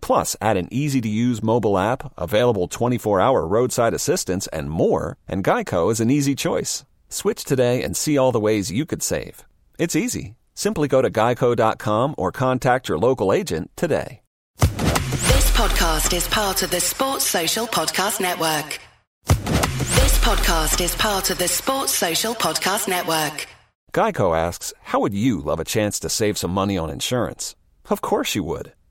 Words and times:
Plus, 0.00 0.36
add 0.40 0.56
an 0.56 0.68
easy 0.70 1.00
to 1.00 1.08
use 1.08 1.42
mobile 1.42 1.78
app, 1.78 2.12
available 2.18 2.68
24 2.68 3.20
hour 3.20 3.46
roadside 3.46 3.94
assistance, 3.94 4.46
and 4.48 4.70
more, 4.70 5.16
and 5.26 5.44
Geico 5.44 5.90
is 5.90 6.00
an 6.00 6.10
easy 6.10 6.34
choice. 6.34 6.84
Switch 7.08 7.44
today 7.44 7.82
and 7.82 7.96
see 7.96 8.18
all 8.18 8.32
the 8.32 8.40
ways 8.40 8.70
you 8.72 8.84
could 8.86 9.02
save. 9.02 9.44
It's 9.78 9.96
easy. 9.96 10.36
Simply 10.54 10.88
go 10.88 11.02
to 11.02 11.10
geico.com 11.10 12.14
or 12.18 12.32
contact 12.32 12.88
your 12.88 12.98
local 12.98 13.32
agent 13.32 13.70
today. 13.76 14.20
This 14.58 15.50
podcast 15.50 16.14
is 16.16 16.26
part 16.28 16.62
of 16.62 16.70
the 16.70 16.80
Sports 16.80 17.26
Social 17.26 17.66
Podcast 17.66 18.20
Network. 18.20 18.80
This 19.26 20.18
podcast 20.18 20.80
is 20.82 20.94
part 20.94 21.30
of 21.30 21.38
the 21.38 21.48
Sports 21.48 21.92
Social 21.92 22.34
Podcast 22.34 22.88
Network. 22.88 23.46
Geico 23.92 24.36
asks, 24.36 24.72
How 24.82 25.00
would 25.00 25.14
you 25.14 25.40
love 25.40 25.60
a 25.60 25.64
chance 25.64 25.98
to 26.00 26.08
save 26.08 26.36
some 26.38 26.50
money 26.50 26.76
on 26.76 26.90
insurance? 26.90 27.54
Of 27.88 28.00
course 28.00 28.34
you 28.34 28.42
would. 28.44 28.72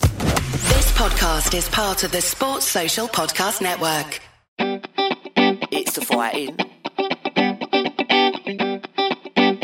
This 0.00 0.92
podcast 0.92 1.54
is 1.56 1.68
part 1.68 2.04
of 2.04 2.12
the 2.12 2.20
Sports 2.20 2.66
Social 2.66 3.08
Podcast 3.08 3.60
Network. 3.62 4.20
It's 4.58 5.94
the 5.94 6.02
fighting. 6.02 6.56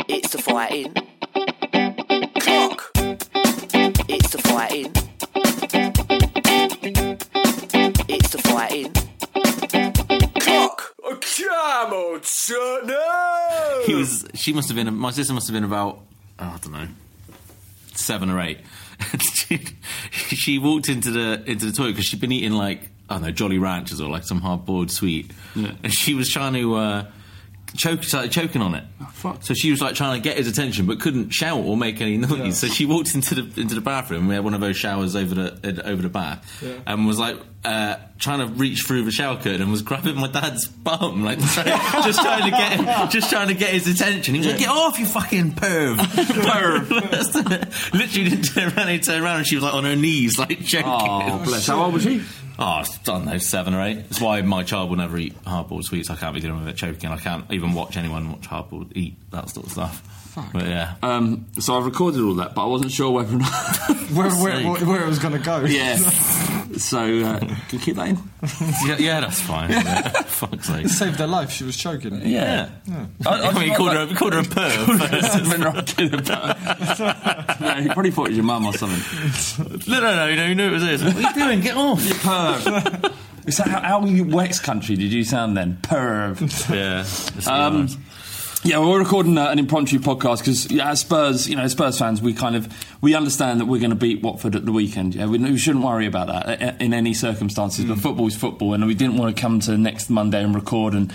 It's 0.09 0.31
the 0.31 0.37
fighting. 0.39 0.93
Clock. 2.39 2.91
It's 4.09 4.31
the 4.31 4.37
fighting. 4.39 4.91
It's 8.09 8.29
the 8.31 8.37
fighting. 8.39 8.91
Clock. 10.39 10.95
Oh, 11.03 11.19
come 11.21 11.93
on, 11.93 12.23
son. 12.23 12.87
No. 12.87 13.83
He 13.85 13.93
was. 13.95 14.25
She 14.33 14.53
must 14.53 14.67
have 14.69 14.75
been. 14.75 14.93
My 14.95 15.11
sister 15.11 15.33
must 15.33 15.47
have 15.47 15.53
been 15.53 15.63
about. 15.63 15.99
Oh, 16.39 16.45
I 16.45 16.57
don't 16.61 16.71
know, 16.71 16.87
seven 17.93 18.29
or 18.29 18.39
eight. 18.41 18.59
she, 20.11 20.57
walked 20.59 20.89
into 20.89 21.11
the 21.11 21.43
into 21.45 21.65
the 21.65 21.71
toilet 21.71 21.91
because 21.91 22.05
she'd 22.05 22.21
been 22.21 22.31
eating 22.31 22.53
like 22.53 22.89
I 23.09 23.15
don't 23.15 23.23
know 23.23 23.31
Jolly 23.31 23.57
Ranchers 23.57 24.01
or 24.01 24.09
like 24.09 24.23
some 24.23 24.41
hard 24.41 24.65
boiled 24.65 24.91
sweet, 24.91 25.31
and 25.55 25.93
she 25.93 26.13
was 26.13 26.29
trying 26.29 26.53
to 26.53 26.75
uh, 26.75 27.05
choke, 27.75 28.03
started 28.03 28.31
choking 28.31 28.61
on 28.61 28.75
it. 28.75 28.83
So 29.41 29.53
she 29.53 29.71
was 29.71 29.81
like 29.81 29.95
trying 29.95 30.21
to 30.21 30.23
get 30.23 30.37
his 30.37 30.47
attention, 30.47 30.85
but 30.85 30.99
couldn't 30.99 31.29
shout 31.29 31.59
or 31.59 31.77
make 31.77 32.01
any 32.01 32.17
noise. 32.17 32.57
So 32.59 32.67
she 32.67 32.85
walked 32.85 33.15
into 33.15 33.35
the 33.35 33.61
into 33.61 33.75
the 33.75 33.81
bathroom. 33.81 34.27
We 34.27 34.35
had 34.35 34.43
one 34.43 34.53
of 34.53 34.61
those 34.61 34.75
showers 34.77 35.15
over 35.15 35.33
the 35.35 35.83
over 35.85 36.01
the 36.01 36.09
bath, 36.09 36.59
Yeah. 36.61 36.73
and 36.85 37.05
was 37.07 37.19
like 37.19 37.37
uh, 37.63 37.95
trying 38.19 38.39
to 38.39 38.47
reach 38.47 38.83
through 38.85 39.03
the 39.05 39.11
shower 39.11 39.37
curtain 39.37 39.61
and 39.61 39.71
was 39.71 39.81
grabbing 39.81 40.15
my 40.15 40.27
dad's 40.27 40.67
bum, 40.67 41.23
like 41.23 41.39
just 42.03 42.21
trying 42.21 42.43
to 42.43 42.51
get 42.51 42.71
him, 42.73 43.09
just 43.09 43.29
trying 43.29 43.47
to 43.47 43.53
get 43.53 43.69
his 43.69 43.87
attention. 43.87 44.33
He 44.35 44.39
was 44.39 44.47
like, 44.47 44.57
"Get 44.59 44.67
off, 44.69 44.99
you 44.99 45.05
fucking 45.05 45.53
perv, 45.53 45.95
perv!" 46.87 47.93
Literally 47.93 48.29
didn't 48.29 48.43
turn 48.45 48.73
around. 48.73 48.89
He 48.89 48.99
turned 48.99 49.23
around 49.23 49.37
and 49.37 49.47
she 49.47 49.55
was 49.55 49.63
like 49.63 49.73
on 49.73 49.85
her 49.85 49.95
knees, 49.95 50.37
like 50.37 50.65
choking. 50.65 50.91
Oh, 50.91 51.41
bless. 51.43 51.67
How 51.67 51.83
old 51.83 51.93
was 51.93 52.03
he? 52.03 52.21
Oh, 52.59 52.63
I 52.63 52.85
don't 53.03 53.25
know, 53.25 53.37
seven 53.39 53.73
or 53.73 53.81
eight. 53.81 53.95
That's 54.09 54.21
why 54.21 54.41
my 54.43 54.63
child 54.63 54.89
will 54.89 54.97
never 54.97 55.17
eat 55.17 55.35
hard-boiled 55.45 55.85
sweets. 55.85 56.09
I 56.09 56.15
can't 56.15 56.35
be 56.35 56.39
dealing 56.39 56.59
with 56.59 56.67
it 56.67 56.75
choking. 56.77 57.09
I 57.09 57.17
can't 57.17 57.51
even 57.51 57.73
watch 57.73 57.97
anyone 57.97 58.31
watch 58.31 58.45
hard-boiled 58.45 58.95
eat 58.95 59.15
that 59.31 59.49
sort 59.49 59.65
of 59.65 59.71
stuff. 59.71 60.22
But 60.35 60.65
yeah, 60.65 60.95
Um, 61.03 61.45
so 61.59 61.75
I 61.77 61.83
recorded 61.83 62.21
all 62.21 62.35
that, 62.35 62.55
but 62.55 62.63
I 62.63 62.67
wasn't 62.67 62.91
sure 62.91 63.11
whether 63.11 63.35
or 63.35 63.39
not. 63.39 63.77
where, 64.11 64.31
where, 64.31 64.63
where, 64.63 64.85
where 64.85 65.03
it 65.03 65.07
was 65.07 65.19
going 65.19 65.33
to 65.33 65.39
go. 65.39 65.61
yeah. 65.65 65.97
So 66.77 66.97
uh, 66.97 67.37
can 67.37 67.57
you 67.69 67.77
keep 67.77 67.97
that 67.97 68.07
in? 68.07 68.17
yeah, 68.87 68.97
yeah, 68.97 69.19
that's 69.19 69.39
fine. 69.39 69.69
Yeah. 69.69 70.09
Fuck's 70.23 70.67
sake. 70.67 70.85
It 70.85 70.89
saved 70.89 71.19
her 71.19 71.27
life. 71.27 71.51
She 71.51 71.63
was 71.63 71.77
choking. 71.77 72.19
Yeah. 72.25 72.69
I, 73.27 73.53
mean, 73.53 73.69
he 73.69 73.75
called 73.75 73.93
her, 73.93 74.07
he 74.07 74.15
called 74.15 74.33
her 74.33 74.39
a 74.39 74.43
perv. 74.43 75.51
Been 75.51 75.61
rocking 75.61 76.09
no, 77.63 77.81
he 77.81 77.89
probably 77.89 78.09
thought 78.09 78.25
it 78.25 78.29
was 78.29 78.37
your 78.37 78.45
mum 78.45 78.65
or 78.65 78.73
something. 78.73 79.87
no, 79.87 79.99
no, 79.99 80.15
no, 80.15 80.35
no, 80.35 80.47
he 80.47 80.55
knew 80.55 80.67
it 80.69 80.71
was 80.71 80.83
this. 80.83 81.03
What 81.03 81.15
are 81.15 81.21
you 81.21 81.33
doing? 81.35 81.59
Get 81.61 81.77
off. 81.77 81.99
Perv. 81.99 83.13
Is 83.45 83.57
that 83.57 83.67
how, 83.67 83.81
how 83.81 84.05
you 84.05 84.23
West 84.23 84.63
Country 84.63 84.95
did 84.95 85.13
you 85.13 85.23
sound 85.23 85.55
then? 85.55 85.77
Perv. 85.81 86.69
Yeah. 86.73 87.05
Um, 87.51 87.75
honest. 87.75 87.99
Yeah, 88.63 88.77
well, 88.77 88.91
we're 88.91 88.99
recording 88.99 89.37
uh, 89.37 89.49
an 89.49 89.59
impromptu 89.59 89.99
podcast 89.99 90.39
because 90.39 90.71
yeah, 90.71 90.91
as 90.91 91.01
Spurs, 91.01 91.49
you 91.49 91.55
know, 91.55 91.67
Spurs 91.67 91.99
fans, 91.99 92.21
we 92.21 92.33
kind 92.33 92.55
of 92.55 92.71
we 93.01 93.13
understand 93.13 93.59
that 93.59 93.65
we're 93.65 93.79
going 93.79 93.89
to 93.89 93.95
beat 93.95 94.21
Watford 94.21 94.55
at 94.55 94.65
the 94.65 94.71
weekend. 94.71 95.15
Yeah, 95.15 95.25
we, 95.25 95.37
we 95.37 95.57
shouldn't 95.57 95.83
worry 95.83 96.05
about 96.05 96.27
that 96.27 96.61
uh, 96.61 96.73
in 96.79 96.93
any 96.93 97.13
circumstances. 97.13 97.83
But 97.83 97.99
football 97.99 98.27
is 98.27 98.37
football, 98.37 98.73
and 98.73 98.85
we 98.85 98.95
didn't 98.95 99.17
want 99.17 99.35
to 99.35 99.41
come 99.41 99.59
to 99.61 99.77
next 99.77 100.09
Monday 100.09 100.41
and 100.41 100.55
record 100.55 100.93
and 100.93 101.11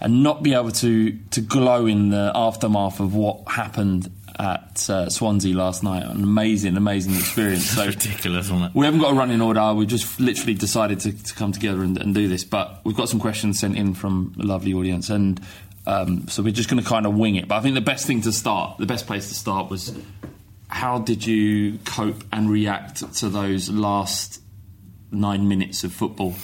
and 0.00 0.22
not 0.22 0.42
be 0.42 0.52
able 0.52 0.70
to 0.72 1.12
to 1.30 1.40
glow 1.40 1.86
in 1.86 2.10
the 2.10 2.30
aftermath 2.34 3.00
of 3.00 3.14
what 3.14 3.48
happened 3.48 4.10
at 4.38 4.88
uh, 4.90 5.08
Swansea 5.08 5.54
last 5.54 5.82
night. 5.82 6.02
An 6.02 6.22
amazing, 6.22 6.76
amazing 6.76 7.14
experience. 7.14 7.70
So 7.70 7.86
ridiculous, 7.86 8.50
wasn't 8.50 8.70
it? 8.70 8.76
we 8.76 8.84
haven't 8.84 9.00
got 9.00 9.12
a 9.12 9.14
running 9.14 9.40
order. 9.40 9.72
We 9.72 9.86
just 9.86 10.20
literally 10.20 10.54
decided 10.54 11.00
to, 11.00 11.12
to 11.12 11.34
come 11.34 11.52
together 11.52 11.82
and, 11.82 11.96
and 11.96 12.14
do 12.14 12.28
this. 12.28 12.44
But 12.44 12.80
we've 12.84 12.96
got 12.96 13.08
some 13.08 13.20
questions 13.20 13.60
sent 13.60 13.76
in 13.76 13.94
from 13.94 14.34
a 14.38 14.42
lovely 14.42 14.74
audience, 14.74 15.08
and 15.08 15.40
um, 15.86 16.28
so 16.28 16.42
we're 16.42 16.52
just 16.52 16.68
going 16.68 16.82
to 16.82 16.88
kind 16.88 17.06
of 17.06 17.14
wing 17.14 17.36
it. 17.36 17.48
But 17.48 17.56
I 17.56 17.60
think 17.60 17.74
the 17.74 17.80
best 17.80 18.06
thing 18.06 18.22
to 18.22 18.32
start, 18.32 18.78
the 18.78 18.86
best 18.86 19.06
place 19.06 19.28
to 19.28 19.34
start 19.34 19.70
was 19.70 19.96
how 20.68 20.98
did 20.98 21.26
you 21.26 21.78
cope 21.84 22.24
and 22.32 22.50
react 22.50 23.14
to 23.16 23.28
those 23.28 23.68
last 23.68 24.40
nine 25.10 25.48
minutes 25.48 25.84
of 25.84 25.92
football? 25.92 26.34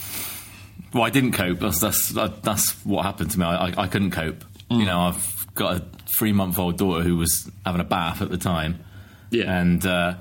Well, 0.92 1.02
I 1.02 1.10
didn't 1.10 1.32
cope. 1.32 1.60
That's 1.60 1.80
that's, 1.80 2.08
that's 2.08 2.72
what 2.84 3.04
happened 3.04 3.30
to 3.32 3.38
me. 3.38 3.46
I, 3.46 3.68
I, 3.68 3.82
I 3.82 3.86
couldn't 3.88 4.10
cope. 4.10 4.44
Mm. 4.70 4.80
You 4.80 4.86
know, 4.86 5.00
I've 5.00 5.54
got 5.54 5.76
a 5.76 5.84
three 6.16 6.32
month 6.32 6.58
old 6.58 6.78
daughter 6.78 7.02
who 7.02 7.16
was 7.16 7.50
having 7.64 7.80
a 7.80 7.84
bath 7.84 8.22
at 8.22 8.30
the 8.30 8.38
time. 8.38 8.84
Yeah. 9.30 9.60
and. 9.60 9.84
Uh, 9.84 10.14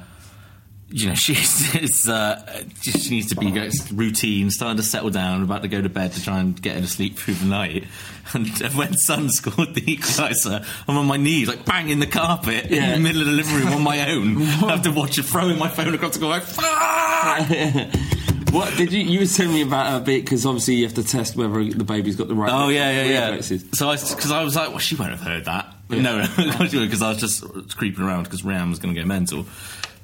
you 0.90 1.10
know, 1.10 1.16
she's 1.16 1.76
it's, 1.76 2.08
uh, 2.08 2.64
just, 2.82 3.06
she 3.06 3.10
needs 3.12 3.30
to 3.30 3.36
be 3.36 3.52
routine, 3.94 4.50
starting 4.50 4.78
to 4.78 4.84
settle 4.84 5.10
down, 5.10 5.44
about 5.44 5.62
to 5.64 5.68
go 5.68 5.82
to 5.82 5.90
bed 5.90 6.14
to 6.14 6.24
try 6.24 6.40
and 6.40 6.60
get 6.62 6.76
her 6.76 6.82
to 6.82 6.88
sleep 6.88 7.18
through 7.18 7.36
the 7.36 7.46
night. 7.46 7.86
And 8.34 8.46
when 8.76 8.94
Son 8.98 9.30
scored 9.30 9.74
the 9.74 9.80
equaliser, 9.80 10.68
I'm 10.86 10.98
on 10.98 11.06
my 11.06 11.16
knees, 11.16 11.48
like 11.48 11.64
bang 11.64 11.88
in 11.88 12.00
the 12.00 12.06
carpet 12.06 12.66
in 12.66 12.92
the 12.92 13.00
middle 13.00 13.22
of 13.22 13.28
the 13.28 13.32
living 13.32 13.56
room 13.56 13.68
on 13.70 13.82
my 13.82 14.12
own. 14.12 14.38
I 14.42 14.72
have 14.72 14.82
to 14.82 14.92
watch 14.92 15.16
her 15.16 15.24
throwing 15.24 15.58
my 15.58 15.70
phone 15.70 15.94
across 15.94 16.16
the 16.16 16.20
go 16.20 16.28
like, 16.28 16.44
"Fuck!" 16.44 18.52
What 18.52 18.76
did 18.76 18.92
you? 18.92 19.02
You 19.02 19.20
were 19.22 19.26
telling 19.26 19.54
me 19.54 19.62
about 19.62 20.02
a 20.02 20.04
bit 20.04 20.26
because 20.26 20.46
obviously 20.46 20.76
you 20.76 20.84
have 20.84 20.96
to 20.96 21.04
test 21.04 21.38
whether 21.38 21.64
the 21.64 21.86
baby's 21.86 22.18
got 22.18 22.28
the 22.28 22.36
right. 22.36 22.52
Oh 22.52 22.68
yeah, 22.68 23.04
yeah, 23.04 23.36
yeah. 23.36 23.40
So 23.40 23.90
I, 23.90 23.96
because 23.96 24.32
I 24.32 24.44
was 24.44 24.58
like, 24.58 24.72
well, 24.72 24.80
she 24.80 24.96
won't 24.96 25.12
have 25.12 25.22
heard 25.22 25.46
that. 25.46 25.74
But 25.88 26.00
No, 26.00 26.28
because 26.38 27.02
I 27.02 27.08
was 27.08 27.20
just 27.20 27.46
creeping 27.78 28.04
around 28.04 28.24
because 28.24 28.44
Ram 28.44 28.72
was 28.72 28.80
going 28.80 28.94
to 28.94 29.02
go 29.02 29.08
mental. 29.08 29.46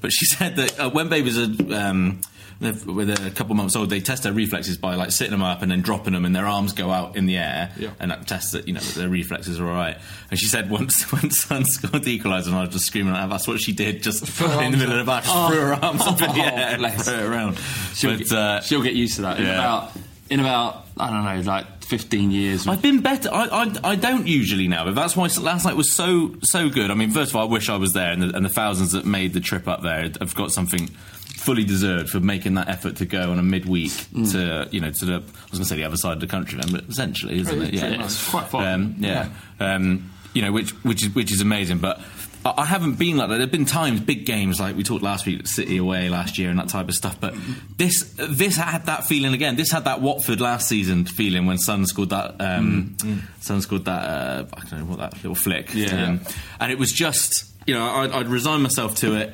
But 0.03 0.11
she 0.11 0.25
said 0.35 0.57
that 0.57 0.79
uh, 0.79 0.89
when 0.91 1.09
babies 1.09 1.39
are 1.39 1.75
um, 1.75 2.21
they're- 2.59 2.73
with 2.85 3.09
a 3.09 3.31
couple 3.31 3.55
months 3.55 3.75
old, 3.75 3.89
they 3.89 3.99
test 4.01 4.23
their 4.23 4.33
reflexes 4.33 4.77
by 4.77 4.93
like 4.95 5.11
sitting 5.11 5.31
them 5.31 5.41
up 5.41 5.61
and 5.63 5.71
then 5.71 5.81
dropping 5.81 6.13
them, 6.13 6.25
and 6.25 6.35
their 6.35 6.45
arms 6.45 6.73
go 6.73 6.91
out 6.91 7.15
in 7.15 7.25
the 7.25 7.37
air, 7.37 7.71
Yeah. 7.77 7.89
and 7.99 8.11
that 8.11 8.27
tests 8.27 8.51
that 8.51 8.67
you 8.67 8.73
know 8.73 8.79
that 8.81 8.95
their 8.95 9.09
reflexes 9.09 9.59
are 9.59 9.67
all 9.67 9.73
right. 9.73 9.97
And 10.29 10.39
she 10.39 10.45
said 10.45 10.69
once 10.69 11.01
when 11.11 11.31
son 11.31 11.65
scored 11.65 12.03
the 12.03 12.19
equaliser, 12.19 12.47
and 12.47 12.55
I 12.55 12.61
was 12.61 12.69
just 12.69 12.85
screaming 12.85 13.15
at 13.15 13.21
her, 13.23 13.27
that's 13.29 13.47
what 13.47 13.59
she 13.59 13.71
did, 13.73 14.03
just 14.03 14.21
in 14.41 14.71
the 14.71 14.77
middle 14.77 14.91
of 14.99 15.05
the 15.05 15.09
back, 15.11 15.23
just 15.23 15.47
threw 15.47 15.59
her 15.61 15.73
arms 15.73 16.01
up 16.01 16.21
in 16.21 16.27
the 16.35 16.41
Oh, 16.43 16.45
and 16.45 17.01
threw 17.01 17.13
it 17.15 17.23
around. 17.25 17.57
She'll, 17.95 18.11
but 18.11 18.19
get, 18.19 18.31
uh, 18.31 18.61
she'll 18.61 18.83
get 18.83 18.93
used 18.93 19.15
to 19.15 19.21
that 19.23 19.39
in 19.39 19.45
yeah. 19.45 19.53
about 19.53 19.91
in 20.29 20.39
about 20.39 20.85
I 20.97 21.09
don't 21.09 21.23
know 21.25 21.49
like 21.51 21.72
fifteen 21.85 22.31
years. 22.31 22.67
I've 22.67 22.81
been 22.81 23.01
better. 23.01 23.29
I, 23.33 23.45
I, 23.83 23.91
I 23.91 23.95
don't 23.95 24.27
usually 24.27 24.67
now, 24.67 24.85
but 24.85 24.95
that's 24.95 25.15
why 25.15 25.27
last 25.41 25.65
night 25.65 25.75
was 25.75 25.91
so 25.93 26.35
so 26.41 26.69
good. 26.69 26.91
I 26.91 26.93
mean, 26.95 27.11
first 27.11 27.31
of 27.31 27.35
all, 27.35 27.47
I 27.47 27.51
wish 27.51 27.69
I 27.69 27.75
was 27.77 27.93
there, 27.93 28.11
and 28.11 28.21
the, 28.23 28.35
and 28.35 28.45
the 28.45 28.49
thousands 28.49 28.91
that 28.93 29.05
made 29.05 29.33
the 29.33 29.39
trip 29.39 29.67
up 29.67 29.81
there 29.81 30.09
have 30.19 30.35
got 30.35 30.51
something 30.51 30.87
fully 30.87 31.63
deserved 31.65 32.09
for 32.09 32.19
making 32.21 32.53
that 32.53 32.69
effort 32.69 32.95
to 32.95 33.05
go 33.05 33.29
on 33.31 33.37
a 33.37 33.43
midweek 33.43 33.91
to 34.31 34.65
you 34.71 34.79
know 34.79 34.91
to 34.91 35.05
the 35.05 35.13
I 35.15 35.17
was 35.17 35.59
going 35.59 35.63
to 35.63 35.65
say 35.65 35.75
the 35.75 35.83
other 35.83 35.97
side 35.97 36.13
of 36.13 36.19
the 36.21 36.27
country, 36.27 36.59
then, 36.61 36.71
but 36.71 36.85
essentially, 36.89 37.39
isn't 37.39 37.61
it? 37.61 37.73
Yeah, 37.73 38.03
it's 38.05 38.29
quite 38.29 38.47
far. 38.47 38.65
Um, 38.65 38.95
yeah, 38.99 39.29
Um, 39.59 40.09
you 40.33 40.41
know, 40.41 40.51
which 40.51 40.71
which 40.83 41.03
is 41.03 41.13
which 41.15 41.31
is 41.31 41.41
amazing, 41.41 41.79
but. 41.79 41.99
I 42.45 42.65
haven't 42.65 42.99
been 42.99 43.17
like 43.17 43.29
that. 43.29 43.37
There've 43.37 43.51
been 43.51 43.65
times, 43.65 44.01
big 44.01 44.25
games 44.25 44.59
like 44.59 44.75
we 44.75 44.83
talked 44.83 45.03
last 45.03 45.25
week, 45.25 45.47
City 45.47 45.77
away 45.77 46.09
last 46.09 46.37
year, 46.37 46.49
and 46.49 46.59
that 46.59 46.69
type 46.69 46.89
of 46.89 46.95
stuff. 46.95 47.19
But 47.19 47.35
this, 47.77 48.13
this 48.17 48.57
had 48.57 48.87
that 48.87 49.05
feeling 49.05 49.33
again. 49.33 49.55
This 49.55 49.71
had 49.71 49.85
that 49.85 50.01
Watford 50.01 50.41
last 50.41 50.67
season 50.67 51.05
feeling 51.05 51.45
when 51.45 51.57
Son 51.57 51.85
scored 51.85 52.09
that. 52.09 52.35
Um, 52.39 52.97
Son 53.39 53.61
scored 53.61 53.85
that. 53.85 54.03
Uh, 54.03 54.45
I 54.53 54.59
don't 54.69 54.79
know 54.79 54.85
what 54.85 54.99
that 54.99 55.13
little 55.15 55.35
flick. 55.35 55.73
Yeah. 55.73 56.05
Um, 56.05 56.21
and 56.59 56.71
it 56.71 56.77
was 56.77 56.91
just, 56.91 57.45
you 57.65 57.73
know, 57.73 57.85
I'd, 57.85 58.11
I'd 58.11 58.27
resign 58.27 58.61
myself 58.61 58.95
to 58.97 59.15
it, 59.15 59.33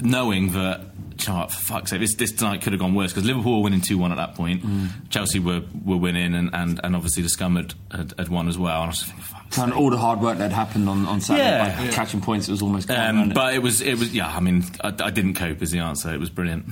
knowing 0.00 0.52
that. 0.52 0.82
Do 1.18 1.32
you 1.32 1.38
for 1.48 1.48
fuck's 1.50 1.90
sake, 1.90 2.00
this, 2.00 2.14
this 2.14 2.40
night 2.40 2.62
could 2.62 2.72
have 2.72 2.80
gone 2.80 2.94
worse 2.94 3.12
because 3.12 3.26
Liverpool 3.26 3.56
were 3.58 3.64
winning 3.64 3.80
2 3.80 3.98
1 3.98 4.12
at 4.12 4.16
that 4.16 4.34
point. 4.34 4.62
Chelsea 5.10 5.38
were, 5.38 5.62
were 5.84 5.96
winning, 5.96 6.34
and, 6.34 6.50
and, 6.54 6.80
and 6.82 6.96
obviously 6.96 7.22
the 7.22 7.28
Scum 7.28 7.56
had, 7.56 7.74
had, 7.90 8.14
had 8.18 8.28
won 8.28 8.48
as 8.48 8.56
well. 8.56 8.76
And 8.82 8.84
I 8.84 8.88
was 8.88 9.02
thinking, 9.02 9.22
fuck. 9.24 9.50
kind 9.50 9.72
of 9.72 9.78
all 9.78 9.90
the 9.90 9.98
hard 9.98 10.20
work 10.20 10.38
that 10.38 10.52
happened 10.52 10.88
on, 10.88 11.06
on 11.06 11.20
Saturday 11.20 11.44
Yeah. 11.48 11.76
by 11.86 11.88
catching 11.92 12.20
points. 12.20 12.48
It 12.48 12.52
was 12.52 12.62
almost 12.62 12.88
gone, 12.88 12.96
Um, 12.98 13.16
wasn't 13.16 13.32
it? 13.32 13.34
but 13.34 13.54
it 13.54 13.58
was, 13.62 13.80
it 13.80 13.98
was, 13.98 14.14
yeah. 14.14 14.28
I 14.34 14.40
mean, 14.40 14.64
I, 14.82 14.88
I 14.88 15.10
didn't 15.10 15.34
cope. 15.34 15.60
Is 15.62 15.70
the 15.70 15.80
answer? 15.80 16.12
It 16.14 16.20
was 16.20 16.30
brilliant. 16.30 16.66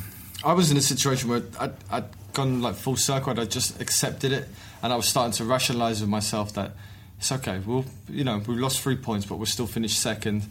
I 0.44 0.52
was 0.52 0.70
in 0.70 0.76
a 0.76 0.82
situation 0.82 1.28
where 1.28 1.42
I'd, 1.58 1.72
I'd 1.90 2.04
gone 2.32 2.62
like 2.62 2.74
full 2.76 2.96
circle. 2.96 3.30
and 3.30 3.40
I'd 3.40 3.50
just 3.50 3.80
accepted 3.80 4.30
it, 4.32 4.48
and 4.82 4.92
I 4.92 4.96
was 4.96 5.08
starting 5.08 5.32
to 5.32 5.44
rationalise 5.44 6.00
with 6.00 6.10
myself 6.10 6.52
that 6.54 6.72
it's 7.18 7.32
okay. 7.32 7.60
We'll, 7.64 7.86
you 8.10 8.24
know, 8.24 8.42
we 8.46 8.56
lost 8.56 8.80
three 8.80 8.96
points, 8.96 9.24
but 9.26 9.36
we're 9.38 9.46
still 9.46 9.66
finished 9.66 9.98
second. 9.98 10.44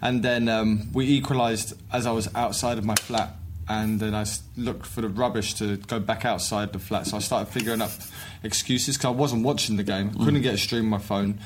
And 0.00 0.22
then 0.22 0.48
um, 0.48 0.88
we 0.92 1.06
equalised 1.06 1.74
as 1.92 2.06
I 2.06 2.12
was 2.12 2.32
outside 2.34 2.78
of 2.78 2.84
my 2.84 2.94
flat, 2.94 3.34
and 3.68 4.00
then 4.00 4.14
I 4.14 4.24
looked 4.56 4.86
for 4.86 5.00
the 5.00 5.08
rubbish 5.08 5.54
to 5.54 5.76
go 5.76 6.00
back 6.00 6.24
outside 6.24 6.72
the 6.72 6.78
flat. 6.78 7.06
So 7.06 7.16
I 7.16 7.20
started 7.20 7.52
figuring 7.52 7.80
up 7.80 7.90
excuses 8.42 8.96
because 8.96 9.08
I 9.08 9.10
wasn't 9.10 9.44
watching 9.44 9.76
the 9.76 9.82
game. 9.84 10.10
I 10.18 10.24
couldn't 10.24 10.42
get 10.42 10.54
a 10.54 10.58
stream 10.58 10.84
on 10.84 10.90
my 10.90 10.98
phone, 10.98 11.38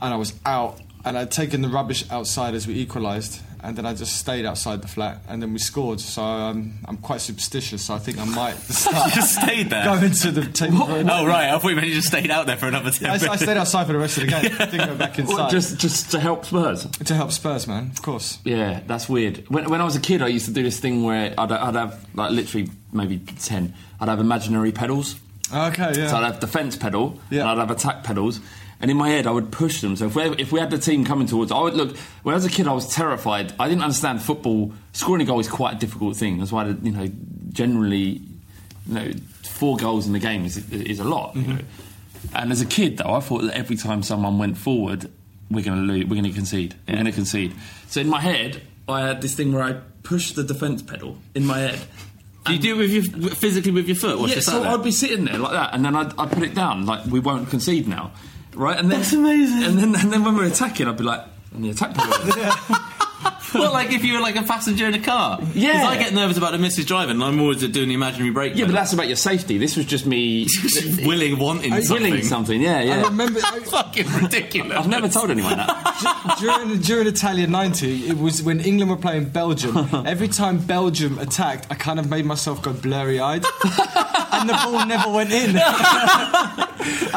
and 0.00 0.14
I 0.14 0.16
was 0.16 0.34
out. 0.44 0.80
And 1.04 1.16
I'd 1.16 1.30
taken 1.30 1.62
the 1.62 1.68
rubbish 1.68 2.04
outside 2.10 2.54
as 2.54 2.66
we 2.66 2.74
equalised, 2.74 3.40
and 3.66 3.76
then 3.76 3.84
I 3.84 3.94
just 3.94 4.16
stayed 4.16 4.46
outside 4.46 4.80
the 4.80 4.88
flat, 4.88 5.18
and 5.28 5.42
then 5.42 5.52
we 5.52 5.58
scored. 5.58 6.00
So 6.00 6.22
um, 6.22 6.74
I'm 6.84 6.96
quite 6.98 7.20
superstitious. 7.20 7.82
So 7.84 7.94
I 7.94 7.98
think 7.98 8.18
I 8.18 8.24
might 8.24 8.54
start 8.70 9.12
just 9.12 9.34
stayed 9.42 9.70
there. 9.70 9.84
go 9.84 9.94
into 9.94 10.30
the 10.30 10.42
team. 10.50 10.80
Oh 10.80 11.26
right, 11.26 11.50
I 11.52 11.58
thought 11.58 11.68
you 11.68 11.74
meant 11.76 11.88
you 11.88 11.94
just 11.94 12.08
stayed 12.08 12.30
out 12.30 12.46
there 12.46 12.56
for 12.56 12.66
another 12.68 12.90
ten 12.92 13.10
I, 13.10 13.14
I 13.14 13.36
stayed 13.36 13.56
outside 13.56 13.86
for 13.86 13.92
the 13.92 13.98
rest 13.98 14.18
of 14.18 14.22
the 14.24 14.30
game. 14.30 14.52
I 14.58 14.64
didn't 14.70 14.86
go 14.88 14.94
back 14.96 15.18
inside. 15.18 15.34
Well, 15.34 15.50
just 15.50 15.78
just 15.78 16.10
to 16.12 16.20
help 16.20 16.44
Spurs. 16.46 16.86
to 16.86 17.14
help 17.14 17.32
Spurs, 17.32 17.66
man. 17.66 17.90
Of 17.90 18.02
course. 18.02 18.38
Yeah, 18.44 18.80
that's 18.86 19.08
weird. 19.08 19.44
When, 19.48 19.68
when 19.68 19.80
I 19.80 19.84
was 19.84 19.96
a 19.96 20.00
kid, 20.00 20.22
I 20.22 20.28
used 20.28 20.46
to 20.46 20.52
do 20.52 20.62
this 20.62 20.78
thing 20.80 21.02
where 21.02 21.34
I'd, 21.36 21.50
I'd 21.52 21.74
have 21.74 22.06
like 22.14 22.30
literally 22.30 22.70
maybe 22.92 23.18
ten. 23.18 23.74
I'd 24.00 24.08
have 24.08 24.20
imaginary 24.20 24.70
pedals. 24.72 25.16
Okay, 25.52 25.92
yeah. 25.96 26.08
So 26.08 26.16
I'd 26.16 26.24
have 26.24 26.40
defence 26.40 26.76
pedal 26.76 27.18
Yeah. 27.30 27.42
and 27.42 27.50
I'd 27.50 27.58
have 27.58 27.70
attack 27.70 28.04
pedals. 28.04 28.40
And 28.80 28.90
in 28.90 28.96
my 28.96 29.08
head, 29.08 29.26
I 29.26 29.30
would 29.30 29.50
push 29.50 29.80
them. 29.80 29.96
So 29.96 30.06
if 30.06 30.14
we, 30.14 30.22
if 30.36 30.52
we 30.52 30.60
had 30.60 30.70
the 30.70 30.78
team 30.78 31.04
coming 31.04 31.26
towards, 31.26 31.50
I 31.50 31.60
would 31.60 31.74
look. 31.74 31.96
When 32.22 32.34
I 32.34 32.36
was 32.36 32.44
a 32.44 32.50
kid, 32.50 32.68
I 32.68 32.72
was 32.72 32.92
terrified. 32.92 33.54
I 33.58 33.68
didn't 33.68 33.82
understand 33.82 34.22
football. 34.22 34.72
Scoring 34.92 35.22
a 35.22 35.24
goal 35.24 35.40
is 35.40 35.48
quite 35.48 35.76
a 35.76 35.78
difficult 35.78 36.16
thing. 36.16 36.38
That's 36.38 36.52
why 36.52 36.66
you 36.66 36.90
know 36.90 37.10
generally, 37.52 38.20
you 38.86 38.94
know, 38.94 39.12
four 39.42 39.76
goals 39.78 40.06
in 40.06 40.12
the 40.12 40.18
game 40.18 40.44
is 40.44 40.70
is 40.70 41.00
a 41.00 41.04
lot. 41.04 41.34
You 41.34 41.42
mm-hmm. 41.42 41.52
know. 41.56 41.62
And 42.34 42.52
as 42.52 42.60
a 42.60 42.66
kid, 42.66 42.98
though, 42.98 43.14
I 43.14 43.20
thought 43.20 43.42
that 43.42 43.56
every 43.56 43.76
time 43.76 44.02
someone 44.02 44.38
went 44.38 44.58
forward, 44.58 45.10
we're 45.50 45.64
going 45.64 45.78
to 45.78 45.92
lose. 45.92 46.04
We're 46.04 46.20
going 46.20 46.24
to 46.24 46.32
concede. 46.32 46.74
We're 46.86 46.94
going 46.94 47.06
to 47.06 47.12
concede. 47.12 47.54
So 47.88 48.00
in 48.00 48.08
my 48.08 48.20
head, 48.20 48.62
I 48.88 49.00
had 49.02 49.22
this 49.22 49.34
thing 49.34 49.52
where 49.52 49.62
I 49.62 49.74
pushed 50.02 50.36
the 50.36 50.44
defence 50.44 50.82
pedal 50.82 51.18
in 51.34 51.46
my 51.46 51.58
head. 51.58 51.80
Do 52.44 52.52
you 52.52 52.58
do 52.60 52.74
it 52.74 52.78
with 52.78 52.90
your 52.92 53.30
physically 53.30 53.72
with 53.72 53.88
your 53.88 53.96
foot? 53.96 54.20
Or 54.20 54.28
Yeah, 54.28 54.38
so? 54.38 54.62
I'd 54.62 54.84
be 54.84 54.92
sitting 54.92 55.24
there 55.24 55.38
like 55.38 55.52
that, 55.52 55.74
and 55.74 55.84
then 55.84 55.96
I'd, 55.96 56.16
I'd 56.16 56.30
put 56.30 56.44
it 56.44 56.54
down, 56.54 56.86
like 56.86 57.04
we 57.06 57.18
won't 57.18 57.50
concede 57.50 57.88
now, 57.88 58.12
right? 58.56 58.78
And 58.78 58.90
then, 58.90 59.00
That's 59.00 59.12
amazing. 59.12 59.62
And 59.62 59.78
then, 59.78 59.94
and 59.94 60.12
then 60.12 60.24
when 60.24 60.34
we're 60.36 60.46
attacking, 60.46 60.88
I'd 60.88 60.96
be 60.96 61.04
like, 61.04 61.22
on 61.54 61.62
the 61.62 61.70
attack. 61.70 61.96
Well, 63.54 63.72
like 63.72 63.90
if 63.92 64.04
you 64.04 64.14
were 64.14 64.20
like 64.20 64.36
a 64.36 64.42
passenger 64.42 64.86
in 64.86 64.94
a 64.94 64.98
car. 64.98 65.38
Yeah. 65.54 65.72
'Cause 65.72 65.86
I 65.86 65.96
get 65.98 66.12
nervous 66.12 66.36
about 66.36 66.52
the 66.52 66.58
missus 66.58 66.84
driving. 66.84 67.12
and 67.16 67.24
I'm 67.24 67.40
always 67.40 67.60
doing 67.66 67.88
the 67.88 67.94
imaginary 67.94 68.30
brake. 68.30 68.52
yeah, 68.56 68.66
but 68.66 68.72
that's 68.74 68.92
about 68.92 69.06
your 69.06 69.16
safety. 69.16 69.56
This 69.58 69.76
was 69.76 69.86
just 69.86 70.04
me 70.06 70.46
willing, 71.04 71.38
wanting 71.38 71.72
something. 71.82 72.02
willing 72.10 72.24
something. 72.24 72.60
Yeah, 72.60 72.80
yeah. 72.82 72.92
I 72.94 72.96
yeah. 72.98 73.02
remember 73.08 73.40
I, 73.44 73.60
Fucking 73.60 74.08
ridiculous. 74.22 74.76
I've 74.76 74.88
never 74.88 75.08
told 75.08 75.30
anyone 75.30 75.56
that. 75.56 76.36
during 76.40 76.78
during 76.80 77.06
Italia 77.06 77.46
'90, 77.46 78.08
it 78.08 78.18
was 78.18 78.42
when 78.42 78.60
England 78.60 78.90
were 78.90 78.96
playing 78.96 79.26
Belgium. 79.30 79.76
Every 80.06 80.28
time 80.28 80.58
Belgium 80.58 81.18
attacked, 81.18 81.66
I 81.70 81.74
kind 81.76 81.98
of 81.98 82.08
made 82.10 82.24
myself 82.26 82.62
go 82.62 82.72
blurry-eyed, 82.72 83.44
and 84.32 84.48
the 84.48 84.54
ball 84.54 84.84
never 84.86 85.10
went 85.10 85.32
in. 85.32 85.56
and 85.56 85.60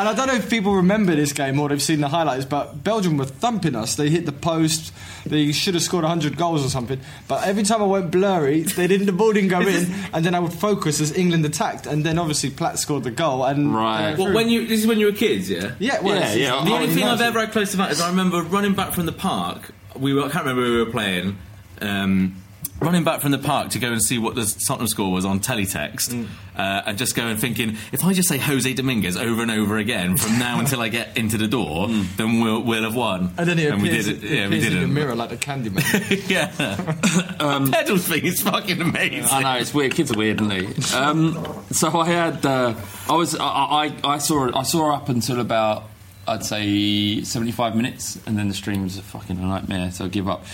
I 0.08 0.14
don't 0.16 0.28
know 0.28 0.36
if 0.36 0.50
people 0.50 0.76
remember 0.76 1.16
this 1.16 1.34
game 1.34 1.60
or 1.60 1.70
they've 1.70 1.82
seen 1.82 2.02
the 2.02 2.08
highlights, 2.08 2.46
but 2.46 2.84
Belgium 2.84 3.18
were 3.18 3.26
thumping 3.26 3.76
us. 3.76 3.96
They 3.96 4.10
hit 4.10 4.26
the 4.26 4.32
post. 4.32 4.94
They 5.26 5.52
should 5.52 5.74
have 5.74 5.84
scored 5.84 6.04
100 6.04 6.38
goals 6.38 6.66
or 6.66 6.70
something. 6.70 7.00
But 7.28 7.46
every 7.48 7.64
time 7.64 7.82
I 7.82 7.86
went 7.86 8.12
blurry, 8.12 8.62
they 8.62 8.88
didn't. 8.88 9.06
The 9.06 9.12
ball 9.14 9.34
didn't 9.34 9.50
go 9.50 9.62
in, 9.62 9.94
and 10.14 10.26
then 10.26 10.36
I 10.36 10.40
would 10.40 10.54
focus 10.54 11.02
as 11.02 11.16
England 11.18 11.46
attacked, 11.46 11.86
and 11.86 12.06
then 12.06 12.18
obviously 12.18 12.50
Platt 12.50 12.80
scored 12.80 13.04
the 13.04 13.12
goal. 13.12 13.44
And 13.44 13.76
Right. 13.76 14.18
Well, 14.18 14.34
when 14.34 14.50
you 14.50 14.68
this 14.68 14.82
is 14.82 14.88
when 14.88 15.00
you 15.00 15.08
were 15.08 15.12
kids, 15.12 15.50
yeah. 15.50 15.72
yeah, 15.80 16.02
well, 16.02 16.16
Yeah, 16.16 16.34
yeah, 16.34 16.64
The 16.66 16.72
only 16.72 16.88
thing 16.88 17.04
I've 17.04 17.22
ever 17.22 17.40
had 17.40 17.52
close 17.52 17.72
to 17.72 17.78
that 17.78 17.92
is 17.92 18.02
I 18.02 18.10
remember 18.10 18.42
running 18.42 18.74
back 18.74 18.94
from 18.94 19.06
the 19.06 19.12
park. 19.12 19.72
We 19.96 20.14
were, 20.14 20.22
I 20.24 20.30
can't 20.30 20.46
remember 20.46 20.64
who 20.66 20.74
we 20.74 20.84
were 20.84 20.92
playing, 20.92 21.38
um, 21.82 22.39
running 22.82 23.04
back 23.04 23.20
from 23.22 23.32
the 23.32 23.38
park 23.38 23.70
to 23.72 23.80
go 23.80 23.92
and 23.92 24.02
see 24.02 24.18
what 24.18 24.36
the 24.36 24.46
Tottenham 24.68 24.88
score 24.88 25.12
was 25.12 25.26
on 25.26 25.40
teletext, 25.40 26.10
Mm. 26.14 26.28
uh, 26.58 26.84
and 26.88 26.98
just 26.98 27.16
going 27.16 27.38
thinking, 27.38 27.78
if 27.92 28.04
I 28.06 28.14
just 28.14 28.30
say 28.30 28.38
Jose 28.38 28.74
Dominguez 28.74 29.18
over 29.18 29.42
and 29.42 29.52
over 29.52 29.78
again 29.78 30.16
from 30.18 30.40
now 30.40 30.60
until 30.64 30.82
I 30.82 30.88
get 30.90 31.18
into 31.18 31.38
the 31.38 31.48
door, 31.48 31.88
then 32.18 32.40
we'll 32.42 32.62
we'll 32.64 32.84
have 32.84 32.96
won. 32.96 33.34
And 33.38 33.48
then 33.50 33.58
he 33.58 33.66
we 33.66 33.72
appears, 33.90 34.06
did 34.08 34.24
it. 34.24 34.30
Yeah, 34.30 34.48
we 34.50 34.58
appears 34.58 34.74
in 34.74 34.80
the 34.82 34.88
mirror 34.88 35.16
like 35.16 35.30
the 35.30 35.38
Candyman. 35.38 36.30
yeah. 36.30 37.70
Pedals 37.72 38.08
thing 38.08 38.26
is 38.26 38.42
fucking 38.42 38.82
amazing. 38.82 39.26
I 39.26 39.42
know 39.44 39.60
it's 39.60 39.74
weird. 39.74 39.94
Kids 39.94 40.12
are 40.12 40.18
weird, 40.18 40.42
aren't 40.42 40.52
they? 40.52 40.96
Um, 40.96 41.64
so 41.72 41.98
I 42.00 42.06
had, 42.08 42.46
uh, 42.46 42.74
I 43.10 43.14
was, 43.16 43.36
I, 43.36 43.44
I, 43.46 43.94
I 44.04 44.18
saw, 44.20 44.58
I 44.58 44.64
saw 44.64 44.94
up 44.96 45.10
until 45.10 45.40
about, 45.40 45.84
I'd 46.28 46.44
say, 46.46 47.22
seventy-five 47.24 47.76
minutes, 47.76 48.20
and 48.26 48.38
then 48.38 48.48
the 48.48 48.54
stream 48.54 48.84
was 48.84 48.98
a 48.98 49.02
fucking 49.02 49.40
nightmare. 49.42 49.92
So 49.92 50.06
I 50.06 50.08
give 50.08 50.28
up. 50.30 50.46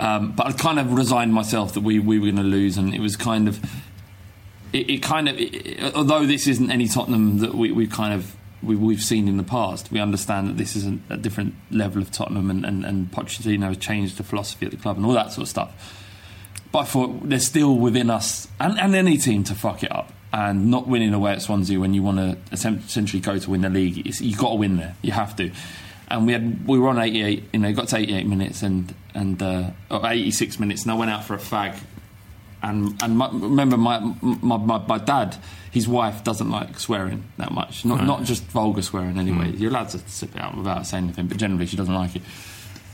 Um, 0.00 0.32
but 0.32 0.46
I 0.46 0.52
kind 0.52 0.78
of 0.78 0.92
resigned 0.92 1.34
myself 1.34 1.74
that 1.74 1.82
we, 1.82 1.98
we 1.98 2.18
were 2.18 2.26
going 2.26 2.36
to 2.36 2.42
lose, 2.42 2.78
and 2.78 2.94
it 2.94 3.00
was 3.00 3.16
kind 3.16 3.46
of, 3.48 3.62
it, 4.72 4.88
it 4.88 5.02
kind 5.02 5.28
of, 5.28 5.38
it, 5.38 5.94
although 5.94 6.24
this 6.24 6.46
isn't 6.46 6.70
any 6.70 6.88
Tottenham 6.88 7.38
that 7.38 7.54
we, 7.54 7.70
we've 7.70 7.90
kind 7.90 8.14
of. 8.14 8.34
We, 8.62 8.76
we've 8.76 9.02
seen 9.02 9.26
in 9.26 9.38
the 9.38 9.42
past. 9.42 9.90
We 9.90 10.00
understand 10.00 10.48
that 10.48 10.58
this 10.58 10.76
is 10.76 10.86
a, 10.86 10.98
a 11.08 11.16
different 11.16 11.54
level 11.70 12.02
of 12.02 12.10
Tottenham, 12.10 12.50
and, 12.50 12.66
and, 12.66 12.84
and 12.84 13.10
Pochettino 13.10 13.68
has 13.68 13.78
changed 13.78 14.18
the 14.18 14.22
philosophy 14.22 14.66
at 14.66 14.72
the 14.72 14.76
club 14.76 14.98
and 14.98 15.06
all 15.06 15.14
that 15.14 15.32
sort 15.32 15.44
of 15.44 15.48
stuff. 15.48 15.72
But 16.70 16.80
I 16.80 16.84
thought 16.84 17.26
there's 17.26 17.46
still 17.46 17.74
within 17.74 18.10
us 18.10 18.48
and, 18.60 18.78
and 18.78 18.94
any 18.94 19.16
team 19.16 19.44
to 19.44 19.54
fuck 19.54 19.82
it 19.82 19.90
up. 19.90 20.12
And 20.32 20.70
not 20.70 20.86
winning 20.86 21.14
away 21.14 21.32
at 21.32 21.40
Swansea 21.40 21.80
when 21.80 21.94
you 21.94 22.02
want 22.02 22.18
to 22.18 22.36
essentially 22.52 23.20
go 23.20 23.38
to 23.38 23.50
win 23.50 23.62
the 23.62 23.70
league, 23.70 24.06
it's, 24.06 24.20
you've 24.20 24.38
got 24.38 24.50
to 24.50 24.56
win 24.56 24.76
there. 24.76 24.94
You 25.00 25.12
have 25.12 25.34
to. 25.36 25.50
And 26.10 26.26
we 26.26 26.32
had 26.32 26.66
we 26.66 26.78
were 26.78 26.88
on 26.88 26.98
88, 26.98 27.44
you 27.52 27.58
know, 27.60 27.72
got 27.72 27.88
to 27.88 27.98
88 27.98 28.26
minutes 28.26 28.62
and 28.62 28.94
and 29.14 29.40
uh, 29.42 29.70
or 29.90 30.04
86 30.04 30.58
minutes, 30.58 30.82
and 30.82 30.90
I 30.90 30.94
went 30.94 31.10
out 31.10 31.24
for 31.24 31.34
a 31.34 31.38
fag. 31.38 31.78
And 32.62 33.02
and 33.02 33.16
my, 33.16 33.30
remember 33.32 33.76
my, 33.76 34.00
my 34.20 34.56
my 34.56 34.78
my 34.78 34.98
dad, 34.98 35.36
his 35.70 35.88
wife 35.88 36.24
doesn't 36.24 36.50
like 36.50 36.78
swearing 36.78 37.24
that 37.38 37.52
much. 37.52 37.84
Not 37.84 38.04
not 38.04 38.24
just 38.24 38.42
vulgar 38.44 38.82
swearing 38.82 39.18
anyway. 39.18 39.52
You're 39.52 39.70
allowed 39.70 39.90
to 39.90 39.98
sip 40.00 40.34
it 40.34 40.42
out 40.42 40.56
without 40.56 40.86
saying 40.86 41.04
anything, 41.04 41.28
but 41.28 41.38
generally 41.38 41.66
she 41.66 41.76
doesn't 41.76 41.94
like 41.94 42.16
it. 42.16 42.22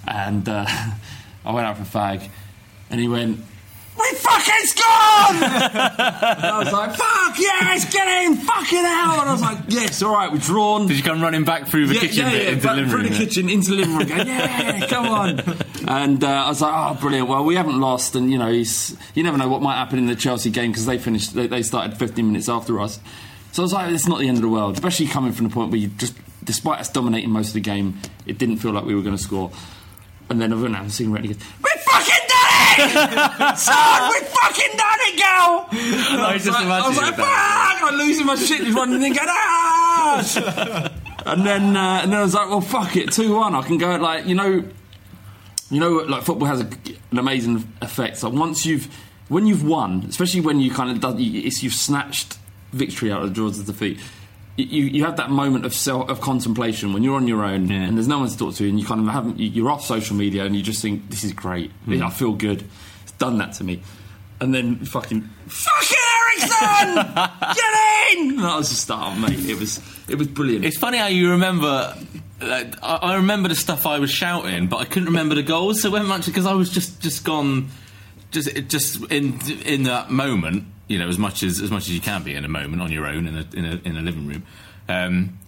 And 0.06 0.48
uh, 0.48 0.66
I 1.44 1.52
went 1.52 1.66
out 1.66 1.76
for 1.78 1.82
a 1.82 1.86
fag, 1.86 2.28
and 2.90 3.00
he 3.00 3.08
went, 3.08 3.40
"We 3.98 4.16
fucking 4.18 4.66
scored!" 4.66 5.42
and 5.42 6.46
I 6.46 6.62
was 6.62 6.72
like, 6.72 6.94
"Fuck 6.94 7.38
yes, 7.38 7.92
get 7.92 8.06
in, 8.24 8.36
fucking 8.36 8.78
hell!" 8.78 9.20
And 9.20 9.28
I 9.28 9.32
was 9.32 9.42
like, 9.42 9.58
"Yes, 9.68 10.02
all 10.02 10.12
right, 10.12 10.30
we're 10.30 10.38
drawn." 10.38 10.86
Did 10.86 10.96
you 10.96 11.02
come 11.02 11.22
running 11.22 11.44
back 11.44 11.68
through 11.68 11.86
the 11.86 11.94
yeah, 11.94 12.00
kitchen 12.00 12.24
yeah, 12.26 12.30
bit 12.30 12.42
yeah, 12.42 12.48
into 12.50 12.60
the 12.60 12.66
back 12.66 12.76
living 12.76 12.90
through 12.90 12.98
room? 13.00 13.08
the 13.08 13.12
yeah? 13.14 13.24
kitchen 13.24 13.48
into 13.48 13.70
the 13.70 13.76
living 13.76 13.96
room, 13.96 14.08
going, 14.08 14.26
"Yeah, 14.26 14.86
come 14.86 15.06
on!" 15.06 15.40
And 15.88 16.22
uh, 16.24 16.28
I 16.28 16.48
was 16.48 16.60
like, 16.60 16.72
"Oh, 16.74 16.98
brilliant!" 17.00 17.28
Well, 17.28 17.44
we 17.44 17.54
haven't 17.56 17.80
lost, 17.80 18.14
and 18.16 18.30
you 18.30 18.38
know, 18.38 18.50
he's, 18.50 18.96
you 19.14 19.22
never 19.22 19.38
know 19.38 19.48
what 19.48 19.62
might 19.62 19.76
happen 19.76 19.98
in 19.98 20.06
the 20.06 20.16
Chelsea 20.16 20.50
game 20.50 20.70
because 20.70 20.86
they 20.86 20.98
finished, 20.98 21.34
they, 21.34 21.46
they 21.46 21.62
started 21.62 21.96
15 21.96 22.26
minutes 22.26 22.48
after 22.48 22.80
us. 22.80 23.00
So 23.52 23.62
I 23.62 23.64
was 23.64 23.72
like, 23.72 23.92
"It's 23.92 24.06
not 24.06 24.18
the 24.18 24.28
end 24.28 24.36
of 24.38 24.42
the 24.42 24.48
world," 24.48 24.74
especially 24.74 25.06
coming 25.06 25.32
from 25.32 25.48
the 25.48 25.52
point 25.54 25.70
where 25.70 25.80
you 25.80 25.88
just, 25.88 26.14
despite 26.44 26.80
us 26.80 26.88
dominating 26.90 27.30
most 27.30 27.48
of 27.48 27.54
the 27.54 27.60
game, 27.60 27.98
it 28.26 28.38
didn't 28.38 28.58
feel 28.58 28.72
like 28.72 28.84
we 28.84 28.94
were 28.94 29.02
going 29.02 29.16
to 29.16 29.22
score. 29.22 29.50
And 30.28 30.40
then 30.40 30.52
I 30.52 30.56
went 30.56 30.74
out 30.74 30.82
and 30.82 30.92
seen 30.92 31.12
Reddy 31.12 31.28
goes, 31.28 31.38
"We 31.62 31.70
fucking 31.84 32.05
done 32.05 32.05
it, 32.78 33.58
son! 33.58 34.10
We 34.10 34.26
fucking 34.26 34.76
done 34.76 34.98
it, 35.08 35.16
girl!" 35.18 35.68
And 36.12 36.22
I 36.22 36.34
was 36.34 36.44
just 36.44 36.58
like, 36.58 36.66
I 36.66 36.88
was 36.88 36.96
like, 36.96 37.16
that. 37.16 37.78
fuck! 37.80 37.92
I'm 37.92 37.98
losing 37.98 38.26
my 38.26 38.34
shit, 38.36 38.60
just 38.60 38.76
running 38.76 39.02
and 39.04 39.14
going, 39.14 39.28
"Ah!" 39.28 40.92
And 41.26 41.44
then, 41.44 41.76
uh, 41.76 42.00
and 42.02 42.12
then 42.12 42.18
I 42.20 42.22
was 42.22 42.34
like, 42.34 42.48
"Well, 42.48 42.60
fuck 42.60 42.96
it, 42.96 43.12
two 43.12 43.34
one. 43.36 43.54
I 43.54 43.62
can 43.62 43.78
go 43.78 43.96
like, 43.96 44.26
you 44.26 44.34
know, 44.34 44.64
you 45.70 45.80
know, 45.80 45.90
like 45.90 46.22
football 46.22 46.48
has 46.48 46.60
a, 46.60 46.68
an 47.10 47.18
amazing 47.18 47.66
effect. 47.82 48.18
So 48.18 48.28
once 48.28 48.64
you've, 48.64 48.88
when 49.28 49.46
you've 49.46 49.64
won, 49.64 50.04
especially 50.08 50.40
when 50.40 50.60
you 50.60 50.70
kind 50.70 50.90
of 50.90 51.00
done, 51.00 51.16
it's 51.18 51.62
you've 51.62 51.74
snatched 51.74 52.38
victory 52.72 53.10
out 53.10 53.22
of 53.22 53.28
the 53.30 53.34
jaws 53.34 53.58
of 53.58 53.66
defeat. 53.66 53.98
You, 54.56 54.84
you 54.84 55.04
have 55.04 55.16
that 55.18 55.30
moment 55.30 55.66
of 55.66 55.74
self, 55.74 56.08
of 56.08 56.20
contemplation 56.22 56.92
when 56.94 57.02
you're 57.02 57.16
on 57.16 57.28
your 57.28 57.44
own 57.44 57.68
Yeah. 57.68 57.82
and 57.82 57.96
there's 57.96 58.08
no 58.08 58.20
one 58.20 58.28
to 58.28 58.36
talk 58.38 58.54
to, 58.54 58.68
and 58.68 58.80
you 58.80 58.86
kind 58.86 59.00
of 59.06 59.12
haven't. 59.12 59.38
you- 59.38 59.50
You're 59.50 59.70
off 59.70 59.84
social 59.84 60.16
media 60.16 60.44
and 60.44 60.56
you 60.56 60.62
just 60.62 60.80
think 60.80 61.10
this 61.10 61.24
is 61.24 61.32
great. 61.32 61.70
Hmm. 61.84 62.02
I 62.02 62.10
feel 62.10 62.32
good. 62.32 62.64
It's 63.02 63.12
done 63.12 63.36
that 63.38 63.52
to 63.54 63.64
me, 63.64 63.82
and 64.40 64.54
then 64.54 64.76
fucking 64.84 65.28
fucking 65.46 65.96
Eriksen, 66.40 66.94
get 67.54 68.18
in! 68.18 68.30
And 68.38 68.40
I 68.46 68.56
was 68.56 68.68
just, 68.70 68.90
oh 68.90 69.14
mate, 69.16 69.44
it 69.48 69.58
was 69.58 69.80
it 70.08 70.16
was 70.16 70.28
brilliant. 70.28 70.64
It's 70.64 70.78
funny 70.78 70.98
how 70.98 71.06
you 71.08 71.30
remember. 71.32 71.94
Like, 72.40 72.74
I, 72.82 72.96
I 72.96 73.16
remember 73.16 73.48
the 73.48 73.54
stuff 73.54 73.86
I 73.86 73.98
was 73.98 74.10
shouting, 74.10 74.66
but 74.68 74.76
I 74.78 74.84
couldn't 74.84 75.06
remember 75.08 75.34
the 75.34 75.42
goals. 75.42 75.80
So 75.80 75.90
when 75.90 76.04
much 76.06 76.26
because 76.26 76.44
I 76.46 76.52
was 76.54 76.68
just 76.70 77.00
just 77.00 77.24
gone, 77.24 77.68
just 78.30 78.54
just 78.68 79.02
in 79.10 79.40
in 79.64 79.84
that 79.84 80.10
moment. 80.10 80.64
You 80.88 80.98
know, 80.98 81.08
as 81.08 81.18
much 81.18 81.42
as 81.42 81.60
as 81.60 81.70
much 81.70 81.84
as 81.84 81.94
you 81.94 82.00
can 82.00 82.22
be 82.22 82.34
in 82.34 82.44
a 82.44 82.48
moment 82.48 82.80
on 82.80 82.92
your 82.92 83.06
own 83.06 83.26
in 83.26 83.36
a 83.36 83.46
in 83.54 83.64
a, 83.64 83.88
in 83.88 83.96
a 83.96 84.02
living 84.02 84.26
room. 84.26 84.46
Um, 84.88 85.38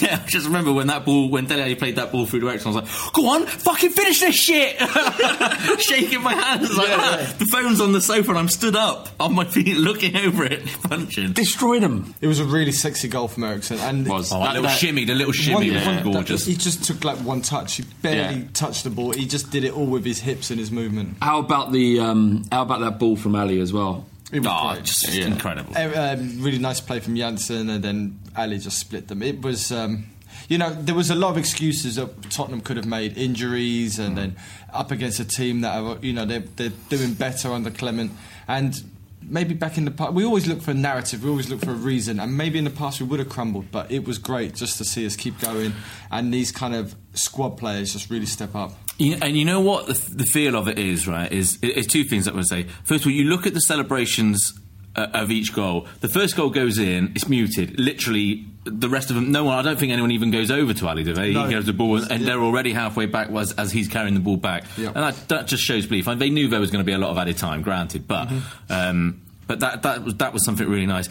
yeah, 0.00 0.20
I 0.24 0.28
just 0.28 0.46
remember 0.46 0.72
when 0.72 0.86
that 0.88 1.04
ball, 1.04 1.28
when 1.28 1.46
Dele 1.46 1.62
Alli 1.62 1.74
played 1.74 1.96
that 1.96 2.12
ball 2.12 2.26
through 2.26 2.40
direction, 2.40 2.72
I 2.72 2.74
was 2.80 2.82
like, 2.84 3.12
"Go 3.12 3.28
on, 3.28 3.46
fucking 3.46 3.90
finish 3.90 4.20
this 4.20 4.34
shit!" 4.34 4.76
Shaking 5.80 6.22
my 6.22 6.34
hands 6.34 6.76
like 6.76 6.88
that. 6.88 7.34
The 7.38 7.46
phone's 7.46 7.80
on 7.80 7.92
the 7.92 8.00
sofa, 8.00 8.30
and 8.30 8.38
I'm 8.38 8.48
stood 8.48 8.76
up 8.76 9.08
on 9.20 9.34
my 9.34 9.44
feet, 9.44 9.76
looking 9.76 10.16
over 10.16 10.44
it, 10.44 10.64
punching. 10.84 11.32
destroyed 11.32 11.82
him. 11.82 12.14
it 12.20 12.26
was 12.26 12.38
a 12.40 12.44
really 12.44 12.72
sexy 12.72 13.08
goal 13.08 13.28
from 13.28 13.44
Eriksen, 13.44 13.78
and 13.78 14.06
Was. 14.08 14.32
Oh, 14.32 14.38
That- 14.38 14.44
that 14.44 14.52
little 14.54 14.62
that- 14.68 14.78
shimmy, 14.78 15.04
the 15.04 15.14
little 15.14 15.32
shimmy 15.32 15.70
One- 15.70 15.74
was 15.74 15.86
one- 15.86 15.94
that- 15.96 16.04
gorgeous. 16.04 16.46
he 16.46 16.54
just 16.56 16.84
took 16.84 17.04
like 17.04 17.18
one 17.18 17.42
touch. 17.42 17.76
He 17.76 17.84
barely 18.02 18.40
Yeah. 18.42 18.46
touched 18.54 18.84
the 18.84 18.90
ball. 18.90 19.12
He 19.12 19.26
just 19.26 19.50
did 19.50 19.64
it 19.64 19.72
all 19.76 19.86
with 19.86 20.04
his 20.04 20.20
hips 20.20 20.50
and 20.50 20.58
his 20.60 20.70
movement. 20.70 21.16
How 21.20 21.38
about 21.38 21.72
the 21.72 22.00
um, 22.00 22.44
how 22.52 22.62
about 22.62 22.80
that 22.80 22.98
ball 22.98 23.16
from 23.16 23.34
Alli 23.34 23.60
as 23.60 23.72
well? 23.72 24.06
It 24.32 24.40
was 24.40 24.48
Oh, 24.50 24.80
just 24.82 25.12
Yeah. 25.14 25.26
incredible. 25.26 25.76
Uh, 25.76 26.14
um, 26.14 26.42
really 26.42 26.58
nice 26.58 26.80
play 26.80 26.98
from 27.00 27.14
Janssen, 27.16 27.68
and 27.70 27.84
then 27.84 28.18
Alli 28.34 28.58
just 28.58 28.78
split 28.78 29.08
them. 29.08 29.22
It 29.22 29.42
was, 29.42 29.70
um, 29.70 30.06
you 30.48 30.56
know, 30.58 30.72
there 30.72 30.94
was 30.94 31.10
a 31.10 31.14
lot 31.14 31.30
of 31.30 31.36
excuses 31.38 31.96
that 31.96 32.30
Tottenham 32.30 32.62
could 32.62 32.76
have 32.78 32.86
made, 32.86 33.16
injuries, 33.18 33.98
and 33.98 34.16
then 34.16 34.36
up 34.72 34.90
against 34.90 35.20
a 35.20 35.24
team 35.24 35.60
that 35.60 35.76
are, 35.78 35.98
you 36.00 36.12
know, 36.14 36.24
they're, 36.24 36.44
they're 36.56 36.72
doing 36.88 37.12
better 37.12 37.52
under 37.52 37.70
Clement, 37.70 38.10
and 38.48 38.82
maybe 39.24 39.54
back 39.54 39.76
in 39.78 39.84
the 39.84 39.90
past, 39.90 40.12
we 40.14 40.24
always 40.24 40.46
look 40.46 40.62
for 40.62 40.72
a 40.72 40.74
narrative, 40.74 41.22
we 41.22 41.30
always 41.30 41.48
look 41.50 41.60
for 41.60 41.70
a 41.70 41.74
reason, 41.74 42.18
and 42.18 42.36
maybe 42.36 42.58
in 42.58 42.64
the 42.64 42.70
past 42.70 43.00
we 43.00 43.06
would 43.06 43.18
have 43.20 43.28
crumbled, 43.28 43.66
but 43.70 43.90
it 43.92 44.04
was 44.06 44.18
great 44.18 44.54
just 44.54 44.78
to 44.78 44.84
see 44.84 45.04
us 45.06 45.14
keep 45.14 45.38
going, 45.40 45.74
and 46.10 46.32
these 46.34 46.50
kind 46.50 46.74
of 46.74 46.96
squad 47.14 47.50
players 47.58 47.92
just 47.92 48.10
really 48.10 48.26
step 48.26 48.54
up. 48.54 48.72
You, 48.98 49.18
and 49.20 49.36
you 49.36 49.44
know 49.44 49.60
what 49.60 49.86
the, 49.86 49.94
the 50.14 50.24
feel 50.24 50.54
of 50.54 50.68
it 50.68 50.78
is, 50.78 51.08
right? 51.08 51.30
Is 51.32 51.58
it's 51.62 51.86
two 51.86 52.04
things 52.04 52.26
that 52.26 52.34
I 52.34 52.36
would 52.36 52.46
say. 52.46 52.64
First 52.84 53.02
of 53.02 53.06
all, 53.06 53.12
you 53.12 53.24
look 53.24 53.46
at 53.46 53.54
the 53.54 53.60
celebrations 53.60 54.52
uh, 54.94 55.08
of 55.14 55.30
each 55.30 55.54
goal. 55.54 55.86
The 56.00 56.08
first 56.08 56.36
goal 56.36 56.50
goes 56.50 56.78
in, 56.78 57.12
it's 57.14 57.28
muted. 57.28 57.80
Literally, 57.80 58.44
the 58.64 58.88
rest 58.88 59.10
of 59.10 59.16
them, 59.16 59.32
no 59.32 59.44
one. 59.44 59.58
I 59.58 59.62
don't 59.62 59.78
think 59.78 59.92
anyone 59.92 60.10
even 60.12 60.30
goes 60.30 60.50
over 60.50 60.74
to 60.74 60.88
Alli, 60.88 61.04
do 61.04 61.14
they? 61.14 61.32
No. 61.32 61.44
He 61.44 61.50
gives 61.50 61.66
the 61.66 61.72
ball, 61.72 61.96
and, 61.96 62.12
and 62.12 62.24
they're 62.26 62.42
already 62.42 62.72
halfway 62.72 63.06
back 63.06 63.30
as, 63.30 63.52
as 63.52 63.72
he's 63.72 63.88
carrying 63.88 64.14
the 64.14 64.20
ball 64.20 64.36
back. 64.36 64.64
Yeah. 64.76 64.88
And 64.88 64.96
that, 64.96 65.28
that 65.28 65.46
just 65.46 65.64
shows 65.64 65.86
belief. 65.86 66.06
And 66.06 66.20
they 66.20 66.30
knew 66.30 66.48
there 66.48 66.60
was 66.60 66.70
going 66.70 66.84
to 66.84 66.86
be 66.86 66.92
a 66.92 66.98
lot 66.98 67.10
of 67.10 67.18
added 67.18 67.38
time, 67.38 67.62
granted, 67.62 68.06
but. 68.06 68.30
Um, 68.68 69.22
but 69.52 69.60
that 69.60 69.82
that 69.82 70.02
was 70.02 70.14
that 70.14 70.32
was 70.32 70.42
something 70.46 70.66
really 70.66 70.86
nice. 70.86 71.10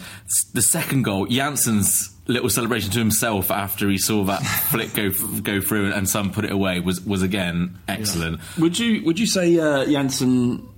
The 0.52 0.62
second 0.62 1.04
goal, 1.04 1.26
Janssen's 1.28 2.10
little 2.26 2.50
celebration 2.50 2.90
to 2.90 2.98
himself 2.98 3.50
after 3.52 3.88
he 3.88 3.98
saw 3.98 4.24
that 4.24 4.38
flick 4.70 4.94
go 4.94 5.10
go 5.42 5.60
through 5.60 5.92
and 5.92 6.08
some 6.08 6.32
put 6.32 6.44
it 6.44 6.50
away 6.50 6.80
was 6.80 7.00
was 7.02 7.22
again 7.22 7.78
excellent. 7.86 8.40
Would 8.58 8.78
you 8.80 9.04
would 9.04 9.20
you 9.20 9.26
say 9.26 9.56
uh, 9.60 9.84
Janssen 9.86 10.68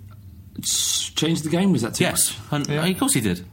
changed 0.62 1.44
the 1.44 1.48
game? 1.48 1.72
Was 1.72 1.80
that 1.82 1.94
too 1.94 2.04
Yes, 2.04 2.38
much? 2.52 2.68
and, 2.68 2.90
of 2.90 2.98
course 2.98 3.14
he 3.14 3.20
did. 3.22 3.44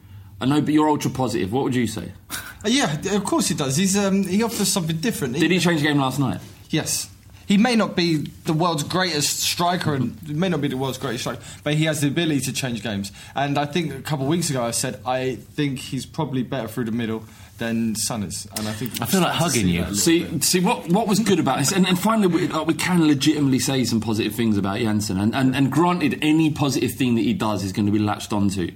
I 0.41 0.46
know, 0.46 0.60
but 0.60 0.74
you're 0.74 0.89
ultra 0.89 1.10
positive. 1.12 1.53
What 1.53 1.63
would 1.63 1.75
you 1.75 1.88
say? 1.88 2.12
Uh, 2.30 2.36
yeah, 2.65 2.98
of 3.15 3.24
course 3.24 3.48
he 3.48 3.56
does. 3.56 3.77
He's 3.77 3.96
um, 3.96 4.24
he 4.24 4.44
offers 4.44 4.68
something 4.68 4.98
different. 4.98 5.36
Did 5.36 5.51
he 5.51 5.60
change 5.60 5.82
the 5.82 5.88
game 5.88 6.00
last 6.00 6.20
night? 6.20 6.41
Yes. 6.70 7.10
He 7.46 7.58
may 7.58 7.76
not 7.76 7.96
be 7.96 8.18
the 8.46 8.54
world's 8.54 8.84
greatest 8.84 9.42
striker 9.42 9.94
and 9.94 10.18
he 10.26 10.34
may 10.34 10.50
not 10.50 10.62
be 10.62 10.68
the 10.68 10.78
world's 10.78 10.98
greatest 10.98 11.24
striker, 11.24 11.42
but 11.64 11.74
he 11.74 11.86
has 11.86 12.02
the 12.02 12.08
ability 12.08 12.42
to 12.42 12.54
change 12.54 12.82
games. 12.84 13.12
And 13.36 13.58
I 13.58 13.66
think 13.66 13.94
a 13.94 14.02
couple 14.02 14.26
of 14.26 14.30
weeks 14.30 14.50
ago 14.50 14.64
I 14.64 14.72
said 14.72 15.00
I 15.06 15.36
think 15.36 15.80
he's 15.80 16.06
probably 16.06 16.44
better 16.44 16.68
through 16.68 16.86
the 16.86 16.92
middle 16.92 17.24
than 17.62 17.96
Son 17.96 18.24
is. 18.24 18.48
And 18.58 18.68
I 18.68 18.74
think 18.74 19.02
I 19.02 19.06
feel 19.06 19.22
like 19.22 19.34
hugging 19.34 19.68
you. 19.70 19.96
See, 19.96 20.42
see 20.42 20.60
what 20.60 20.90
what 20.90 21.08
was 21.08 21.20
good 21.20 21.40
about 21.40 21.60
this, 21.60 21.72
and, 21.72 21.88
and 21.88 21.98
finally 21.98 22.28
we, 22.28 22.50
uh, 22.50 22.64
we 22.64 22.74
can 22.74 23.08
legitimately 23.08 23.60
say 23.60 23.86
some 23.86 24.02
positive 24.02 24.36
things 24.36 24.58
about 24.58 24.80
Janssen, 24.80 25.20
and, 25.20 25.34
and 25.34 25.56
and 25.56 25.72
granted, 25.72 26.18
any 26.22 26.50
positive 26.50 26.92
thing 26.94 27.16
that 27.16 27.22
he 27.22 27.34
does 27.34 27.64
is 27.64 27.72
going 27.72 27.86
to 27.86 27.92
be 27.92 28.00
latched 28.00 28.34
onto, 28.34 28.72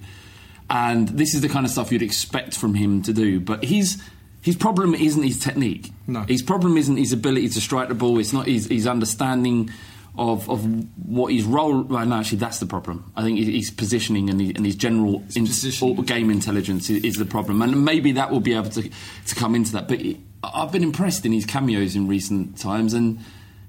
and 0.69 1.09
this 1.09 1.33
is 1.33 1.41
the 1.41 1.49
kind 1.49 1.65
of 1.65 1.71
stuff 1.71 1.91
you'd 1.91 2.03
expect 2.03 2.55
from 2.55 2.75
him 2.75 3.01
to 3.01 3.11
do. 3.11 3.39
But 3.39 3.65
his 3.65 4.01
his 4.45 4.55
problem 4.55 4.93
isn't 4.95 5.23
his 5.23 5.39
technique. 5.39 5.91
No. 6.07 6.21
his 6.21 6.41
problem 6.41 6.77
isn't 6.77 6.97
his 6.97 7.11
ability 7.11 7.49
to 7.49 7.59
strike 7.61 7.89
the 7.89 7.95
ball. 7.95 8.19
It's 8.19 8.31
not 8.33 8.45
his, 8.47 8.67
his 8.67 8.85
understanding. 8.87 9.69
Of, 10.17 10.49
of 10.49 10.63
what 11.05 11.33
his 11.33 11.43
role, 11.43 11.81
well, 11.81 12.05
no, 12.05 12.15
actually, 12.15 12.37
that's 12.37 12.59
the 12.59 12.65
problem. 12.65 13.11
I 13.17 13.21
think 13.21 13.37
his- 13.37 13.49
his 13.49 13.69
positioning 13.69 14.29
and, 14.29 14.39
his, 14.39 14.51
and 14.55 14.65
his 14.65 14.77
general 14.77 15.15
in- 15.35 15.45
positioning. 15.45 15.95
game 16.05 16.29
intelligence 16.31 16.89
is, 16.89 17.03
is 17.03 17.15
the 17.15 17.25
problem, 17.25 17.61
and 17.61 17.83
maybe 17.83 18.13
that 18.13 18.31
will 18.31 18.39
be 18.39 18.53
able 18.53 18.69
to 18.69 18.83
to 19.29 19.35
come 19.35 19.55
into 19.55 19.73
that. 19.73 19.89
But 19.89 19.99
he, 19.99 20.21
I've 20.41 20.71
been 20.71 20.83
impressed 20.83 21.25
in 21.25 21.33
his 21.33 21.45
cameos 21.45 21.97
in 21.97 22.07
recent 22.07 22.57
times, 22.57 22.93
and 22.93 23.19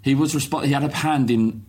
he 0.02 0.14
was 0.14 0.34
resp- 0.36 0.64
he 0.64 0.70
had 0.72 0.84
a 0.84 0.94
hand 0.94 1.32
in 1.32 1.64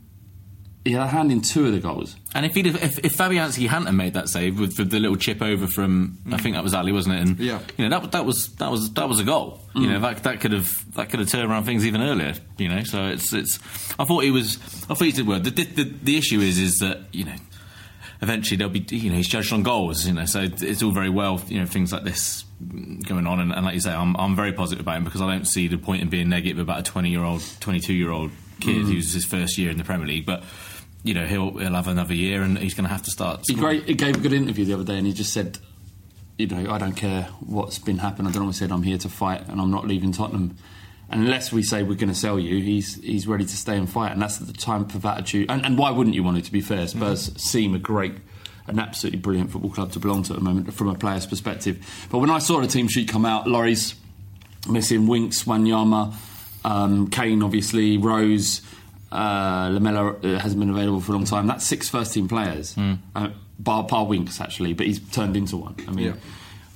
he 0.87 0.93
had 0.93 1.03
a 1.03 1.07
hand 1.07 1.31
in 1.31 1.41
two 1.41 1.65
of 1.65 1.73
the 1.73 1.79
goals. 1.79 2.15
And 2.33 2.45
if, 2.45 2.55
he'd 2.55 2.65
have, 2.65 2.81
if 2.81 2.99
if 3.03 3.17
Fabianski 3.17 3.67
hadn't 3.67 3.95
made 3.95 4.13
that 4.13 4.29
save 4.29 4.59
with, 4.59 4.77
with 4.77 4.89
the 4.89 4.99
little 4.99 5.17
chip 5.17 5.41
over 5.41 5.67
from, 5.67 6.17
I 6.27 6.29
mm. 6.31 6.41
think 6.41 6.55
that 6.55 6.63
was 6.63 6.73
Alli, 6.73 6.91
wasn't 6.91 7.15
it? 7.15 7.21
And 7.21 7.39
Yeah. 7.39 7.59
you 7.77 7.87
know 7.87 7.99
that 7.99 8.11
that 8.11 8.25
was 8.25 8.55
that 8.55 8.71
was 8.71 8.91
that 8.93 9.09
was 9.09 9.19
a 9.19 9.23
goal. 9.23 9.61
You 9.75 9.81
mm. 9.81 9.89
know 9.91 9.99
that 9.99 10.23
that 10.23 10.39
could 10.39 10.53
have 10.53 10.95
that 10.95 11.09
could 11.09 11.19
have 11.19 11.29
turned 11.29 11.49
around 11.49 11.65
things 11.65 11.85
even 11.85 12.01
earlier. 12.01 12.35
You 12.57 12.69
know, 12.69 12.83
so 12.83 13.07
it's 13.07 13.33
it's. 13.33 13.59
I 13.99 14.05
thought 14.05 14.23
he 14.23 14.31
was. 14.31 14.57
I 14.89 14.93
thought 14.93 15.05
he 15.05 15.11
did 15.11 15.27
well. 15.27 15.39
The, 15.39 15.51
the, 15.51 15.63
the, 15.63 15.83
the 16.03 16.17
issue 16.17 16.39
is 16.39 16.57
is 16.57 16.79
that 16.79 17.01
you 17.11 17.25
know. 17.25 17.35
Eventually, 18.19 18.57
there'll 18.57 18.73
be 18.73 18.83
you 18.95 19.11
know 19.11 19.15
he's 19.15 19.27
judged 19.27 19.53
on 19.53 19.61
goals, 19.61 20.07
you 20.07 20.13
know, 20.13 20.25
so 20.25 20.41
it's 20.41 20.81
all 20.81 20.89
very 20.89 21.11
well, 21.11 21.39
you 21.49 21.59
know, 21.59 21.67
things 21.67 21.93
like 21.93 22.03
this 22.03 22.45
going 23.07 23.27
on, 23.27 23.39
and, 23.39 23.53
and 23.53 23.63
like 23.63 23.75
you 23.75 23.79
say, 23.79 23.93
I'm 23.93 24.15
I'm 24.17 24.35
very 24.35 24.53
positive 24.53 24.83
about 24.83 24.97
him 24.97 25.03
because 25.03 25.21
I 25.21 25.29
don't 25.29 25.45
see 25.45 25.67
the 25.67 25.77
point 25.77 26.01
in 26.01 26.09
being 26.09 26.27
negative 26.27 26.57
about 26.57 26.79
a 26.79 26.81
20 26.81 27.11
year 27.11 27.23
old, 27.23 27.43
22 27.59 27.93
year 27.93 28.09
old 28.09 28.31
kid 28.59 28.85
mm. 28.85 28.91
who's 28.91 29.13
his 29.13 29.23
first 29.23 29.59
year 29.59 29.69
in 29.69 29.77
the 29.77 29.83
Premier 29.83 30.07
League, 30.07 30.25
but 30.25 30.43
you 31.03 31.13
know 31.13 31.25
he'll 31.25 31.57
he'll 31.57 31.73
have 31.73 31.87
another 31.87 32.13
year 32.13 32.41
and 32.41 32.57
he's 32.57 32.73
going 32.73 32.85
to 32.87 32.91
have 32.91 33.03
to 33.03 33.11
start. 33.11 33.43
He, 33.47 33.55
great, 33.55 33.85
he 33.85 33.93
gave 33.93 34.15
a 34.15 34.19
good 34.19 34.33
interview 34.33 34.65
the 34.65 34.73
other 34.73 34.83
day, 34.83 34.97
and 34.97 35.07
he 35.07 35.13
just 35.13 35.33
said, 35.33 35.57
"You 36.37 36.47
know, 36.47 36.71
I 36.71 36.77
don't 36.77 36.95
care 36.95 37.23
what's 37.39 37.79
been 37.79 37.99
happening. 37.99 38.27
I 38.27 38.31
don't 38.31 38.43
know. 38.43 38.49
He 38.49 38.55
said 38.55 38.71
I'm 38.71 38.83
here 38.83 38.97
to 38.99 39.09
fight, 39.09 39.47
and 39.47 39.61
I'm 39.61 39.71
not 39.71 39.87
leaving 39.87 40.11
Tottenham." 40.11 40.57
Unless 41.09 41.53
we 41.53 41.63
say 41.63 41.83
we're 41.83 41.95
going 41.95 42.09
to 42.09 42.15
sell 42.15 42.37
you, 42.37 42.61
he's 42.61 42.95
he's 43.01 43.27
ready 43.27 43.45
to 43.45 43.57
stay 43.57 43.77
and 43.77 43.89
fight, 43.89 44.11
and 44.11 44.21
that's 44.21 44.39
the 44.39 44.51
type 44.51 44.93
of 44.93 45.05
attitude. 45.05 45.49
And, 45.49 45.65
and 45.65 45.77
why 45.77 45.91
wouldn't 45.91 46.15
you 46.15 46.23
want 46.23 46.37
it? 46.37 46.43
To 46.45 46.51
be 46.51 46.59
fair, 46.59 46.85
Spurs 46.85 47.31
seem 47.41 47.73
a 47.73 47.79
great, 47.79 48.15
an 48.67 48.77
absolutely 48.77 49.19
brilliant 49.19 49.51
football 49.51 49.71
club 49.71 49.93
to 49.93 49.99
belong 49.99 50.23
to 50.23 50.33
at 50.33 50.39
the 50.39 50.43
moment 50.43 50.73
from 50.73 50.89
a 50.89 50.95
player's 50.95 51.25
perspective. 51.25 52.07
But 52.11 52.17
when 52.17 52.29
I 52.29 52.39
saw 52.39 52.59
the 52.59 52.67
team 52.67 52.89
sheet 52.89 53.07
come 53.07 53.25
out, 53.25 53.47
Laurie's 53.47 53.95
missing 54.69 55.07
Winks, 55.07 55.45
Wanyama, 55.45 56.13
um, 56.65 57.09
Kane, 57.09 57.41
obviously, 57.41 57.97
Rose, 57.97 58.61
uh, 59.11 59.69
Lamela 59.71 60.11
uh, 60.13 60.39
hasn't 60.39 60.59
been 60.59 60.69
available 60.69 61.01
for 61.01 61.11
a 61.13 61.15
long 61.15 61.25
time. 61.25 61.47
That's 61.47 61.65
six 61.65 61.89
first 61.89 62.13
team 62.13 62.27
players, 62.27 62.75
uh, 63.15 63.29
bar, 63.59 63.83
bar 63.83 64.05
Winks 64.05 64.39
actually, 64.41 64.73
but 64.73 64.85
he's 64.87 64.99
turned 65.09 65.35
into 65.37 65.57
one. 65.57 65.75
I 65.87 65.91
mean, 65.91 66.05
Yeah. 66.07 66.13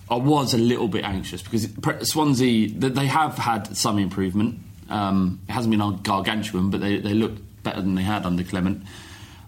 I 0.10 0.16
was 0.16 0.54
a 0.54 0.58
little 0.58 0.90
bit 0.90 1.06
anxious 1.06 1.42
because 1.42 1.70
Swansea 2.10 2.68
they 2.70 3.06
have 3.08 3.38
had 3.38 3.78
some 3.78 3.98
improvement. 3.98 4.60
Um, 4.90 5.40
it 5.48 5.54
hasn't 5.54 5.72
been 5.72 6.02
gargantuan, 6.04 6.70
but 6.70 6.82
they, 6.82 6.98
they 7.00 7.14
look 7.14 7.32
better 7.64 7.82
than 7.82 7.96
they 7.96 8.02
had 8.02 8.26
under 8.26 8.44
Clement. 8.44 8.84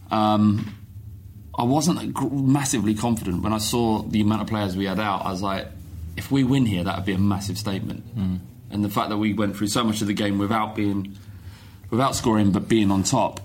Um, 0.10 0.74
I 1.58 1.63
wasn't 1.63 2.18
massively 2.32 2.96
confident 2.96 3.44
when 3.44 3.52
I 3.54 3.58
saw 3.58 4.02
the 4.04 4.22
amount 4.22 4.42
of 4.44 4.48
players 4.48 4.75
we 4.78 4.86
had 4.86 5.00
out. 5.00 5.25
I 5.25 5.32
was 5.32 5.42
like, 5.42 5.68
if 6.16 6.32
we 6.32 6.44
win 6.44 6.66
here, 6.66 6.84
that 6.84 6.96
would 6.96 7.06
be 7.06 7.13
a 7.13 7.18
massive 7.18 7.58
statement. 7.58 8.04
And 8.72 8.84
the 8.84 8.90
fact 8.90 9.10
that 9.10 9.18
we 9.18 9.34
went 9.34 9.56
through 9.58 9.68
so 9.68 9.84
much 9.84 10.02
of 10.02 10.08
the 10.08 10.13
game 10.13 10.38
without 10.40 10.75
being, 10.75 11.16
without 11.94 12.16
scoring, 12.16 12.52
but 12.52 12.68
being 12.68 12.90
on 12.90 13.04
top, 13.04 13.40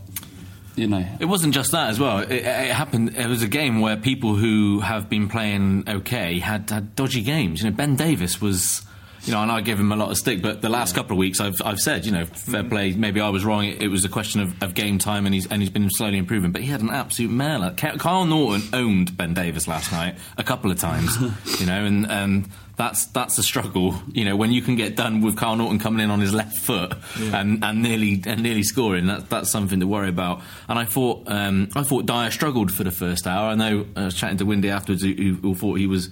you 0.74 0.88
know. 0.88 1.04
It 1.20 1.26
wasn't 1.26 1.52
just 1.52 1.72
that 1.72 1.90
as 1.90 2.00
well. 2.00 2.20
It, 2.20 2.30
it 2.30 2.72
happened. 2.72 3.14
It 3.14 3.26
was 3.26 3.42
a 3.42 3.48
game 3.48 3.80
where 3.80 3.98
people 3.98 4.36
who 4.36 4.80
have 4.80 5.10
been 5.10 5.28
playing 5.28 5.84
okay 5.86 6.38
had, 6.38 6.70
had 6.70 6.96
dodgy 6.96 7.22
games. 7.22 7.62
You 7.62 7.70
know, 7.70 7.76
Ben 7.76 7.94
Davies 7.94 8.40
was. 8.40 8.82
You 9.24 9.34
know, 9.34 9.42
and 9.42 9.50
I 9.50 9.60
give 9.60 9.78
him 9.78 9.90
a 9.90 9.96
lot 9.96 10.10
of 10.10 10.16
stick, 10.16 10.40
but 10.40 10.62
the 10.62 10.68
last 10.70 10.94
couple 10.94 11.12
of 11.12 11.18
weeks 11.18 11.40
I've, 11.40 11.60
I've 11.62 11.80
said, 11.80 12.06
you 12.06 12.12
know, 12.12 12.24
fair 12.24 12.62
mm. 12.62 12.70
play. 12.70 12.92
Maybe 12.92 13.20
I 13.20 13.28
was 13.28 13.44
wrong. 13.44 13.64
It, 13.64 13.82
it 13.82 13.88
was 13.88 14.04
a 14.04 14.08
question 14.08 14.40
of, 14.40 14.62
of 14.62 14.74
game 14.74 14.98
time, 14.98 15.26
and 15.26 15.34
he's 15.34 15.46
and 15.48 15.60
he's 15.60 15.70
been 15.70 15.90
slowly 15.90 16.16
improving. 16.16 16.52
But 16.52 16.62
he 16.62 16.68
had 16.68 16.80
an 16.80 16.88
absolute 16.88 17.30
mailer. 17.30 17.72
Kyle 17.72 18.24
Naughton 18.24 18.62
owned 18.72 19.16
Ben 19.16 19.34
Davies 19.34 19.66
last 19.68 19.92
night 19.92 20.14
a 20.38 20.44
couple 20.44 20.70
of 20.70 20.78
times. 20.78 21.14
you 21.60 21.66
know, 21.66 21.84
and 21.84 22.10
and 22.10 22.48
that's 22.78 23.06
that's 23.06 23.36
a 23.38 23.42
struggle. 23.42 24.00
You 24.12 24.24
know, 24.24 24.36
when 24.36 24.52
you 24.52 24.62
can 24.62 24.76
get 24.76 24.94
done 24.94 25.20
with 25.20 25.36
Carl 25.36 25.56
Naughton 25.56 25.80
coming 25.80 26.00
in 26.00 26.10
on 26.10 26.20
his 26.20 26.32
left 26.32 26.56
foot 26.58 26.94
and, 27.18 27.62
and 27.64 27.82
nearly 27.82 28.22
and 28.24 28.40
nearly 28.40 28.62
scoring, 28.62 29.08
that, 29.08 29.28
that's 29.28 29.50
something 29.50 29.80
to 29.80 29.86
worry 29.86 30.08
about. 30.08 30.42
And 30.68 30.78
I 30.78 30.84
thought 30.84 31.24
um, 31.26 31.68
I 31.74 31.82
thought 31.82 32.06
Dier 32.06 32.30
struggled 32.30 32.72
for 32.72 32.84
the 32.84 32.92
first 32.92 33.26
hour. 33.26 33.50
I 33.50 33.56
know 33.56 33.84
I 33.96 34.04
was 34.04 34.14
chatting 34.14 34.38
to 34.38 34.46
Windy 34.46 34.70
afterwards, 34.70 35.02
who, 35.02 35.12
who, 35.12 35.56
thought 35.56 35.74
he 35.74 35.88
was 35.88 36.08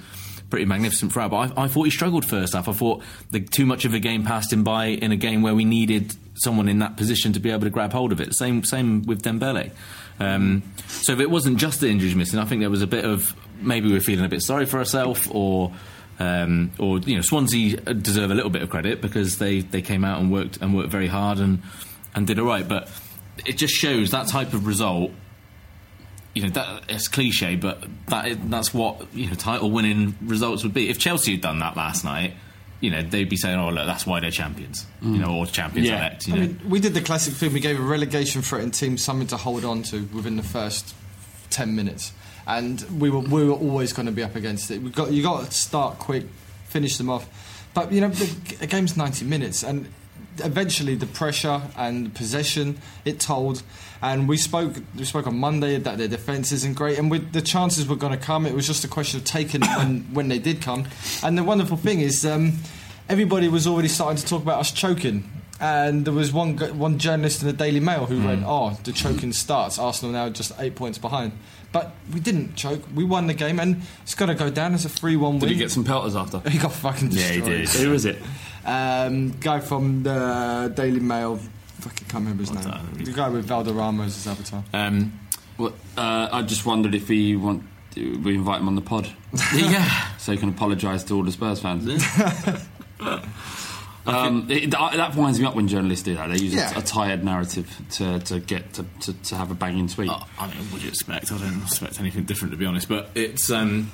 pretty 0.51 0.65
magnificent 0.65 1.13
throughout. 1.13 1.31
But 1.31 1.57
I, 1.57 1.65
I 1.65 1.69
thought 1.69 1.85
he 1.85 1.91
struggled 1.91 2.25
first 2.25 2.55
half. 2.55 2.69
I 2.69 2.73
thought 2.73 3.05
the, 3.31 3.41
too 3.41 3.65
much 3.65 3.85
of 3.85 3.95
a 3.95 4.01
game 4.01 4.25
passed 4.25 4.53
him 4.53 4.65
by 4.65 4.87
in 4.87 5.13
a 5.13 5.17
game 5.17 5.43
where 5.43 5.55
we 5.55 5.65
needed 5.65 6.17
someone 6.35 6.69
in 6.69 6.81
that 6.81 6.97
position 6.97 7.33
to 7.35 7.41
be 7.41 7.51
able 7.53 7.63
to 7.63 7.71
grab 7.71 7.93
hold 7.93 8.11
of 8.11 8.21
it. 8.21 8.35
Same 8.35 8.65
same 8.65 9.05
with 9.05 9.23
Dembele. 9.23 9.71
Um, 10.19 10.65
so 10.89 11.13
if 11.13 11.21
it 11.21 11.31
wasn't 11.31 11.59
just 11.59 11.81
the 11.81 11.89
injuries 11.89 12.17
missing, 12.17 12.41
I 12.41 12.45
think 12.45 12.61
there 12.61 12.71
was 12.71 12.83
a 12.83 12.89
bit 12.89 13.05
of 13.05 13.37
maybe 13.61 13.87
we 13.87 13.95
we're 13.95 14.01
feeling 14.01 14.25
a 14.25 14.29
bit 14.29 14.43
sorry 14.43 14.67
for 14.67 14.79
ourselves 14.79 15.29
or. 15.31 15.73
Um, 16.19 16.73
or 16.79 16.99
you 17.01 17.17
know, 17.17 17.21
Swansea 17.23 17.77
deserve 17.77 18.31
a 18.31 18.35
little 18.35 18.51
bit 18.51 18.63
of 18.63 18.71
credit 18.71 19.01
because 19.03 19.39
they, 19.39 19.61
they 19.61 19.83
came 19.83 20.05
out 20.05 20.19
and 20.21 20.33
worked 20.33 20.57
and 20.63 20.75
worked 20.75 20.91
very 20.91 21.09
hard 21.09 21.39
and 21.39 21.63
and 22.15 22.27
did 22.27 22.39
all 22.39 22.47
right. 22.47 22.67
But 22.67 22.89
it 23.45 23.59
just 23.59 23.75
shows 23.75 24.11
that 24.13 24.29
type 24.29 24.55
of 24.55 24.67
result 24.67 25.11
you 26.35 26.43
know 26.43 26.49
that 26.51 26.83
it's 26.91 27.09
cliche, 27.09 27.57
but 27.57 27.83
that 28.09 28.29
is, 28.29 28.37
that's 28.45 28.75
what 28.75 29.07
you 29.15 29.27
know 29.29 29.35
title 29.35 29.71
winning 29.71 30.15
results 30.23 30.63
would 30.65 30.75
be. 30.75 30.89
If 30.91 30.99
Chelsea 30.99 31.33
had 31.33 31.41
done 31.41 31.61
that 31.61 31.77
last 31.79 32.05
night, 32.05 32.35
you 32.81 32.91
know 32.91 33.01
they'd 33.03 33.29
be 33.29 33.37
saying, 33.39 33.59
"Oh 33.59 33.71
look, 33.71 33.87
that's 33.87 34.07
why 34.07 34.21
they're 34.21 34.31
champions," 34.31 34.87
you 35.01 35.17
know, 35.19 35.35
or 35.35 35.47
champions 35.47 35.89
Yeah. 35.89 35.97
elect. 35.97 36.29
You 36.29 36.35
I 36.35 36.37
know, 36.37 36.43
mean, 36.49 36.61
we 36.69 36.79
did 36.81 36.93
the 36.93 37.01
classic 37.01 37.33
thing. 37.35 37.55
We 37.55 37.61
gave 37.61 37.79
a 37.81 37.83
relegation 37.83 38.43
threatened 38.43 38.75
team 38.75 38.99
something 38.99 39.27
to 39.29 39.39
hold 39.39 39.65
on 39.65 39.83
to 39.85 40.03
within 40.15 40.37
the 40.37 40.43
first 40.43 40.95
ten 41.49 41.75
minutes, 41.75 42.13
and 42.47 42.81
we 43.01 43.11
were 43.11 43.21
we 43.21 43.45
were 43.45 43.55
always 43.55 43.93
going 43.93 44.07
to 44.07 44.13
be 44.13 44.23
up 44.23 44.37
against 44.37 44.71
it. 44.71 44.83
We 44.83 44.91
got 44.91 45.11
you 45.11 45.23
got 45.23 45.47
to 45.47 45.51
start 45.53 45.99
quick, 45.99 46.25
finish 46.69 46.97
them 46.99 47.11
off. 47.11 47.29
But 47.75 47.93
you 47.93 48.01
know, 48.01 48.09
the, 48.09 48.57
the 48.57 48.67
game's 48.67 48.97
ninety 48.97 49.25
minutes, 49.25 49.63
and 49.63 49.89
eventually 50.39 50.95
the 50.95 51.07
pressure 51.07 51.63
and 51.77 52.07
the 52.07 52.11
possession 52.11 52.79
it 53.05 53.21
told. 53.21 53.63
And 54.03 54.29
we 54.29 54.37
spoke 54.37 54.75
we 54.97 55.05
spoke 55.05 55.27
on 55.27 55.39
Monday 55.39 55.79
that 55.79 55.99
their 55.99 56.09
defence 56.09 56.53
isn't 56.53 56.75
great, 56.75 56.99
and 56.99 57.11
with 57.11 57.33
the 57.33 57.43
chances 57.43 57.89
were 57.89 57.97
going 57.97 58.13
to 58.13 58.25
come. 58.25 58.47
It 58.47 58.55
was 58.55 58.67
just 58.67 58.85
a 58.85 58.89
question 58.89 59.19
of 59.19 59.25
taking 59.25 59.63
when 59.63 60.01
when 60.13 60.29
they 60.29 60.39
did 60.39 60.63
come. 60.63 60.87
And 61.23 61.37
the 61.37 61.45
wonderful 61.45 61.77
thing 61.77 62.01
is. 62.01 62.25
Um, 62.25 62.59
everybody 63.09 63.49
was 63.49 63.67
already 63.67 63.89
starting 63.89 64.17
to 64.17 64.27
talk 64.27 64.43
about 64.43 64.61
us 64.61 64.73
choking. 64.73 65.31
And 65.59 66.05
there 66.05 66.13
was 66.13 66.33
one 66.33 66.59
one 66.79 66.99
journalist 66.99 67.41
in 67.41 67.47
the 67.47 67.55
Daily 67.55 67.81
Mail 67.81 68.05
who 68.05 68.23
went, 68.23 68.45
"Oh, 68.47 68.79
the 68.85 68.93
choking 68.93 69.33
starts. 69.33 69.79
Arsenal 69.79 70.13
now 70.13 70.29
just 70.29 70.53
eight 70.59 70.75
points 70.75 70.99
behind." 70.99 71.33
But 71.77 71.93
we 72.15 72.21
didn't 72.21 72.55
choke. 72.57 72.83
We 72.95 73.05
won 73.05 73.27
the 73.27 73.35
game, 73.35 73.61
and 73.61 73.83
it's 74.03 74.15
going 74.15 74.29
to 74.31 74.35
go 74.35 74.49
down 74.51 74.73
as 74.75 74.85
a 74.87 74.89
three-one 74.89 75.33
win. 75.33 75.41
Did 75.41 75.51
he 75.51 75.57
get 75.57 75.71
some 75.71 75.85
pelters 75.85 76.17
after? 76.17 76.39
He 76.49 76.59
got 76.59 76.73
fucking 76.73 77.11
Yeah, 77.11 77.29
he 77.29 77.41
destroyed. 77.41 77.59
did. 77.69 77.87
Who 77.87 77.93
is 77.93 78.05
it? 78.07 78.17
Um, 78.65 79.33
guy 79.41 79.61
from 79.61 80.03
the 80.03 80.73
Daily 80.75 81.01
Mail. 81.01 81.37
Fucking 81.81 82.09
can't 82.09 82.25
remember 82.25 82.43
his 82.45 82.51
What's 82.51 82.65
name. 82.67 82.75
that? 82.97 83.05
The 83.05 83.13
guy 83.13 83.29
with 83.29 83.45
Valderrama 83.45 84.05
as 84.05 84.15
his 84.15 84.27
avatar. 84.27 84.65
um, 84.73 85.13
Well, 85.59 85.75
uh, 85.99 86.29
I 86.33 86.43
just 86.43 86.65
wondered 86.65 86.95
if 86.95 87.09
he 87.09 87.37
want 87.37 87.63
we 87.97 88.35
invite 88.35 88.61
him 88.61 88.69
on 88.69 88.75
the 88.75 88.83
pod 88.83 89.09
yeah, 89.55 90.17
so 90.19 90.31
he 90.33 90.37
can 90.39 90.51
apologise 90.51 91.03
to 91.05 91.15
all 91.15 91.23
the 91.23 91.33
Spurs 91.33 91.61
fans. 91.61 91.85
Um, 94.07 94.47
it, 94.51 94.71
that 94.71 94.93
that 94.97 95.15
winds 95.17 95.41
me 95.41 95.47
up 95.47 95.55
when 95.55 95.69
journalists 95.69 96.05
do 96.05 96.15
that. 96.15 96.29
They 96.29 96.37
use 96.39 96.55
Yeah. 96.55 96.75
a, 96.75 96.79
a 96.79 96.83
tired 96.83 97.25
narrative 97.25 97.69
to, 97.93 98.19
to 98.21 98.41
get 98.41 98.73
to, 98.75 98.85
to, 99.01 99.13
to 99.13 99.37
have 99.37 99.51
a 99.51 99.55
banging 99.55 99.89
tweet. 99.89 100.11
Oh, 100.11 100.27
I 100.39 100.47
mean, 100.49 100.59
what 100.71 100.79
do 100.79 100.85
you 100.85 100.89
expect? 100.91 101.33
I 101.33 101.39
don't 101.39 101.63
expect 101.63 101.99
anything 102.01 102.25
different, 102.25 102.53
to 102.53 102.57
be 102.59 102.67
honest. 102.67 102.89
But 102.89 103.11
it's, 103.15 103.51
um, 103.51 103.91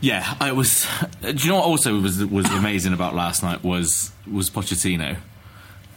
yeah, 0.00 0.34
I 0.40 0.52
was. 0.52 0.86
Do 1.22 1.28
you 1.32 1.48
know 1.50 1.56
what 1.56 1.64
also 1.64 1.98
was 2.00 2.24
was 2.24 2.46
amazing 2.52 2.92
about 2.92 3.14
last 3.14 3.42
night 3.42 3.62
was 3.62 4.12
was 4.30 4.48
Pochettino. 4.50 5.16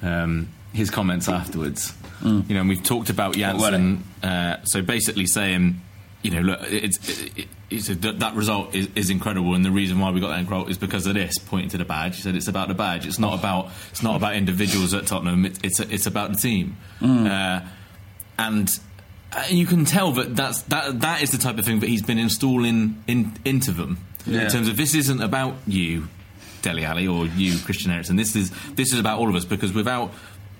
Um, 0.01 0.49
his 0.73 0.89
comments 0.89 1.29
afterwards. 1.29 1.93
You 2.23 2.43
know, 2.49 2.59
and 2.61 2.69
we've 2.69 2.81
talked 2.83 3.09
about 3.09 3.35
Janssen. 3.35 4.03
Uh, 4.23 4.57
so 4.63 4.81
basically 4.81 5.25
saying, 5.27 5.81
you 6.23 6.31
know, 6.31 6.39
look, 6.41 6.59
it's, 6.63 6.97
it, 7.37 7.47
it's 7.69 7.89
a, 7.89 7.95
that 7.95 8.33
result 8.35 8.73
is, 8.73 8.87
is 8.95 9.09
incredible, 9.09 9.53
and 9.55 9.63
the 9.63 9.71
reason 9.71 9.99
why 9.99 10.09
we 10.11 10.19
got 10.21 10.29
that 10.29 10.43
result 10.43 10.69
is 10.69 10.77
because 10.77 11.05
of 11.05 11.13
this. 11.15 11.37
Pointing 11.37 11.69
to 11.71 11.77
the 11.77 11.85
badge, 11.85 12.15
he 12.15 12.21
said 12.21 12.35
it's 12.35 12.47
about 12.47 12.69
the 12.69 12.73
badge. 12.73 13.05
It's 13.05 13.19
not 13.19 13.37
about 13.37 13.71
it's 13.91 14.01
not 14.01 14.15
about 14.15 14.35
individuals 14.35 14.93
at 14.93 15.05
Tottenham. 15.05 15.45
It, 15.45 15.59
it's 15.63 15.79
it's 15.79 16.07
about 16.07 16.31
the 16.31 16.37
team. 16.37 16.77
Uh, 17.01 17.61
and 18.39 18.69
uh, 19.33 19.43
you 19.49 19.65
can 19.65 19.85
tell 19.85 20.11
that 20.13 20.35
that's 20.35 20.61
that 20.63 21.01
that 21.01 21.21
is 21.21 21.31
the 21.31 21.37
type 21.37 21.57
of 21.57 21.65
thing 21.65 21.79
that 21.81 21.89
he's 21.89 22.01
been 22.03 22.17
installing 22.19 23.03
in, 23.07 23.33
into 23.45 23.71
them 23.71 23.97
Yeah. 24.25 24.43
in 24.45 24.49
terms 24.49 24.67
of 24.67 24.77
this 24.77 24.95
isn't 24.95 25.21
about 25.21 25.55
you, 25.67 26.07
Dele 26.61 26.85
Alli, 26.85 27.07
or 27.07 27.25
you, 27.25 27.57
Christian 27.59 27.91
Eriksen. 27.91 28.15
This 28.15 28.35
is 28.35 28.51
this 28.75 28.93
is 28.93 28.99
about 28.99 29.19
all 29.19 29.29
of 29.29 29.35
us 29.35 29.45
because 29.45 29.73
without 29.73 30.13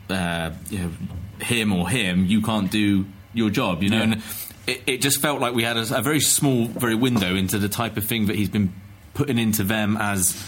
uh, 0.10 0.52
you 0.70 0.80
know, 0.80 0.92
him 1.40 1.72
or 1.74 1.88
him, 1.90 2.26
you 2.26 2.42
can't 2.42 2.70
do 2.70 3.06
your 3.34 3.50
job. 3.50 3.82
You 3.82 3.90
know, 3.90 3.98
Yeah. 3.98 4.04
and 4.04 4.24
it, 4.68 4.82
it 4.88 4.98
just 5.02 5.22
felt 5.22 5.42
like 5.42 5.54
we 5.54 5.64
had 5.64 5.78
a, 5.78 5.98
a 5.98 6.02
very 6.02 6.20
small, 6.20 6.66
very 6.66 6.96
window 6.96 7.36
into 7.36 7.58
the 7.60 7.70
type 7.70 7.98
of 7.98 8.06
thing 8.06 8.28
that 8.28 8.36
he's 8.36 8.50
been 8.50 8.74
putting 9.14 9.38
into 9.38 9.64
them 9.64 9.96
as 9.98 10.44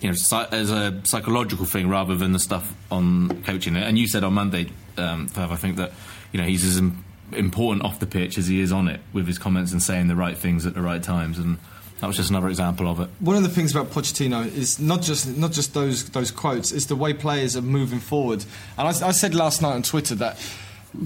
you 0.00 0.10
know 0.10 0.46
as 0.52 0.70
a 0.70 1.02
psychological 1.04 1.66
thing 1.66 1.88
rather 1.88 2.14
than 2.14 2.32
the 2.32 2.38
stuff 2.38 2.74
on 2.90 3.42
coaching. 3.42 3.76
And 3.76 3.98
you 3.98 4.08
said 4.08 4.24
on 4.24 4.34
Monday, 4.34 4.70
um, 4.96 5.28
I 5.36 5.56
think 5.56 5.76
that 5.76 5.92
you 6.32 6.40
know 6.40 6.46
he's 6.46 6.64
as 6.64 6.78
im- 6.78 7.04
important 7.32 7.84
off 7.84 7.98
the 7.98 8.06
pitch 8.06 8.38
as 8.38 8.46
he 8.46 8.60
is 8.60 8.72
on 8.72 8.88
it 8.88 9.00
with 9.12 9.26
his 9.26 9.38
comments 9.38 9.72
and 9.72 9.82
saying 9.82 10.08
the 10.08 10.16
right 10.16 10.36
things 10.36 10.66
at 10.66 10.74
the 10.74 10.82
right 10.82 11.02
times. 11.02 11.38
And 11.38 11.58
that 12.00 12.06
was 12.06 12.16
just 12.16 12.30
another 12.30 12.48
example 12.48 12.88
of 12.88 13.00
it. 13.00 13.08
One 13.20 13.36
of 13.36 13.42
the 13.42 13.48
things 13.48 13.74
about 13.74 13.90
Pochettino 13.90 14.46
is 14.54 14.78
not 14.78 15.02
just 15.02 15.36
not 15.36 15.52
just 15.52 15.74
those 15.74 16.08
those 16.10 16.30
quotes; 16.30 16.72
it's 16.72 16.86
the 16.86 16.96
way 16.96 17.12
players 17.12 17.56
are 17.56 17.62
moving 17.62 18.00
forward. 18.00 18.44
And 18.78 18.86
I, 18.88 19.08
I 19.08 19.12
said 19.12 19.34
last 19.34 19.62
night 19.62 19.74
on 19.74 19.82
Twitter 19.82 20.14
that 20.16 20.38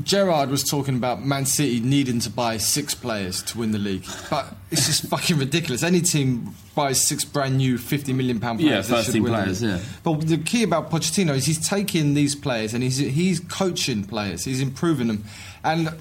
Gerard 0.02 0.50
was 0.50 0.62
talking 0.64 0.96
about 0.96 1.24
Man 1.24 1.46
City 1.46 1.80
needing 1.80 2.20
to 2.20 2.30
buy 2.30 2.56
six 2.56 2.94
players 2.94 3.42
to 3.44 3.58
win 3.58 3.72
the 3.72 3.78
league, 3.78 4.04
but 4.28 4.54
it's 4.70 4.86
just 4.86 5.06
fucking 5.10 5.38
ridiculous. 5.38 5.82
Any 5.82 6.00
team 6.00 6.54
buys 6.74 7.06
six 7.06 7.24
brand 7.24 7.56
new 7.56 7.78
fifty 7.78 8.12
million 8.12 8.40
pound 8.40 8.60
players. 8.60 8.88
Yeah, 8.88 8.96
first 8.96 9.12
team 9.12 9.24
players, 9.24 9.62
yeah. 9.62 9.80
But 10.02 10.26
the 10.28 10.38
key 10.38 10.62
about 10.62 10.90
Pochettino 10.90 11.34
is 11.34 11.46
he's 11.46 11.66
taking 11.68 12.14
these 12.14 12.34
players 12.34 12.74
and 12.74 12.82
he's 12.82 12.98
he's 12.98 13.40
coaching 13.40 14.04
players. 14.04 14.44
He's 14.44 14.60
improving 14.60 15.08
them, 15.08 15.24
and 15.64 15.98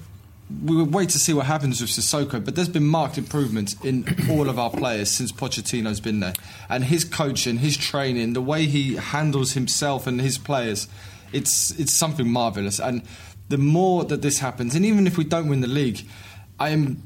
we 0.64 0.76
will 0.76 0.84
wait 0.84 1.08
to 1.10 1.18
see 1.18 1.32
what 1.32 1.46
happens 1.46 1.80
with 1.80 1.90
Sissoko. 1.90 2.44
But 2.44 2.56
there's 2.56 2.68
been 2.68 2.86
marked 2.86 3.18
improvements 3.18 3.76
in 3.84 4.04
all 4.30 4.48
of 4.48 4.58
our 4.58 4.70
players 4.70 5.10
since 5.10 5.32
Pochettino's 5.32 6.00
been 6.00 6.20
there, 6.20 6.34
and 6.68 6.84
his 6.84 7.04
coaching, 7.04 7.58
his 7.58 7.76
training, 7.76 8.32
the 8.32 8.42
way 8.42 8.66
he 8.66 8.96
handles 8.96 9.52
himself 9.52 10.06
and 10.06 10.20
his 10.20 10.38
players, 10.38 10.88
it's 11.32 11.70
it's 11.72 11.92
something 11.92 12.30
marvelous. 12.30 12.80
And 12.80 13.02
the 13.50 13.58
more 13.58 14.04
that 14.04 14.22
this 14.22 14.38
happens, 14.38 14.74
and 14.74 14.86
even 14.86 15.06
if 15.06 15.18
we 15.18 15.24
don't 15.24 15.48
win 15.48 15.60
the 15.60 15.68
league, 15.68 16.06
I 16.58 16.70
am 16.70 17.02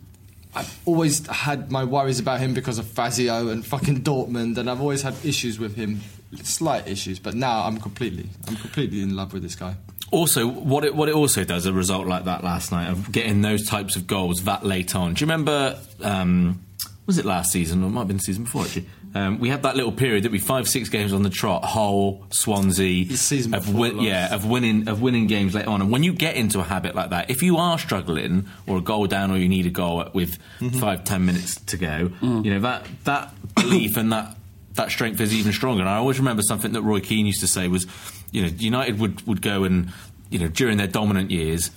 I've 0.54 0.78
always 0.84 1.26
had 1.26 1.72
my 1.72 1.82
worries 1.84 2.20
about 2.20 2.38
him 2.38 2.54
because 2.54 2.78
of 2.78 2.86
Fazio 2.86 3.48
and 3.48 3.66
fucking 3.66 4.02
Dortmund, 4.02 4.56
and 4.56 4.70
I've 4.70 4.80
always 4.80 5.02
had 5.02 5.14
issues 5.24 5.58
with 5.58 5.74
him, 5.74 6.00
slight 6.42 6.86
issues. 6.86 7.18
But 7.18 7.34
now 7.34 7.64
I'm 7.64 7.78
completely, 7.78 8.28
I'm 8.46 8.56
completely 8.56 9.02
in 9.02 9.16
love 9.16 9.32
with 9.32 9.42
this 9.42 9.56
guy. 9.56 9.74
Also, 10.12 10.46
what 10.46 10.84
it 10.84 10.94
what 10.94 11.08
it 11.08 11.14
also 11.14 11.42
does, 11.42 11.66
a 11.66 11.72
result 11.72 12.06
like 12.06 12.26
that 12.26 12.44
last 12.44 12.70
night 12.70 12.88
of 12.88 13.10
getting 13.10 13.42
those 13.42 13.66
types 13.66 13.96
of 13.96 14.06
goals 14.06 14.44
that 14.44 14.64
late 14.64 14.94
on. 14.94 15.14
Do 15.14 15.24
you 15.24 15.26
remember? 15.26 15.78
Um, 16.02 16.60
was 17.06 17.18
it 17.18 17.24
last 17.24 17.50
season 17.50 17.82
or 17.82 17.90
might 17.90 18.02
have 18.02 18.08
been 18.08 18.18
the 18.18 18.22
season 18.22 18.44
before 18.44 18.62
actually? 18.62 18.86
Um, 19.16 19.38
we 19.38 19.48
had 19.48 19.62
that 19.62 19.76
little 19.76 19.92
period 19.92 20.24
that 20.24 20.32
we 20.32 20.38
five 20.40 20.68
six 20.68 20.88
games 20.88 21.12
on 21.12 21.22
the 21.22 21.30
trot, 21.30 21.64
Hull, 21.64 22.24
Swansea, 22.30 23.06
of 23.54 23.72
win- 23.74 24.00
yeah 24.00 24.34
of 24.34 24.44
winning 24.44 24.88
of 24.88 25.00
winning 25.00 25.26
games 25.28 25.54
later 25.54 25.70
on. 25.70 25.80
And 25.80 25.90
when 25.90 26.02
you 26.02 26.12
get 26.12 26.34
into 26.36 26.58
a 26.58 26.64
habit 26.64 26.94
like 26.96 27.10
that, 27.10 27.30
if 27.30 27.42
you 27.42 27.56
are 27.58 27.78
struggling 27.78 28.46
or 28.66 28.78
a 28.78 28.80
goal 28.80 29.06
down 29.06 29.30
or 29.30 29.36
you 29.36 29.48
need 29.48 29.66
a 29.66 29.70
goal 29.70 30.04
with 30.14 30.38
Mm-hmm. 30.60 30.78
five 30.80 31.04
ten 31.04 31.24
minutes 31.26 31.56
to 31.66 31.76
go, 31.76 32.10
Mm. 32.20 32.44
you 32.44 32.54
know 32.54 32.60
that 32.60 32.86
that 33.04 33.32
belief 33.54 33.96
and 33.96 34.12
that 34.12 34.36
that 34.74 34.90
strength 34.90 35.20
is 35.20 35.32
even 35.32 35.52
stronger. 35.52 35.82
And 35.82 35.88
I 35.90 35.96
always 35.96 36.18
remember 36.18 36.42
something 36.42 36.72
that 36.72 36.82
Roy 36.82 36.98
Keane 37.00 37.26
used 37.26 37.40
to 37.40 37.46
say 37.46 37.68
was, 37.68 37.86
you 38.32 38.42
know, 38.42 38.48
United 38.48 38.98
would, 38.98 39.24
would 39.24 39.40
go 39.40 39.62
and, 39.62 39.92
you 40.30 40.40
know, 40.40 40.48
during 40.48 40.78
their 40.78 40.88
dominant 40.88 41.30
years, 41.30 41.70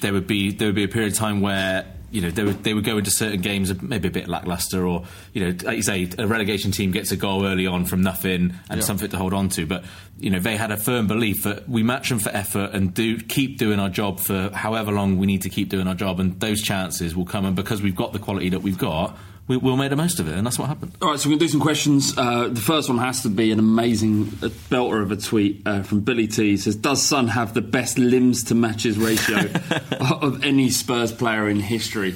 there 0.00 0.12
would 0.12 0.26
be 0.26 0.50
there 0.50 0.66
would 0.66 0.74
be 0.74 0.82
a 0.82 0.88
period 0.88 1.12
of 1.12 1.18
time 1.18 1.40
where 1.40 1.86
you 2.10 2.20
know 2.20 2.30
they 2.30 2.42
would 2.44 2.64
they 2.64 2.74
would 2.74 2.84
go 2.84 2.98
into 2.98 3.10
certain 3.10 3.40
games 3.40 3.72
maybe 3.82 4.08
a 4.08 4.10
bit 4.10 4.26
lackluster 4.28 4.86
or 4.86 5.04
you 5.32 5.44
know 5.44 5.56
like 5.64 5.76
you 5.76 5.82
say 5.82 6.08
a 6.18 6.26
relegation 6.26 6.72
team 6.72 6.90
gets 6.90 7.12
a 7.12 7.16
goal 7.16 7.46
early 7.46 7.66
on 7.66 7.84
from 7.84 8.02
nothing 8.02 8.54
and 8.68 8.80
Yeah. 8.80 8.84
something 8.84 9.08
to 9.10 9.16
hold 9.16 9.32
on 9.32 9.48
to 9.50 9.64
but 9.66 9.84
you 10.18 10.28
know 10.30 10.40
they 10.40 10.56
had 10.56 10.70
a 10.72 10.76
firm 10.76 11.06
belief 11.06 11.44
that 11.44 11.68
we 11.68 11.82
match 11.82 12.08
them 12.08 12.18
for 12.18 12.30
effort 12.30 12.70
and 12.72 12.92
do 12.92 13.16
keep 13.18 13.58
doing 13.58 13.78
our 13.78 13.88
job 13.90 14.18
for 14.18 14.50
however 14.52 14.90
long 14.92 15.18
we 15.18 15.26
need 15.26 15.42
to 15.42 15.48
keep 15.50 15.68
doing 15.68 15.86
our 15.86 15.94
job 15.94 16.18
and 16.20 16.40
those 16.40 16.60
chances 16.62 17.14
will 17.14 17.24
come 17.24 17.44
and 17.44 17.54
because 17.54 17.80
we've 17.80 17.94
got 17.96 18.12
the 18.12 18.18
quality 18.18 18.48
that 18.48 18.60
we've 18.62 18.78
got 18.78 19.16
we, 19.50 19.56
we'll 19.56 19.76
make 19.76 19.90
the 19.90 19.96
most 19.96 20.20
of 20.20 20.28
it 20.28 20.34
and 20.38 20.46
that's 20.46 20.58
what 20.58 20.68
happened 20.68 20.96
All 21.02 21.10
right, 21.10 21.18
so 21.20 21.28
we're 21.28 21.32
going 21.32 21.40
to 21.40 21.44
do 21.46 21.48
some 21.50 21.60
questions. 21.60 22.16
Uh, 22.16 22.48
the 22.48 22.60
first 22.60 22.88
one 22.88 22.98
has 22.98 23.22
to 23.24 23.28
be 23.28 23.50
an 23.50 23.58
amazing 23.58 24.26
belter 24.70 25.02
of 25.02 25.10
a 25.10 25.16
tweet 25.16 25.62
uh, 25.66 25.82
from 25.82 26.00
Billy 26.00 26.26
T. 26.28 26.50
He 26.50 26.56
says, 26.56 26.76
Does 26.76 27.02
Son 27.02 27.28
have 27.28 27.52
the 27.54 27.60
best 27.60 27.98
limbs 27.98 28.44
to 28.44 28.54
matches 28.54 28.96
ratio 28.96 29.38
of 30.22 30.44
any 30.44 30.70
Spurs 30.70 31.12
player 31.12 31.48
in 31.48 31.58
history? 31.60 32.14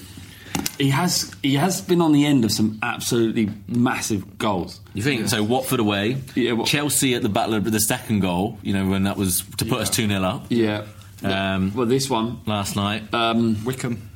He 0.78 0.90
has, 0.90 1.34
he 1.42 1.54
has 1.54 1.80
been 1.80 2.00
on 2.00 2.12
the 2.12 2.24
end 2.26 2.44
of 2.44 2.52
some 2.52 2.78
absolutely 2.82 3.50
massive 3.68 4.38
goals. 4.38 4.80
You 4.92 5.02
think 5.02 5.28
so? 5.28 5.42
Watford 5.42 5.80
away, 5.80 6.18
Yeah, 6.34 6.52
what- 6.52 6.68
Chelsea 6.68 7.14
at 7.14 7.22
the 7.22 7.28
battle 7.28 7.54
of 7.54 7.64
the 7.70 7.80
second 7.80 8.20
goal. 8.20 8.58
You 8.62 8.72
know 8.74 8.88
when 8.88 9.04
that 9.04 9.16
was 9.16 9.42
to 9.58 9.64
put 9.64 9.80
us 9.80 9.90
two 9.90 10.06
0 10.06 10.22
up. 10.22 10.46
Yeah. 10.50 10.86
Um, 11.22 11.72
well, 11.74 11.86
this 11.86 12.08
one, 12.10 12.40
last 12.46 12.76
night, 12.76 13.12
um, 13.14 13.64
Wickham. 13.64 14.10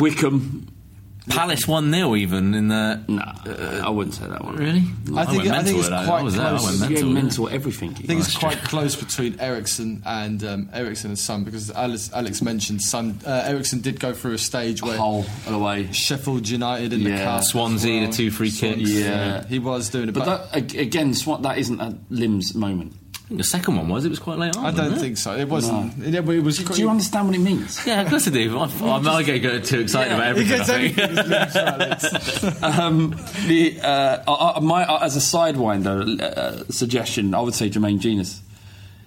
Wickham. 0.00 0.68
Palace 1.28 1.68
one 1.68 1.92
0 1.92 2.16
even 2.16 2.52
in 2.54 2.66
the. 2.68 3.00
Nah, 3.06 3.32
I 3.86 3.88
wouldn't 3.88 4.14
say 4.16 4.26
that 4.26 4.44
one. 4.44 4.56
Really? 4.56 4.82
I 5.16 5.24
think- 5.24 5.44
went 5.44 5.52
I 5.54 5.62
think 5.62 5.78
it's 5.78 5.88
quite 5.88 6.08
I 6.08 6.22
was 6.22 6.34
there. 6.34 6.46
I 6.46 6.58
close. 6.58 6.80
went 6.80 6.80
Yeah, 6.92 7.02
mental. 7.04 7.12
mental, 7.12 7.48
everything. 7.48 7.90
I 7.90 7.94
think 8.02 8.20
it's 8.20 8.36
quite 8.36 8.58
close 8.64 8.96
between 8.96 9.38
Eriksen 9.38 10.02
and 10.04 10.42
um, 10.44 10.68
Eriksen 10.72 11.10
and 11.10 11.18
Son 11.18 11.44
because 11.44 11.70
Alex, 11.70 12.10
Alex 12.12 12.42
mentioned 12.42 12.82
Son. 12.82 13.20
Uh, 13.24 13.44
Eriksen 13.46 13.80
did 13.80 14.00
go 14.00 14.12
through 14.12 14.32
a 14.34 14.38
stage 14.38 14.82
where 14.82 14.96
Hull 14.96 15.24
away. 15.46 15.92
Sheffield 15.92 16.48
United 16.48 16.92
in 16.92 17.04
the 17.04 17.10
Yeah. 17.10 17.24
cup, 17.24 17.40
as 17.40 17.48
Swansea, 17.50 18.06
the 18.08 18.12
two 18.12 18.30
free 18.32 18.50
kicks. 18.50 18.78
Swansea, 18.80 19.04
Yeah. 19.08 19.46
he 19.46 19.58
was 19.60 19.90
doing 19.90 20.08
it. 20.08 20.12
But 20.14 20.24
But, 20.24 20.52
that, 20.52 20.76
again, 20.76 21.14
Swan, 21.14 21.42
that 21.42 21.56
isn't 21.58 21.80
a 21.80 21.96
limbs 22.10 22.54
moment. 22.54 22.94
The 23.36 23.44
second 23.44 23.76
one 23.76 23.88
was. 23.88 24.04
It 24.04 24.10
was 24.10 24.18
quite 24.18 24.38
late 24.38 24.56
on. 24.56 24.64
I 24.66 24.70
don't 24.70 24.96
think 24.98 25.16
so. 25.16 25.36
It 25.36 25.48
wasn't. 25.48 25.98
It, 26.04 26.14
it 26.14 26.24
was. 26.24 26.58
Do 26.58 26.80
you 26.80 26.90
understand 26.90 27.26
what 27.28 27.36
it 27.36 27.40
means? 27.40 27.84
Yeah, 27.86 28.02
of 28.02 28.08
course 28.08 28.28
I 28.28 28.30
do. 28.30 28.58
I, 28.58 28.64
I, 28.64 28.96
I 29.16 29.22
get 29.22 29.64
too 29.64 29.80
excited 29.80 30.10
Yeah. 30.10 30.16
about 30.16 30.26
everything. 30.28 30.58
gets 30.58 30.70
I 30.70 30.78
think. 30.78 30.98
anything. 30.98 31.16
his 31.16 31.28
limbs, 31.28 31.56
Alex. 31.56 32.62
um, 32.62 33.10
the, 33.46 33.80
uh, 33.80 34.22
I, 34.26 34.52
I, 34.56 34.60
my, 34.60 34.84
uh, 34.84 35.04
as 35.04 35.16
a 35.16 35.20
sidewinder 35.20 36.20
uh, 36.20 36.64
suggestion, 36.70 37.34
I 37.34 37.40
would 37.40 37.54
say 37.54 37.68
Jermaine 37.70 37.98
Jenas. 38.00 38.40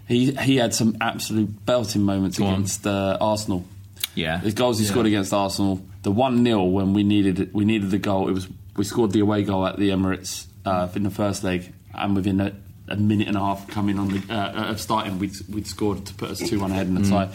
He 0.08 0.34
he 0.36 0.58
had 0.58 0.74
some 0.74 0.98
absolute 1.02 1.66
belting 1.66 2.04
moments 2.04 2.38
Go 2.38 2.48
against 2.48 2.86
uh, 2.86 3.18
Arsenal. 3.20 3.66
Yeah. 4.14 4.38
The 4.38 4.52
goals 4.52 4.80
he 4.80 4.86
scored 4.86 5.08
against 5.08 5.34
Arsenal, 5.34 5.82
the 6.04 6.12
one 6.12 6.44
0 6.46 6.64
when 6.66 6.94
we 6.94 7.04
needed 7.04 7.54
we 7.54 7.66
needed 7.66 7.90
the 7.92 7.98
goal. 7.98 8.30
It 8.30 8.34
was 8.34 8.48
we 8.78 8.84
scored 8.84 9.12
the 9.12 9.22
away 9.22 9.44
goal 9.44 9.66
at 9.66 9.78
the 9.78 9.90
Emirates 9.90 10.46
uh, 10.66 10.88
in 10.96 11.04
the 11.04 11.10
first 11.10 11.44
leg, 11.44 11.74
and 11.94 12.16
within 12.16 12.40
a, 12.40 12.54
a 12.88 12.96
minute 12.96 13.28
and 13.28 13.36
a 13.38 13.40
half 13.40 13.68
coming 13.68 13.98
on 14.00 14.10
the 14.10 14.22
uh, 14.34 14.70
of 14.72 14.80
starting, 14.80 15.18
we'd, 15.20 15.34
we'd 15.50 15.68
scored 15.68 16.06
to 16.06 16.14
put 16.14 16.30
us 16.30 16.40
two 16.40 16.60
one 16.60 16.72
ahead 16.72 16.88
in 16.88 16.96
the 16.96 17.10
tie. 17.10 17.30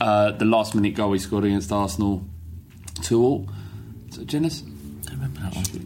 Uh, 0.00 0.30
the 0.32 0.44
last 0.44 0.74
minute 0.74 0.94
goal 0.94 1.12
he 1.12 1.18
scored 1.18 1.44
against 1.44 1.70
Arsenal, 1.72 2.24
two 3.02 3.22
all. 3.22 3.48
So 4.10 4.24
Jenas. 4.24 4.62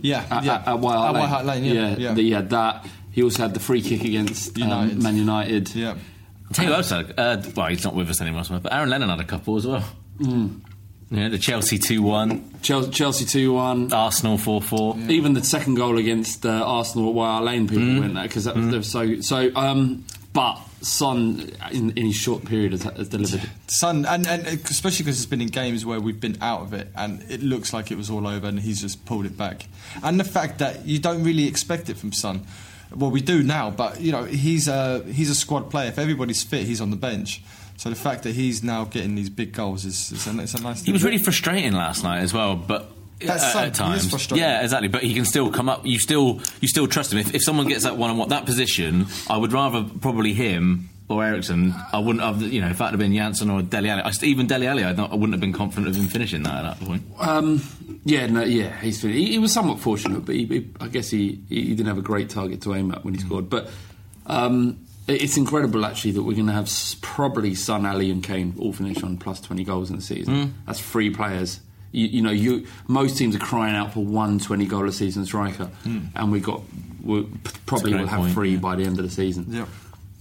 Yeah, 0.03 0.25
At, 0.31 0.45
yeah. 0.45 0.55
at, 0.57 0.69
at 0.69 0.79
White 0.79 0.95
Hart 0.97 1.09
At 1.09 1.13
Lane. 1.15 1.21
White 1.23 1.29
Hart 1.29 1.45
Lane, 1.47 1.65
yeah, 1.65 1.73
yeah. 1.73 1.97
yeah. 1.97 2.15
the- 2.15 2.23
he 2.23 2.31
had 2.33 2.51
that. 2.51 2.87
He 3.13 3.23
also 3.23 3.43
had 3.43 3.55
the 3.55 3.61
free 3.61 3.83
kick 3.83 4.05
against 4.05 4.57
um, 4.57 4.63
United. 4.69 5.03
Man 5.03 5.17
United. 5.17 5.75
yeah. 5.75 5.97
Tell 6.53 6.65
you 6.67 6.71
what 6.71 6.79
else, 6.79 6.93
uh, 6.93 7.43
well, 7.57 7.67
he's 7.69 7.85
not 7.85 7.95
with 7.95 8.11
us 8.11 8.21
anymore, 8.21 8.43
but 8.49 8.73
Aaron 8.73 8.91
Lennon 8.91 9.09
had 9.09 9.21
a 9.21 9.25
couple 9.25 9.57
as 9.57 9.67
well. 9.67 9.85
Yeah, 11.13 11.29
the 11.29 11.39
Chelsea 11.39 11.79
2 11.79 12.03
1, 12.03 12.53
Chelsea, 12.63 12.91
Chelsea 12.91 13.25
two 13.27 13.53
one. 13.53 13.93
Arsenal 13.93 14.39
4 14.39 14.63
4. 14.63 14.97
Even 15.09 15.35
the 15.35 15.45
second 15.45 15.75
goal 15.75 15.99
against 15.99 16.47
uh, 16.47 16.51
Arsenal 16.51 17.09
at 17.09 17.15
White 17.15 17.41
Lane, 17.41 17.69
people 17.69 18.01
went 18.01 18.15
there 18.15 18.23
because 18.23 18.45
that 18.45 18.57
was 18.57 18.69
they 18.71 18.77
were 18.79 18.83
so 18.83 19.21
so. 19.21 19.55
Um, 19.55 20.05
but 20.33 20.59
Son, 20.81 21.51
in, 21.71 21.91
in 21.91 22.07
his 22.07 22.17
short 22.17 22.47
period, 22.47 22.73
has, 22.73 22.85
has 22.85 23.09
delivered. 23.09 23.43
Son, 23.67 24.07
and, 24.07 24.27
and 24.27 24.47
especially 24.47 25.05
because 25.05 25.19
it's 25.19 25.27
been 25.27 25.43
in 25.43 25.49
games 25.49 25.85
where 25.85 26.01
we've 26.01 26.21
been 26.21 26.39
out 26.41 26.63
of 26.63 26.73
it 26.73 26.89
and 26.97 27.23
it 27.31 27.43
looks 27.43 27.75
like 27.75 27.91
it 27.91 27.99
was 27.99 28.09
all 28.09 28.27
over 28.27 28.47
and 28.47 28.61
he's 28.61 28.81
just 28.81 29.05
pulled 29.05 29.27
it 29.27 29.37
back. 29.37 29.67
And 30.03 30.19
the 30.19 30.25
fact 30.25 30.59
that 30.61 30.87
you 30.87 30.99
don't 30.99 31.23
really 31.23 31.47
expect 31.47 31.91
it 31.91 31.99
from 31.99 32.13
Son. 32.13 32.47
Well, 32.95 33.11
we 33.11 33.21
do 33.21 33.43
now, 33.43 33.71
but 33.71 34.01
you 34.01 34.13
know 34.13 34.25
he's 34.25 34.69
a 34.69 35.03
he's 35.05 35.31
a 35.31 35.35
squad 35.35 35.71
player. 35.71 35.89
If 35.89 35.99
everybody's 35.99 36.43
fit, 36.43 36.67
he's 36.67 36.81
on 36.81 36.91
the 36.91 36.97
bench. 36.97 37.43
So 37.83 37.91
the 37.91 37.97
fact 37.97 38.23
that 38.23 38.33
he's 38.37 38.63
now 38.63 38.85
getting 38.85 39.17
these 39.17 39.29
big 39.29 39.53
goals 39.53 39.85
is, 39.85 40.13
is 40.13 40.29
a, 40.29 40.41
it's 40.41 40.55
a 40.55 40.63
nice. 40.63 40.85
He 40.85 40.93
was 40.93 41.03
really 41.03 41.19
frustrating 41.19 41.73
last 41.73 42.05
night 42.05 42.21
as 42.21 42.33
well, 42.33 42.55
but. 42.55 42.93
That's 43.21 43.53
some- 43.53 43.65
at 43.65 43.77
he 43.77 43.83
is 43.97 44.09
times, 44.11 44.31
yeah, 44.33 44.63
exactly. 44.63 44.87
But 44.87 45.03
he 45.03 45.15
can 45.15 45.25
still 45.25 45.51
come 45.51 45.69
up. 45.69 45.85
You 45.85 45.99
still, 45.99 46.41
you 46.61 46.69
still 46.69 46.87
trust 46.87 47.13
him. 47.13 47.19
If, 47.19 47.35
if 47.35 47.43
someone 47.43 47.67
gets 47.67 47.83
that 47.83 47.97
one 47.97 48.11
on 48.11 48.19
what 48.19 48.29
that 48.29 48.47
position, 48.47 49.07
I 49.29 49.37
would 49.37 49.53
rather 49.53 49.83
probably 50.01 50.33
him 50.33 50.91
or 51.09 51.25
Eriksen. 51.25 51.75
I 51.93 51.99
wouldn't 51.99 52.23
have, 52.25 52.41
you 52.41 52.61
know, 52.61 52.69
if 52.69 52.79
that 52.79 52.91
had 52.91 52.99
been 53.01 53.13
Janssen 53.15 53.51
or 53.51 53.63
Dele 53.63 53.91
Alli. 53.91 54.03
I, 54.03 54.13
even 54.23 54.47
Dele 54.47 54.69
Alli, 54.69 54.85
I, 54.85 54.93
don't- 54.93 55.11
I 55.11 55.17
wouldn't 55.17 55.33
have 55.33 55.41
been 55.41 55.53
confident 55.53 55.89
of 55.89 55.97
him 55.97 56.07
finishing 56.07 56.45
that 56.45 56.65
at 56.65 56.79
that 56.79 56.87
point. 56.87 57.03
Um, 57.19 57.63
yeah, 58.05 58.27
no, 58.29 58.45
yeah, 58.45 58.77
he's 58.81 59.03
he, 59.03 59.33
he 59.33 59.39
was 59.39 59.53
somewhat 59.53 59.81
fortunate, 59.81 60.25
but 60.25 60.37
he, 60.37 60.47
he, 60.47 60.69
I 60.81 60.87
guess 60.87 61.11
he, 61.11 61.41
he 61.49 61.71
didn't 61.75 61.87
have 61.87 61.99
a 61.99 62.03
great 62.03 62.31
target 62.31 62.63
to 62.63 62.75
aim 62.75 62.93
at 62.93 63.05
when 63.05 63.15
he 63.15 63.21
scored. 63.21 63.51
But 63.51 63.71
um, 64.27 64.71
it- 64.71 64.92
it's 65.09 65.37
incredible 65.37 65.85
actually 65.85 66.13
that 66.13 66.23
we're 66.23 66.35
going 66.35 66.47
to 66.47 66.53
have 66.53 66.71
probably 67.01 67.55
Son, 67.55 67.85
Alli, 67.85 68.11
and 68.11 68.23
Kane 68.23 68.55
all 68.59 68.73
finish 68.73 69.03
on 69.03 69.17
plus 69.19 69.41
twenty 69.41 69.65
goals 69.65 69.91
in 69.91 69.97
the 69.97 70.03
season. 70.03 70.55
That's 70.67 70.81
three 70.81 71.11
players. 71.11 71.61
You, 71.91 72.07
you 72.07 72.23
know, 72.23 72.31
you 72.31 72.67
most 72.89 73.19
teams 73.19 73.37
are 73.37 73.41
crying 73.41 73.77
out 73.77 73.93
for 73.93 74.03
one 74.03 74.39
20 74.39 74.65
goal 74.67 74.89
a 74.89 74.93
season 74.93 75.27
striker, 75.27 75.71
and 76.15 76.33
we 76.33 76.41
got 76.41 76.63
we 77.03 77.27
probably 77.67 77.95
will 77.95 78.07
have 78.07 78.21
point, 78.21 78.33
three 78.33 78.53
yeah. 78.53 78.59
by 78.59 78.77
the 78.77 78.85
end 78.85 78.99
of 78.99 79.05
the 79.05 79.11
season. 79.11 79.47
Yeah. 79.49 79.67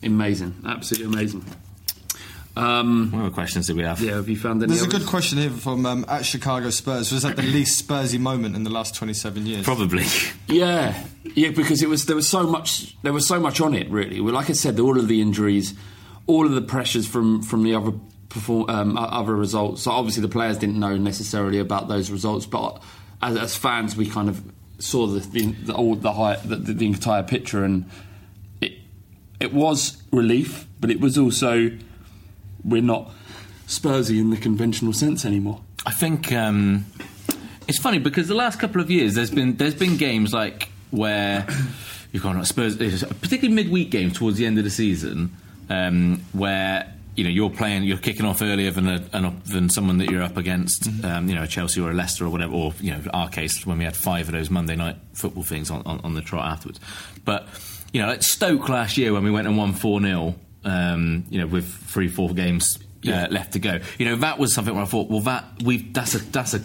Amazing, 0.03 0.55
absolutely 0.65 1.13
amazing. 1.13 1.45
Um, 2.55 3.11
What 3.11 3.21
other 3.21 3.29
questions 3.29 3.67
did 3.67 3.77
we 3.77 3.83
have? 3.83 4.01
yeah, 4.01 4.15
have 4.15 4.27
you 4.27 4.35
found 4.35 4.61
any? 4.61 4.73
There's 4.73 4.85
a 4.85 4.89
good 4.89 5.05
question 5.05 5.37
here 5.37 5.49
from 5.51 5.85
um, 5.85 6.05
at 6.09 6.25
Chicago 6.25 6.69
Spurs. 6.69 7.11
Was 7.11 7.23
that 7.23 7.37
the 7.37 7.41
least 7.57 7.87
Spursy 7.87 8.19
moment 8.19 8.55
in 8.55 8.63
the 8.63 8.69
last 8.69 8.93
27 8.95 9.45
years? 9.45 9.63
Probably. 9.63 10.03
Yeah, 10.47 11.01
yeah, 11.35 11.51
because 11.51 11.81
it 11.81 11.87
was 11.87 12.05
there 12.07 12.15
was 12.15 12.27
so 12.27 12.43
much 12.43 13.01
there 13.03 13.13
was 13.13 13.25
so 13.27 13.39
much 13.39 13.61
on 13.61 13.73
it 13.73 13.89
really. 13.89 14.19
Well, 14.19 14.33
like 14.33 14.49
I 14.49 14.53
said, 14.53 14.79
all 14.79 14.99
of 14.99 15.07
the 15.07 15.21
injuries, 15.21 15.73
all 16.27 16.45
of 16.45 16.51
the 16.51 16.61
pressures 16.61 17.07
from 17.07 17.41
from 17.41 17.63
the 17.63 17.73
other 17.73 17.93
perform, 18.27 18.69
um, 18.69 18.97
other 18.97 19.35
results. 19.35 19.83
So 19.83 19.91
obviously 19.91 20.21
the 20.21 20.29
players 20.29 20.57
didn't 20.57 20.79
know 20.79 20.97
necessarily 20.97 21.59
about 21.59 21.87
those 21.87 22.11
results, 22.11 22.45
but 22.45 22.81
as, 23.21 23.37
as 23.37 23.55
fans, 23.55 23.95
we 23.95 24.07
kind 24.09 24.27
of 24.27 24.41
saw 24.79 25.07
the 25.07 25.19
the 25.19 25.51
the, 25.51 25.73
all, 25.73 25.95
the, 25.95 26.11
high, 26.11 26.35
the, 26.37 26.57
the, 26.57 26.73
the 26.73 26.85
entire 26.87 27.23
picture, 27.23 27.63
and 27.63 27.89
it 28.59 28.73
it 29.39 29.53
was 29.53 30.01
relief, 30.11 30.67
but 30.81 30.89
it 30.91 30.99
was 30.99 31.17
also 31.17 31.71
we're 32.63 32.81
not 32.81 33.11
Spursy 33.67 34.19
in 34.19 34.29
the 34.29 34.37
conventional 34.37 34.93
sense 34.93 35.23
anymore. 35.25 35.61
I 35.85 35.91
think 35.91 36.31
um, 36.33 36.85
it's 37.67 37.79
funny 37.79 37.99
because 37.99 38.27
the 38.27 38.35
last 38.35 38.59
couple 38.59 38.81
of 38.81 38.91
years 38.91 39.15
there's 39.15 39.31
been 39.31 39.55
there's 39.57 39.75
been 39.75 39.97
games 39.97 40.33
like 40.33 40.69
where 40.91 41.47
you've 42.11 42.23
gone 42.23 42.43
Spurs, 42.45 42.75
particularly 42.75 43.55
midweek 43.55 43.89
games 43.89 44.17
towards 44.17 44.37
the 44.37 44.45
end 44.45 44.57
of 44.57 44.63
the 44.63 44.69
season, 44.69 45.35
um, 45.69 46.21
where 46.33 46.93
you 47.15 47.23
know 47.23 47.29
you're 47.29 47.49
playing, 47.49 47.83
you're 47.83 47.97
kicking 47.97 48.25
off 48.25 48.41
earlier 48.41 48.71
than 48.71 48.87
a, 48.87 49.03
an, 49.13 49.41
than 49.45 49.69
someone 49.69 49.97
that 49.97 50.09
you're 50.09 50.23
up 50.23 50.37
against, 50.37 50.87
um, 51.03 51.29
you 51.29 51.35
know, 51.35 51.45
Chelsea 51.45 51.81
or 51.81 51.91
a 51.91 51.93
Leicester 51.93 52.25
or 52.25 52.29
whatever, 52.29 52.53
or 52.53 52.73
you 52.79 52.91
know, 52.91 53.01
our 53.13 53.29
case 53.29 53.65
when 53.65 53.77
we 53.77 53.85
had 53.85 53.95
five 53.95 54.27
of 54.27 54.33
those 54.33 54.49
Monday 54.49 54.75
night 54.75 54.97
football 55.13 55.43
things 55.43 55.71
on, 55.71 55.81
on, 55.85 55.99
on 56.03 56.13
the 56.13 56.21
trot 56.21 56.51
afterwards. 56.51 56.79
But 57.25 57.47
you 57.93 58.01
know, 58.01 58.07
like 58.07 58.23
Stoke 58.23 58.69
last 58.69 58.97
year 58.97 59.13
when 59.13 59.23
we 59.23 59.31
went 59.31 59.47
and 59.47 59.57
won 59.57 59.73
four 59.73 60.01
0 60.01 60.35
um, 60.63 61.25
you 61.29 61.39
know, 61.39 61.47
with 61.47 61.65
three 61.65 62.07
four 62.07 62.29
games 62.33 62.77
uh, 63.07 63.27
left 63.31 63.53
to 63.53 63.59
go. 63.59 63.79
You 63.97 64.05
know, 64.05 64.15
that 64.17 64.37
was 64.39 64.53
something 64.53 64.73
where 64.73 64.83
I 64.83 64.87
thought, 64.87 65.09
well, 65.09 65.21
that 65.21 65.45
we 65.63 65.77
that's 65.77 66.15
a 66.15 66.19
that's 66.19 66.53
a 66.53 66.61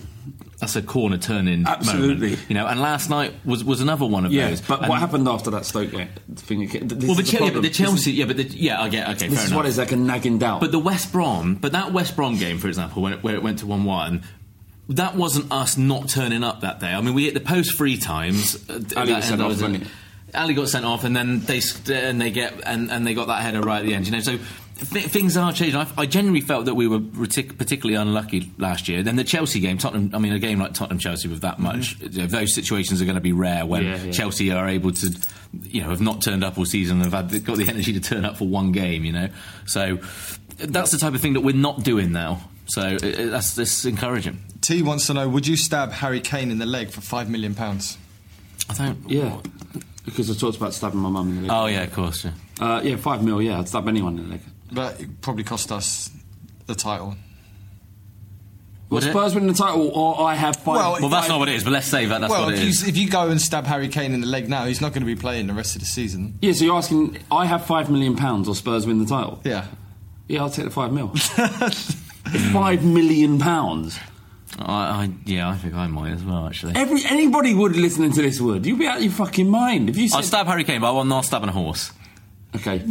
that's 0.59 0.75
a 0.75 0.81
corner 0.83 1.19
turning 1.19 1.67
Absolutely. 1.67 2.31
moment. 2.31 2.49
You 2.49 2.55
know, 2.55 2.67
and 2.67 2.81
last 2.81 3.11
night 3.11 3.35
was 3.45 3.63
was 3.63 3.81
another 3.83 4.07
one 4.07 4.25
of 4.25 4.33
Yeah, 4.33 4.49
those. 4.51 4.61
but 4.63 4.81
And- 4.81 4.89
what 4.89 4.99
happened 5.01 5.29
after 5.29 5.51
that 5.51 5.67
Stoke 5.67 5.91
game? 5.91 6.09
Thing, 6.35 6.61
Well, 6.61 7.15
the, 7.15 7.23
is 7.23 7.31
Chel- 7.31 7.47
yeah, 7.47 7.51
but 7.53 7.55
the 7.63 7.69
This 7.69 7.71
is- 7.73 7.77
Chelsea, 7.87 8.13
yeah, 8.13 8.25
but 8.25 8.37
the, 8.39 8.45
yeah, 8.45 8.81
I 8.81 8.89
get 8.89 9.09
okay. 9.17 9.29
This 9.29 9.41
is 9.45 9.47
enough. 9.51 9.57
what 9.57 9.67
is 9.67 9.77
like 9.79 9.93
a 9.93 9.97
nagging 9.97 10.39
doubt. 10.39 10.61
But 10.61 10.73
the 10.73 10.79
West 10.79 11.13
Brom, 11.13 11.57
but 11.57 11.73
that 11.73 11.93
West 11.93 12.17
Brom 12.17 12.37
game, 12.39 12.57
for 12.59 12.69
example, 12.69 13.03
when 13.03 13.13
it, 13.15 13.23
where 13.23 13.35
it 13.35 13.43
went 13.43 13.59
to 13.61 13.67
one-one, 13.67 14.23
that 14.89 15.15
wasn't 15.15 15.51
us 15.53 15.77
not 15.77 16.09
turning 16.09 16.43
up 16.45 16.61
that 16.63 16.81
day. 16.81 16.89
I 16.93 17.01
mean, 17.03 17.13
we 17.15 17.25
hit 17.25 17.35
the 17.35 17.41
post 17.41 17.77
three 17.77 17.99
times. 17.99 18.57
uh, 18.71 18.75
Alli 18.97 19.13
that- 19.13 19.17
was 19.17 19.25
sent 19.27 19.41
off, 19.43 19.49
was 19.49 19.57
wasn't 19.63 19.83
it. 19.83 19.83
he? 19.83 19.89
Alli 20.37 20.55
got 20.55 20.69
sent 20.69 20.85
off, 20.85 21.05
and 21.05 21.17
then 21.17 21.41
they 21.41 21.61
st- 21.61 21.91
and 21.91 22.21
they 22.21 22.31
get 22.31 22.55
and, 22.65 22.91
and 22.91 23.07
they 23.07 23.15
got 23.15 23.27
that 23.29 23.43
header 23.43 23.61
right 23.61 23.81
at 23.81 23.87
the 23.87 23.95
end. 23.95 24.07
You 24.07 24.13
know, 24.13 24.21
so. 24.21 24.39
th- 24.77 25.07
Things 25.07 25.39
are 25.39 25.53
changing. 25.55 25.81
I, 25.81 25.87
I 25.97 26.05
genuinely 26.05 26.43
felt 26.43 26.67
that 26.67 26.75
we 26.75 26.87
were 26.87 26.99
retic- 26.99 27.57
particularly 27.57 27.95
unlucky 27.95 28.53
last 28.59 28.89
year. 28.89 29.03
Then 29.03 29.17
the 29.17 29.25
Chelsea 29.25 29.59
game, 29.59 29.79
Tottenham. 29.79 30.15
I 30.15 30.19
mean, 30.19 30.35
a 30.35 30.39
game 30.39 30.59
like 30.59 30.75
Tottenham 30.75 30.99
Chelsea 30.99 31.29
with 31.29 31.41
that 31.41 31.59
much, 31.59 31.99
mm-hmm. 31.99 32.13
you 32.13 32.19
know, 32.23 32.27
those 32.27 32.55
situations 32.55 33.01
are 33.01 33.07
going 33.07 33.15
to 33.15 33.23
be 33.23 33.33
rare 33.33 33.65
when 33.65 33.85
Yeah, 33.85 34.03
yeah. 34.03 34.13
Chelsea 34.13 34.53
are 34.53 34.69
able 34.69 34.93
to, 34.93 35.19
you 35.63 35.81
know, 35.83 35.89
have 35.89 36.03
not 36.03 36.21
turned 36.21 36.45
up 36.45 36.59
all 36.59 36.67
season 36.67 37.01
and 37.01 37.11
have 37.11 37.31
had, 37.31 37.45
got 37.45 37.57
the 37.57 37.67
energy 37.69 37.95
to 37.95 38.01
turn 38.01 38.27
up 38.27 38.37
for 38.37 38.47
one 38.47 38.73
game. 38.73 39.07
You 39.07 39.13
know, 39.13 39.29
so 39.65 39.99
that's 40.59 40.91
the 40.91 40.99
type 40.99 41.15
of 41.15 41.23
thing 41.23 41.33
that 41.33 41.41
we're 41.41 41.57
not 41.57 41.83
doing 41.83 42.13
now. 42.13 42.43
So 42.67 42.83
it, 42.83 43.03
it, 43.03 43.31
that's, 43.31 43.55
that's 43.55 43.85
encouraging. 43.87 44.43
T 44.61 44.83
wants 44.83 45.07
to 45.07 45.15
know: 45.15 45.27
Would 45.27 45.47
you 45.47 45.57
stab 45.57 45.93
Harry 45.93 46.21
Kane 46.21 46.51
in 46.51 46.59
the 46.59 46.67
leg 46.67 46.91
for 46.91 47.01
five 47.01 47.31
million 47.31 47.55
pounds? 47.55 47.97
I 48.69 48.75
don't. 48.75 49.09
yeah, 49.09 49.41
because 50.07 50.31
I 50.31 50.35
talked 50.35 50.57
about 50.57 50.73
stabbing 50.73 51.01
my 51.01 51.11
mum 51.11 51.29
in 51.29 51.35
the 51.37 51.43
leg. 51.43 51.51
Oh 51.53 51.67
yeah, 51.67 51.83
of 51.83 51.93
course. 51.93 52.25
Yeah. 52.25 52.31
Uh, 52.59 52.81
yeah, 52.83 52.97
five 52.97 53.23
mil. 53.23 53.43
Yeah, 53.43 53.59
I'd 53.59 53.69
stab 53.69 53.87
anyone 53.89 54.17
in 54.19 54.25
the 54.25 54.31
leg. 54.31 54.41
But 54.73 55.01
it 55.01 55.21
probably 55.21 55.45
cost 55.45 55.71
us 55.71 56.11
the 56.67 56.75
title. 56.75 57.15
Well, 58.89 59.01
Would 59.01 59.05
it? 59.05 59.11
Spurs 59.11 59.35
win 59.35 59.47
the 59.49 59.53
title, 59.53 59.89
or 59.89 60.21
I 60.27 60.35
have 60.37 60.57
five. 60.57 60.77
Well, 60.77 60.97
Well, 61.01 61.09
that's 61.09 61.27
I- 61.27 61.29
not 61.29 61.41
what 61.41 61.49
it 61.49 61.57
is. 61.57 61.65
But 61.65 61.73
let's 61.73 61.89
say 61.89 62.07
that 62.07 62.21
that's 62.21 62.31
well, 62.31 62.45
what 62.47 62.55
if 62.55 62.61
it 62.61 62.63
you, 62.63 62.69
is. 62.71 62.87
if 62.89 62.97
you 62.97 63.11
go 63.11 63.29
and 63.31 63.41
stab 63.41 63.65
Harry 63.67 63.89
Kane 63.89 64.13
in 64.15 64.21
the 64.21 64.27
leg 64.29 64.49
now, 64.49 64.65
he's 64.65 64.81
not 64.81 64.93
going 64.93 65.03
to 65.03 65.07
be 65.07 65.17
playing 65.17 65.49
the 65.49 65.55
rest 65.55 65.75
of 65.75 65.81
the 65.83 65.87
season. 65.87 66.39
yeah, 66.41 66.53
so 66.53 66.65
you're 66.65 66.77
asking, 66.77 67.19
I 67.31 67.47
have 67.47 67.67
five 67.67 67.91
million 67.91 68.15
pounds, 68.17 68.49
or 68.49 68.55
Spurs 68.55 68.87
win 68.87 69.01
the 69.01 69.07
title? 69.07 69.41
Yeah. 69.45 69.67
Yeah, 70.29 70.43
I'll 70.43 70.51
take 70.51 70.65
the 70.67 70.71
five 70.71 70.93
mil. 70.93 71.11
It's 71.15 71.95
five 72.53 72.85
million 72.85 73.39
pounds. 73.41 73.99
I, 74.59 74.73
I, 74.73 75.11
yeah, 75.25 75.49
I 75.49 75.57
think 75.57 75.75
I 75.75 75.87
might 75.87 76.13
as 76.13 76.25
well. 76.25 76.47
Actually, 76.47 76.77
Every 76.77 77.05
anybody 77.07 77.53
would 77.55 77.77
listening 77.77 78.13
to 78.13 78.23
this 78.23 78.41
would. 78.41 78.65
You'd 78.65 78.79
be 78.79 78.87
out 78.87 78.99
of 78.99 79.03
your 79.03 79.13
fucking 79.13 79.49
mind 79.49 79.91
if 79.91 79.97
you 79.97 80.09
said. 80.09 80.19
I'll 80.19 80.23
stab 80.23 80.47
Harry 80.47 80.65
Kane, 80.65 80.81
but 80.81 80.89
I 80.89 80.93
will 80.93 81.05
not 81.05 81.25
stab 81.25 81.43
a 81.45 81.51
horse. 81.51 81.93
Okay. 82.55 82.83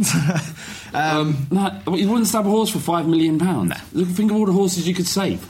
um, 0.94 1.48
no, 1.50 1.80
well, 1.86 1.96
you 1.98 2.08
wouldn't 2.08 2.28
stab 2.28 2.46
a 2.46 2.50
horse 2.50 2.70
for 2.70 2.78
five 2.78 3.08
million 3.08 3.38
pounds. 3.38 3.72
Look, 3.92 4.08
think 4.08 4.30
of 4.30 4.36
all 4.36 4.46
the 4.46 4.52
horses 4.52 4.86
you 4.86 4.94
could 4.94 5.08
save. 5.08 5.44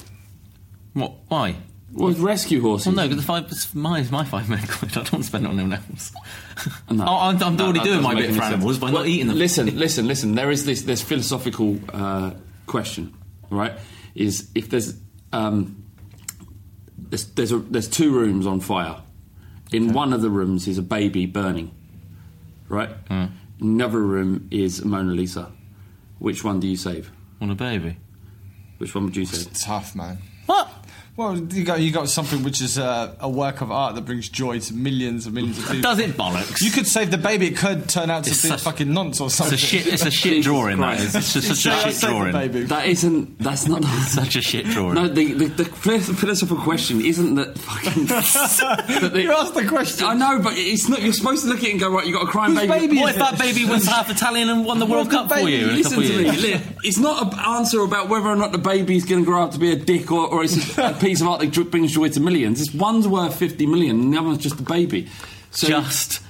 What? 0.95 1.13
Why? 1.29 1.57
Well, 1.93 2.13
rescue 2.13 2.61
horses. 2.61 2.87
Well, 2.87 2.97
no, 2.97 3.03
because 3.03 3.17
the 3.17 3.27
five, 3.27 3.45
it's 3.51 3.75
my, 3.75 4.01
it's 4.01 4.11
my 4.11 4.25
five 4.25 4.49
million 4.49 4.67
quid. 4.69 4.93
I 4.93 4.95
don't 4.97 5.13
want 5.13 5.25
to 5.25 5.29
spend 5.29 5.45
it 5.45 5.49
on 5.49 5.59
anyone 5.59 5.81
else. 5.91 6.13
No. 6.91 7.05
Oh, 7.07 7.17
I'm, 7.17 7.43
I'm 7.43 7.57
No, 7.57 7.65
already 7.65 7.81
doing 7.81 8.03
my 8.03 8.15
bit 8.15 8.35
for 8.35 8.43
animals 8.43 8.79
by 8.79 8.87
Well, 8.87 9.03
not 9.03 9.07
eating 9.07 9.27
them. 9.27 9.37
Listen, 9.37 9.67
listen, 9.79 10.09
listen. 10.09 10.35
There 10.35 10.51
is 10.51 10.65
this 10.65 10.83
this 10.83 11.03
philosophical 11.03 11.79
uh, 11.93 12.31
question, 12.67 13.15
right? 13.51 13.75
Is 14.15 14.49
if 14.55 14.71
there's 14.71 14.95
um, 15.35 15.85
there's 17.09 17.27
there's, 17.33 17.53
a, 17.53 17.59
there's 17.59 17.89
two 17.89 18.13
rooms 18.13 18.47
on 18.47 18.61
fire. 18.61 19.03
In 19.73 19.93
one 19.93 20.13
of 20.13 20.23
the 20.23 20.31
rooms 20.31 20.69
is 20.69 20.79
a 20.79 20.83
baby 20.83 21.27
burning, 21.27 21.73
right? 22.69 22.91
Hmm. 23.09 23.27
In 23.61 23.69
another 23.81 24.01
room 24.01 24.49
is 24.51 24.85
Mona 24.85 25.13
Lisa. 25.13 25.51
Which 26.19 26.45
one 26.45 26.61
do 26.61 26.69
you 26.69 26.77
save? 26.77 27.11
Want 27.41 27.53
a 27.53 27.57
baby? 27.57 27.97
Which 28.79 28.95
one 28.95 29.05
would 29.05 29.17
you 29.17 29.27
save? 29.27 29.53
Tough, 29.59 29.95
man. 29.95 30.19
What? 30.47 30.69
Well, 31.17 31.35
you 31.39 31.65
got 31.65 31.81
you 31.81 31.93
got 31.93 32.11
something 32.11 32.43
which 32.43 32.61
is 32.61 32.79
uh, 32.79 33.15
a 33.21 33.29
work 33.29 33.63
of 33.63 33.71
art 33.73 33.95
that 33.95 34.03
brings 34.03 34.29
joy 34.29 34.59
to 34.61 34.75
millions 34.75 35.25
and 35.25 35.35
millions 35.35 35.57
of 35.59 35.65
people. 35.65 35.81
Does 35.81 35.99
it 35.99 36.11
bollocks? 36.11 36.61
You 36.61 36.71
could 36.71 36.87
save 36.87 37.11
the 37.11 37.17
baby. 37.17 37.47
It 37.47 37.57
could 37.57 37.89
turn 37.89 38.11
out 38.11 38.25
to 38.25 38.31
It's 38.31 38.43
be 38.43 38.49
such- 38.49 38.61
fucking 38.61 38.93
nonce 38.93 39.19
or 39.23 39.29
It's 39.29 39.41
a 39.41 39.57
shit. 39.57 39.87
It's 39.87 40.05
a 40.05 40.11
shit 40.11 40.43
drawing. 40.45 40.77
That 40.79 41.01
is. 41.01 41.15
It's 41.15 41.33
just 41.33 41.49
such 41.49 41.57
Say 41.57 41.71
a 41.71 41.75
I 41.75 41.79
shit 41.85 41.95
saved 41.95 42.03
the 42.13 42.19
drawing. 42.19 42.33
baby. 42.33 42.63
That 42.65 42.87
isn't. 42.87 43.39
That's 43.39 43.67
not. 43.67 43.83
Such 44.07 44.37
a 44.37 44.43
shit 44.43 44.67
drawing. 44.67 44.95
No, 44.97 45.09
the, 45.09 45.33
the, 45.33 45.47
the 45.47 45.65
philosophical 45.65 46.63
question 46.63 47.03
isn't 47.03 47.35
that 47.37 47.57
fucking. 47.59 48.07
that 48.09 49.11
the- 49.13 49.23
You 49.23 49.33
asked 49.33 49.55
the 49.55 49.67
question. 49.67 50.07
I 50.07 50.13
know, 50.13 50.41
but 50.43 50.53
it's 50.57 50.87
not. 50.87 51.01
You're 51.01 51.15
supposed 51.15 51.45
to 51.45 51.49
look 51.49 51.59
at 51.61 51.65
it 51.65 51.71
and 51.73 51.81
go, 51.81 51.91
right, 51.91 52.07
you 52.07 52.13
got 52.13 52.25
a 52.25 52.27
crying 52.27 52.55
Whose 52.55 52.69
baby. 52.69 52.89
baby 52.89 53.01
what 53.01 53.11
is 53.11 53.17
if 53.17 53.23
that 53.23 53.39
baby 53.39 53.65
was 53.65 53.87
half 53.87 54.11
Italian 54.11 54.51
and 54.51 54.67
won 54.67 54.81
the 54.81 54.87
World 54.87 55.11
Cup 55.11 55.33
for 55.33 55.39
you 55.49 55.67
Listen 55.69 56.03
to 56.03 56.19
me. 56.19 56.61
It's 56.85 56.99
not 56.99 57.33
an 57.33 57.39
answer 57.39 57.81
about 57.81 58.11
whether 58.11 58.27
or 58.29 58.37
not 58.37 58.53
the 58.53 58.59
baby's 58.59 59.07
going 59.07 59.23
to 59.23 59.27
grow 59.27 59.43
up 59.45 59.53
to 59.53 59.59
be 59.59 59.73
a 59.73 59.77
dick 59.77 60.13
or, 60.13 60.27
or 60.29 60.45
it's 60.45 60.77
a 60.79 60.93
piece 61.07 61.21
of 61.21 61.29
art 61.29 61.41
that 61.41 61.71
brings 61.71 61.93
joy 61.93 62.09
to 62.09 62.21
millions. 62.21 62.59
This 62.59 62.75
one's 62.75 63.07
worth 63.07 63.39
50 63.39 63.67
million 63.67 64.01
and 64.01 64.13
the 64.13 64.19
other 64.19 64.29
one's 64.29 64.43
just 64.43 64.59
a 64.61 64.63
baby. 64.63 65.09
So, 65.51 65.67
Just. 65.69 66.21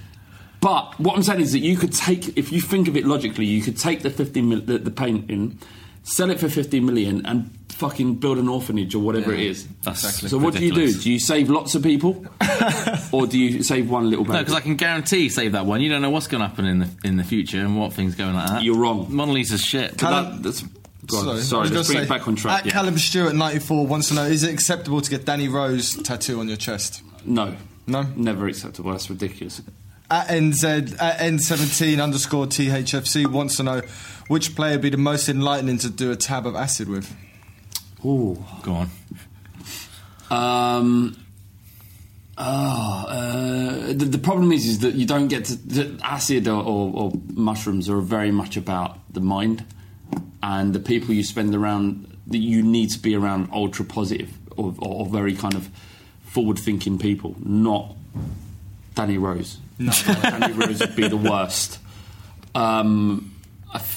But 0.60 0.98
what 0.98 1.16
I'm 1.16 1.22
saying 1.22 1.40
is 1.40 1.52
that 1.52 1.60
you 1.60 1.76
could 1.76 1.92
take, 1.92 2.36
if 2.36 2.52
you 2.52 2.60
think 2.60 2.88
of 2.88 2.96
it 2.96 3.04
logically, 3.06 3.44
you 3.46 3.62
could 3.62 3.78
take 3.78 4.02
the 4.02 4.10
50 4.10 4.42
mil, 4.42 4.60
the, 4.60 4.78
the 4.78 4.90
painting, 4.90 5.58
sell 6.02 6.30
it 6.30 6.40
for 6.40 6.48
50 6.48 6.80
million 6.80 7.24
and 7.26 7.50
fucking 7.68 8.14
build 8.16 8.38
an 8.38 8.48
orphanage 8.48 8.94
or 8.94 9.00
whatever 9.00 9.32
it 9.32 9.40
is. 9.40 9.68
Exactly. 9.86 10.28
So 10.28 10.38
what 10.38 10.54
do 10.54 10.64
you 10.64 10.72
do? 10.72 10.92
Do 10.92 11.10
you 11.12 11.18
save 11.18 11.50
lots 11.50 11.74
of 11.74 11.82
people? 11.82 12.24
or 13.12 13.26
do 13.26 13.38
you 13.38 13.62
save 13.62 13.90
one 13.90 14.08
little 14.08 14.24
baby? 14.24 14.34
No, 14.34 14.40
because 14.40 14.54
I 14.54 14.60
can 14.60 14.76
guarantee 14.76 15.28
save 15.28 15.52
that 15.52 15.66
one. 15.66 15.80
You 15.82 15.90
don't 15.90 16.02
know 16.02 16.10
what's 16.10 16.26
going 16.26 16.40
to 16.40 16.48
happen 16.48 16.64
in 16.64 16.78
the 16.80 16.88
in 17.04 17.16
the 17.16 17.24
future 17.24 17.60
and 17.60 17.78
what 17.78 17.92
things 17.92 18.14
going 18.14 18.34
like 18.34 18.48
that. 18.48 18.62
You're 18.62 18.78
wrong. 18.78 19.06
Mona 19.10 19.32
Lisa's 19.32 19.62
shit. 19.64 19.98
Callum- 19.98 20.36
that- 20.36 20.42
that's, 20.42 20.64
go 21.06 21.18
on, 21.18 21.24
Sorry, 21.24 21.40
sorry, 21.40 21.60
I 21.60 21.62
was 21.62 21.72
let's 21.72 21.88
gonna 21.88 21.98
bring 21.98 22.04
it 22.04 22.08
say, 22.08 22.18
back 22.18 22.28
on 22.28 22.36
track. 22.36 22.58
At 22.60 22.66
yeah. 22.66 22.72
Callum 22.72 22.98
Stewart, 22.98 23.34
94, 23.34 23.86
wants 23.86 24.08
to 24.08 24.14
know: 24.14 24.24
Is 24.24 24.42
it 24.42 24.52
acceptable 24.52 25.00
to 25.00 25.10
get 25.10 25.24
Danny 25.24 25.48
Rose 25.48 25.94
tattoo 26.02 26.40
on 26.40 26.48
your 26.48 26.56
chest? 26.56 27.02
No. 27.24 27.56
No? 27.86 28.02
Never 28.16 28.48
acceptable. 28.48 28.90
That's 28.90 29.08
ridiculous. 29.08 29.62
At 30.10 30.28
NZ 30.28 31.00
at 31.00 31.18
N17 31.18 32.02
underscore 32.02 32.46
THFC 32.46 33.26
wants 33.26 33.56
to 33.56 33.62
know 33.62 33.82
which 34.28 34.54
player 34.54 34.72
would 34.72 34.82
be 34.82 34.90
the 34.90 34.96
most 34.96 35.28
enlightening 35.28 35.78
to 35.78 35.90
do 35.90 36.10
a 36.12 36.16
tab 36.16 36.46
of 36.46 36.54
acid 36.54 36.88
with. 36.88 37.14
Ooh. 38.04 38.44
Go 38.62 38.72
on. 38.72 38.90
Um. 40.30 41.16
Oh, 42.38 43.06
uh, 43.08 43.86
the, 43.94 44.04
the 44.04 44.18
problem 44.18 44.52
is, 44.52 44.66
is 44.66 44.80
that 44.80 44.94
you 44.94 45.06
don't 45.06 45.28
get 45.28 45.46
to 45.46 45.56
the 45.56 45.98
acid 46.02 46.46
or, 46.46 46.62
or, 46.62 46.92
or 46.94 47.12
mushrooms 47.32 47.88
are 47.88 48.00
very 48.02 48.30
much 48.30 48.58
about 48.58 48.98
the 49.10 49.20
mind, 49.20 49.64
and 50.42 50.74
the 50.74 50.80
people 50.80 51.14
you 51.14 51.24
spend 51.24 51.54
around. 51.54 52.12
That 52.28 52.38
you 52.38 52.60
need 52.60 52.90
to 52.90 52.98
be 52.98 53.14
around 53.14 53.50
ultra 53.52 53.84
positive 53.84 54.36
or, 54.56 54.74
or, 54.80 55.02
or 55.02 55.06
very 55.06 55.36
kind 55.36 55.54
of 55.54 55.70
forward-thinking 56.24 56.98
people, 56.98 57.36
not 57.38 57.94
Danny 58.96 59.16
Rose. 59.16 59.58
No, 59.78 59.92
Danny 60.22 60.52
Rose 60.52 60.80
would 60.80 60.96
be 60.96 61.06
the 61.06 61.16
worst. 61.16 61.78
Um, 62.52 63.32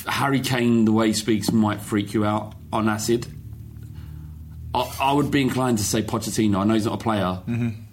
Harry 0.08 0.42
Kane, 0.42 0.86
the 0.86 0.92
way 0.92 1.08
he 1.08 1.14
speaks, 1.14 1.52
might 1.52 1.82
freak 1.82 2.14
you 2.14 2.24
out 2.24 2.54
on 2.72 2.88
acid. 2.88 3.26
I, 4.76 4.96
I 5.00 5.14
would 5.14 5.32
be 5.32 5.42
inclined 5.42 5.80
to 5.80 5.84
say 5.84 6.04
Pochettino. 6.04 6.58
I 6.58 6.64
know 6.66 6.74
he's 6.76 6.86
not 6.86 6.96
a 6.96 7.04
player, 7.04 7.40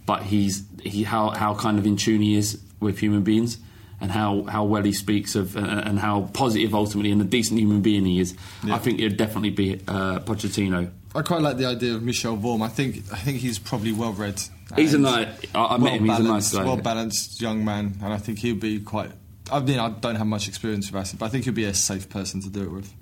but 0.04 0.22
he's 0.22 0.64
he 0.82 1.02
how 1.04 1.30
how 1.30 1.54
kind 1.54 1.78
of 1.78 1.86
in 1.86 1.96
tune 1.96 2.20
he 2.20 2.36
is 2.36 2.60
with 2.80 2.98
human 2.98 3.22
beings, 3.22 3.58
and 4.00 4.10
how, 4.10 4.42
how 4.44 4.64
well 4.64 4.82
he 4.82 4.92
speaks 4.92 5.34
of, 5.34 5.56
uh, 5.56 5.60
and 5.60 5.98
how 5.98 6.22
positive 6.32 6.74
ultimately 6.74 7.10
and 7.10 7.20
a 7.20 7.24
decent 7.24 7.58
human 7.58 7.80
being 7.80 8.04
he 8.04 8.20
is. 8.20 8.36
I 8.64 8.78
think 8.78 9.00
it'd 9.00 9.16
definitely 9.16 9.50
be 9.50 9.80
uh, 9.88 10.20
Pochettino. 10.20 10.90
I 11.14 11.22
quite 11.22 11.40
like 11.40 11.56
the 11.56 11.64
idea 11.64 11.94
of 11.94 12.02
Michel 12.02 12.36
Vorm. 12.36 12.62
I 12.62 12.68
think 12.68 12.96
I 13.10 13.16
think 13.16 13.38
he's 13.38 13.58
probably 13.58 13.92
well 13.92 14.12
read. 14.12 14.40
He's 14.74 14.92
a 14.92 14.98
nice. 14.98 15.28
I, 15.54 15.64
I 15.64 15.76
met 15.78 15.94
him. 15.94 16.04
He's 16.04 16.18
a 16.18 16.22
nice 16.22 16.52
guy. 16.52 16.64
well 16.64 16.76
balanced 16.76 17.40
young 17.40 17.64
man, 17.64 17.98
and 18.02 18.12
I 18.12 18.18
think 18.18 18.40
he'd 18.40 18.60
be 18.60 18.80
quite. 18.80 19.10
I 19.50 19.60
mean, 19.60 19.78
I 19.78 19.88
don't 19.88 20.16
have 20.16 20.26
much 20.26 20.46
experience 20.48 20.90
with 20.90 21.00
acid, 21.00 21.18
but 21.18 21.26
I 21.26 21.28
think 21.30 21.44
he'd 21.44 21.54
be 21.54 21.64
a 21.64 21.72
safe 21.72 22.10
person 22.10 22.42
to 22.42 22.50
do 22.50 22.64
it 22.64 22.70
with. 22.70 22.92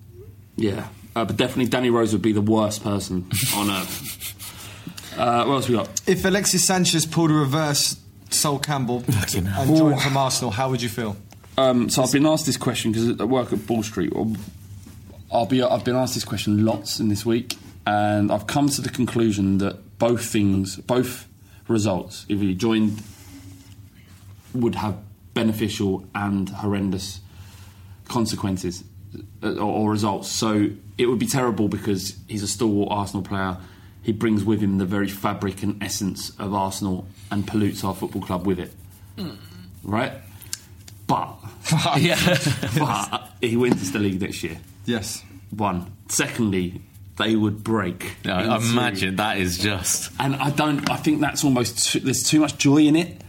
Yeah, 0.56 0.86
uh, 1.16 1.24
but 1.24 1.36
definitely 1.36 1.66
Danny 1.66 1.90
Rose 1.90 2.12
would 2.12 2.22
be 2.22 2.32
the 2.32 2.40
worst 2.40 2.84
person 2.84 3.28
on 3.56 3.70
earth. 3.70 4.30
Uh, 5.16 5.44
what 5.44 5.54
else 5.54 5.68
we 5.68 5.76
got? 5.76 5.88
If 6.08 6.24
Alexis 6.24 6.64
Sanchez 6.64 7.06
pulled 7.06 7.30
a 7.30 7.34
reverse 7.34 7.96
Sol 8.34 8.58
Campbell 8.58 9.04
and 9.06 9.76
joined 9.76 10.02
from 10.02 10.16
Arsenal, 10.16 10.50
how 10.50 10.70
would 10.70 10.82
you 10.82 10.88
feel? 10.88 11.16
Um, 11.56 11.88
so 11.88 12.02
I've 12.02 12.12
been 12.12 12.26
asked 12.26 12.46
this 12.46 12.56
question 12.56 12.92
because 12.92 13.20
I 13.20 13.24
work 13.24 13.52
at 13.52 13.66
Ball 13.66 13.82
Street. 13.82 14.12
Or 14.14 14.26
I'll 15.32 15.46
be. 15.46 15.62
I've 15.62 15.84
been 15.84 15.96
asked 15.96 16.14
this 16.14 16.24
question 16.24 16.64
lots 16.64 17.00
in 17.00 17.08
this 17.08 17.24
week, 17.24 17.56
and 17.86 18.32
I've 18.32 18.46
come 18.46 18.68
to 18.68 18.80
the 18.80 18.88
conclusion 18.88 19.58
that 19.58 19.98
both 19.98 20.24
things, 20.24 20.76
both 20.76 21.28
results, 21.68 22.26
if 22.28 22.40
he 22.40 22.54
joined, 22.54 23.02
would 24.52 24.74
have 24.76 24.96
beneficial 25.34 26.04
and 26.14 26.48
horrendous 26.48 27.20
consequences 28.08 28.84
uh, 29.42 29.54
or, 29.54 29.86
or 29.86 29.90
results. 29.90 30.28
So 30.28 30.70
it 30.98 31.06
would 31.06 31.18
be 31.18 31.26
terrible 31.26 31.68
because 31.68 32.16
he's 32.28 32.42
a 32.42 32.48
stalwart 32.48 32.88
Arsenal 32.90 33.22
player. 33.22 33.56
He 34.04 34.12
brings 34.12 34.44
with 34.44 34.60
him 34.60 34.76
the 34.78 34.84
very 34.84 35.08
fabric 35.08 35.62
and 35.62 35.82
essence 35.82 36.30
of 36.38 36.52
Arsenal 36.52 37.06
and 37.30 37.46
pollutes 37.46 37.82
our 37.84 37.94
football 37.94 38.20
club 38.20 38.46
with 38.46 38.60
it. 38.60 38.70
Hmm. 39.18 39.30
Right? 39.82 40.12
But, 41.06 41.36
yeah. 41.98 42.18
but 42.78 43.30
he 43.40 43.56
wins 43.56 43.90
the 43.92 43.98
league 43.98 44.20
next 44.20 44.42
year. 44.42 44.58
Yes. 44.84 45.24
One. 45.50 45.90
Secondly, 46.08 46.82
they 47.16 47.34
would 47.34 47.64
break. 47.64 48.16
I 48.26 48.42
into- 48.42 48.70
imagine 48.70 49.16
that 49.16 49.38
is 49.38 49.58
just. 49.58 50.12
and 50.20 50.36
I 50.36 50.50
don't. 50.50 50.90
I 50.90 50.96
think 50.96 51.20
that's 51.20 51.42
almost 51.42 51.92
too, 51.92 52.00
there's 52.00 52.22
too 52.24 52.40
much 52.40 52.58
joy 52.58 52.78
in 52.82 52.96
it. 52.96 53.22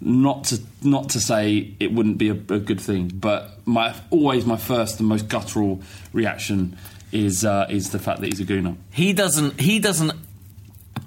Not 0.00 0.44
to 0.44 0.60
not 0.82 1.10
to 1.10 1.20
say 1.20 1.74
it 1.80 1.92
wouldn't 1.92 2.18
be 2.18 2.28
a, 2.28 2.34
a 2.34 2.58
good 2.58 2.80
thing, 2.80 3.08
but 3.08 3.66
my 3.66 3.94
always 4.10 4.46
my 4.46 4.56
first 4.56 5.00
and 5.00 5.08
most 5.08 5.28
guttural 5.28 5.82
reaction 6.12 6.76
is 7.12 7.44
uh, 7.44 7.66
is 7.68 7.90
the 7.90 7.98
fact 7.98 8.20
that 8.20 8.26
he's 8.28 8.40
a 8.40 8.44
gooner. 8.44 8.76
He 8.90 9.12
doesn't. 9.12 9.60
He 9.60 9.78
doesn't 9.78 10.12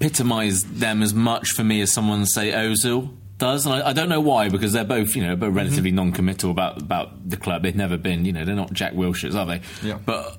epitomise 0.02 0.64
them 0.64 1.04
as 1.04 1.14
much 1.14 1.52
for 1.52 1.64
me 1.64 1.82
as 1.82 1.92
someone 1.92 2.26
say 2.26 2.52
Ozil 2.52 3.10
does, 3.38 3.66
and 3.66 3.76
I, 3.76 3.90
I 3.90 3.94
don't 3.94 4.10
know 4.10 4.22
why 4.22 4.50
because 4.50 4.74
they're 4.74 4.84
both 4.84 5.16
you 5.16 5.26
know 5.26 5.36
both 5.36 5.54
relatively 5.54 5.92
non-committal 5.92 6.52
about 6.52 6.82
about 6.82 7.30
the 7.30 7.38
club. 7.38 7.64
They've 7.64 7.76
never 7.76 7.98
been. 7.98 8.26
You 8.26 8.34
know, 8.34 8.46
they're 8.46 8.56
not 8.56 8.74
Jack 8.74 8.94
Wilshere's, 8.94 9.36
are 9.36 9.46
they? 9.46 9.62
Yeah. 9.84 9.98
But 10.06 10.38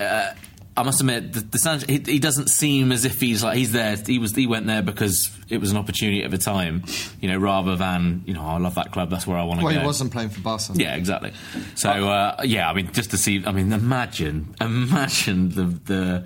uh, 0.00 0.32
I 0.74 0.84
must 0.84 1.00
admit, 1.00 1.34
the, 1.34 1.40
the 1.40 1.58
Sanch- 1.58 1.84
he, 1.86 1.98
he 1.98 2.18
doesn't 2.18 2.48
seem 2.48 2.92
as 2.92 3.04
if 3.04 3.20
he's 3.20 3.44
like 3.44 3.58
he's 3.58 3.72
there. 3.72 3.94
He 3.96 4.18
was 4.18 4.34
he 4.34 4.46
went 4.46 4.66
there 4.66 4.80
because 4.80 5.30
it 5.50 5.58
was 5.58 5.70
an 5.70 5.76
opportunity 5.76 6.24
at 6.24 6.30
the 6.30 6.38
time, 6.38 6.84
you 7.20 7.28
know, 7.28 7.36
rather 7.36 7.76
than 7.76 8.22
you 8.26 8.32
know 8.32 8.42
I 8.42 8.56
love 8.58 8.76
that 8.76 8.90
club. 8.90 9.10
That's 9.10 9.26
where 9.26 9.36
I 9.36 9.44
want 9.44 9.60
to 9.60 9.66
Well, 9.66 9.74
go. 9.74 9.80
he 9.80 9.84
wasn't 9.86 10.12
playing 10.12 10.30
for 10.30 10.40
Barca. 10.40 10.72
Yeah, 10.74 10.94
exactly. 10.96 11.32
So 11.74 11.90
uh, 11.90 12.40
yeah, 12.44 12.70
I 12.70 12.72
mean, 12.74 12.90
just 12.92 13.10
to 13.10 13.18
see, 13.18 13.44
I 13.44 13.52
mean, 13.52 13.70
imagine, 13.72 14.54
imagine 14.62 15.50
the 15.50 15.64
the 15.84 16.24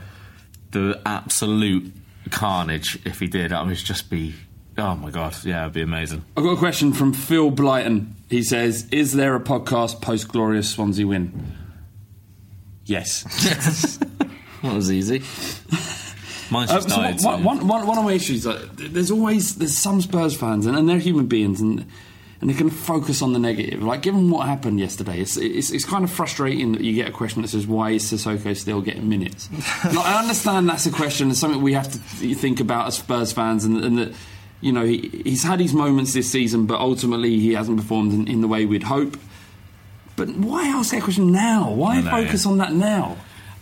the 0.71 1.01
absolute 1.05 1.93
carnage 2.31 2.99
if 3.05 3.19
he 3.19 3.27
did. 3.27 3.53
I 3.53 3.63
mean, 3.65 3.73
it'd 3.73 3.85
just 3.85 4.09
be, 4.11 4.35
oh 4.79 4.95
my 4.95 5.11
god, 5.11 5.37
yeah, 5.45 5.63
it'd 5.63 5.73
be 5.75 5.83
amazing. 5.83 6.25
I've 6.37 6.45
got 6.45 6.51
a 6.53 6.57
question 6.57 6.93
from 6.93 7.13
Phil 7.15 7.51
Blyton. 7.51 8.13
He 8.31 8.45
says, 8.45 8.87
"Is 8.93 9.13
there 9.15 9.35
a 9.35 9.41
podcast 9.41 10.01
post 10.03 10.29
glorious 10.29 10.71
Swansea 10.71 11.05
win?" 11.05 11.53
Yes. 12.85 13.25
Yes. 13.45 13.99
That 14.67 14.75
was 14.75 14.93
easy. 14.93 15.23
Mine 16.51 16.69
Uh, 16.69 16.75
just 16.75 16.89
so 16.91 16.97
died. 16.97 17.15
one, 17.15 17.19
so- 17.19 17.45
one, 17.45 17.67
one, 17.67 17.87
one 17.87 17.99
of 17.99 18.05
my 18.05 18.13
issues, 18.13 18.47
like, 18.47 18.77
there's 18.77 19.11
always 19.11 19.57
there's 19.57 19.77
some 19.77 20.01
Spurs 20.01 20.37
fans, 20.37 20.67
and, 20.67 20.77
and 20.77 20.89
they're 20.89 20.99
human 20.99 21.27
beings, 21.27 21.61
and 21.61 21.87
and 22.41 22.51
they 22.51 22.55
can 22.55 22.69
focus 22.69 23.23
on 23.23 23.33
the 23.33 23.39
negative. 23.39 23.83
Like, 23.83 24.03
given 24.03 24.31
what 24.31 24.47
happened 24.47 24.79
yesterday, 24.79 25.21
it's, 25.21 25.37
it's 25.37 25.71
it's 25.71 25.85
kind 25.85 26.05
of 26.05 26.11
frustrating 26.11 26.73
that 26.73 26.83
you 26.83 26.95
get 26.95 27.09
a 27.09 27.13
question 27.13 27.43
that 27.43 27.49
says, 27.49 27.67
"Why 27.67 27.91
is 27.93 28.05
Sissoko 28.05 28.55
still 28.57 28.81
getting 28.81 29.09
minutes?" 29.09 29.49
like, 29.85 29.97
I 29.97 30.21
understand 30.21 30.69
that's 30.69 30.87
a 30.87 30.93
question, 30.93 31.31
it's 31.31 31.41
something 31.41 31.63
we 31.63 31.73
have 31.73 31.91
to 31.91 31.99
think 32.35 32.61
about 32.61 32.87
as 32.87 32.99
Spurs 32.99 33.33
fans, 33.33 33.65
and, 33.65 33.83
and 33.83 33.99
that 33.99 34.13
you 34.61 34.71
know 34.73 34.85
he, 34.85 35.23
he's 35.25 35.43
had 35.43 35.61
his 35.61 35.73
moments 35.73 36.13
this 36.13 36.31
season, 36.31 36.67
but 36.67 36.79
ultimately 36.79 37.41
he 37.41 37.55
hasn't 37.55 37.79
performed 37.79 38.13
in, 38.13 38.29
in 38.29 38.41
the 38.41 38.49
way 38.49 38.67
we'd 38.67 38.85
hope. 38.85 39.19
But 40.15 40.31
why 40.31 40.69
ask 40.69 40.93
that 40.93 41.03
question 41.03 41.33
now? 41.33 41.71
Why 41.71 42.01
know, 42.01 42.11
focus 42.11 42.45
yeah. 42.45 42.53
on 42.53 42.59
that 42.59 42.73
now? 42.73 43.17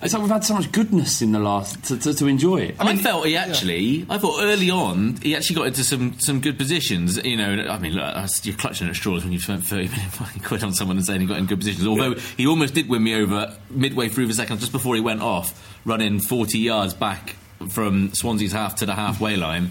It's 0.04 0.12
like 0.12 0.22
we've 0.22 0.30
had 0.30 0.44
so 0.44 0.52
much 0.52 0.70
goodness 0.70 1.22
in 1.22 1.32
the 1.32 1.38
last 1.38 1.82
to, 1.84 1.98
to, 1.98 2.12
to 2.12 2.26
enjoy 2.26 2.58
it. 2.58 2.76
I, 2.78 2.84
mean 2.84 3.02
felt 3.02 3.26
he 3.26 3.36
actually. 3.38 4.06
I 4.10 4.18
thought 4.18 4.42
early 4.42 4.70
on 4.70 5.16
he 5.16 5.34
actually 5.34 5.56
got 5.56 5.66
into 5.68 5.82
some, 5.82 6.20
some 6.20 6.40
good 6.40 6.58
positions. 6.58 7.16
You 7.24 7.38
know, 7.38 7.66
I 7.70 7.78
mean, 7.78 7.94
look, 7.94 8.14
you're 8.42 8.54
clutching 8.54 8.86
at 8.86 8.96
straws 8.96 9.24
when 9.24 9.32
you've 9.32 9.42
spent 9.42 9.64
thirty 9.64 9.88
million 9.88 10.10
fucking 10.10 10.42
quid 10.42 10.62
on 10.62 10.74
someone 10.74 10.98
and 10.98 11.06
saying 11.06 11.22
he 11.22 11.26
got 11.26 11.38
in 11.38 11.46
good 11.46 11.58
positions. 11.58 11.86
Although 11.86 12.14
he 12.36 12.46
almost 12.46 12.74
did 12.74 12.86
win 12.86 13.02
me 13.02 13.14
over 13.14 13.56
midway 13.70 14.10
through 14.10 14.26
the 14.26 14.34
second, 14.34 14.60
just 14.60 14.72
before 14.72 14.94
he 14.94 15.00
went 15.00 15.22
off, 15.22 15.78
running 15.86 16.20
forty 16.20 16.58
yards 16.58 16.92
back 16.92 17.36
from 17.70 18.12
Swansea's 18.12 18.52
half 18.52 18.76
to 18.76 18.86
the 18.86 18.94
halfway 18.94 19.36
line, 19.36 19.70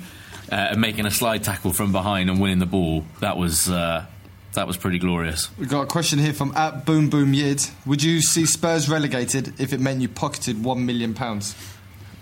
uh, 0.51 0.55
and 0.55 0.81
making 0.81 1.05
a 1.05 1.11
slide 1.11 1.43
tackle 1.43 1.73
from 1.73 1.91
behind 1.91 2.31
and 2.31 2.41
winning 2.41 2.59
the 2.59 2.65
ball. 2.65 3.05
That 3.19 3.37
was 3.37 3.69
uh, 3.69 4.07
that 4.53 4.67
was 4.67 4.77
pretty 4.77 4.99
glorious. 4.99 5.49
We've 5.57 5.69
got 5.69 5.81
a 5.81 5.87
question 5.87 6.19
here 6.19 6.33
from 6.33 6.55
at 6.55 6.85
Boom 6.85 7.09
Boom 7.09 7.33
Yid. 7.33 7.65
Would 7.85 8.03
you 8.03 8.21
see 8.21 8.45
Spurs 8.45 8.89
relegated 8.89 9.59
if 9.59 9.73
it 9.73 9.79
meant 9.79 10.01
you 10.01 10.09
pocketed 10.09 10.63
one 10.63 10.85
million 10.85 11.13
pounds? 11.13 11.55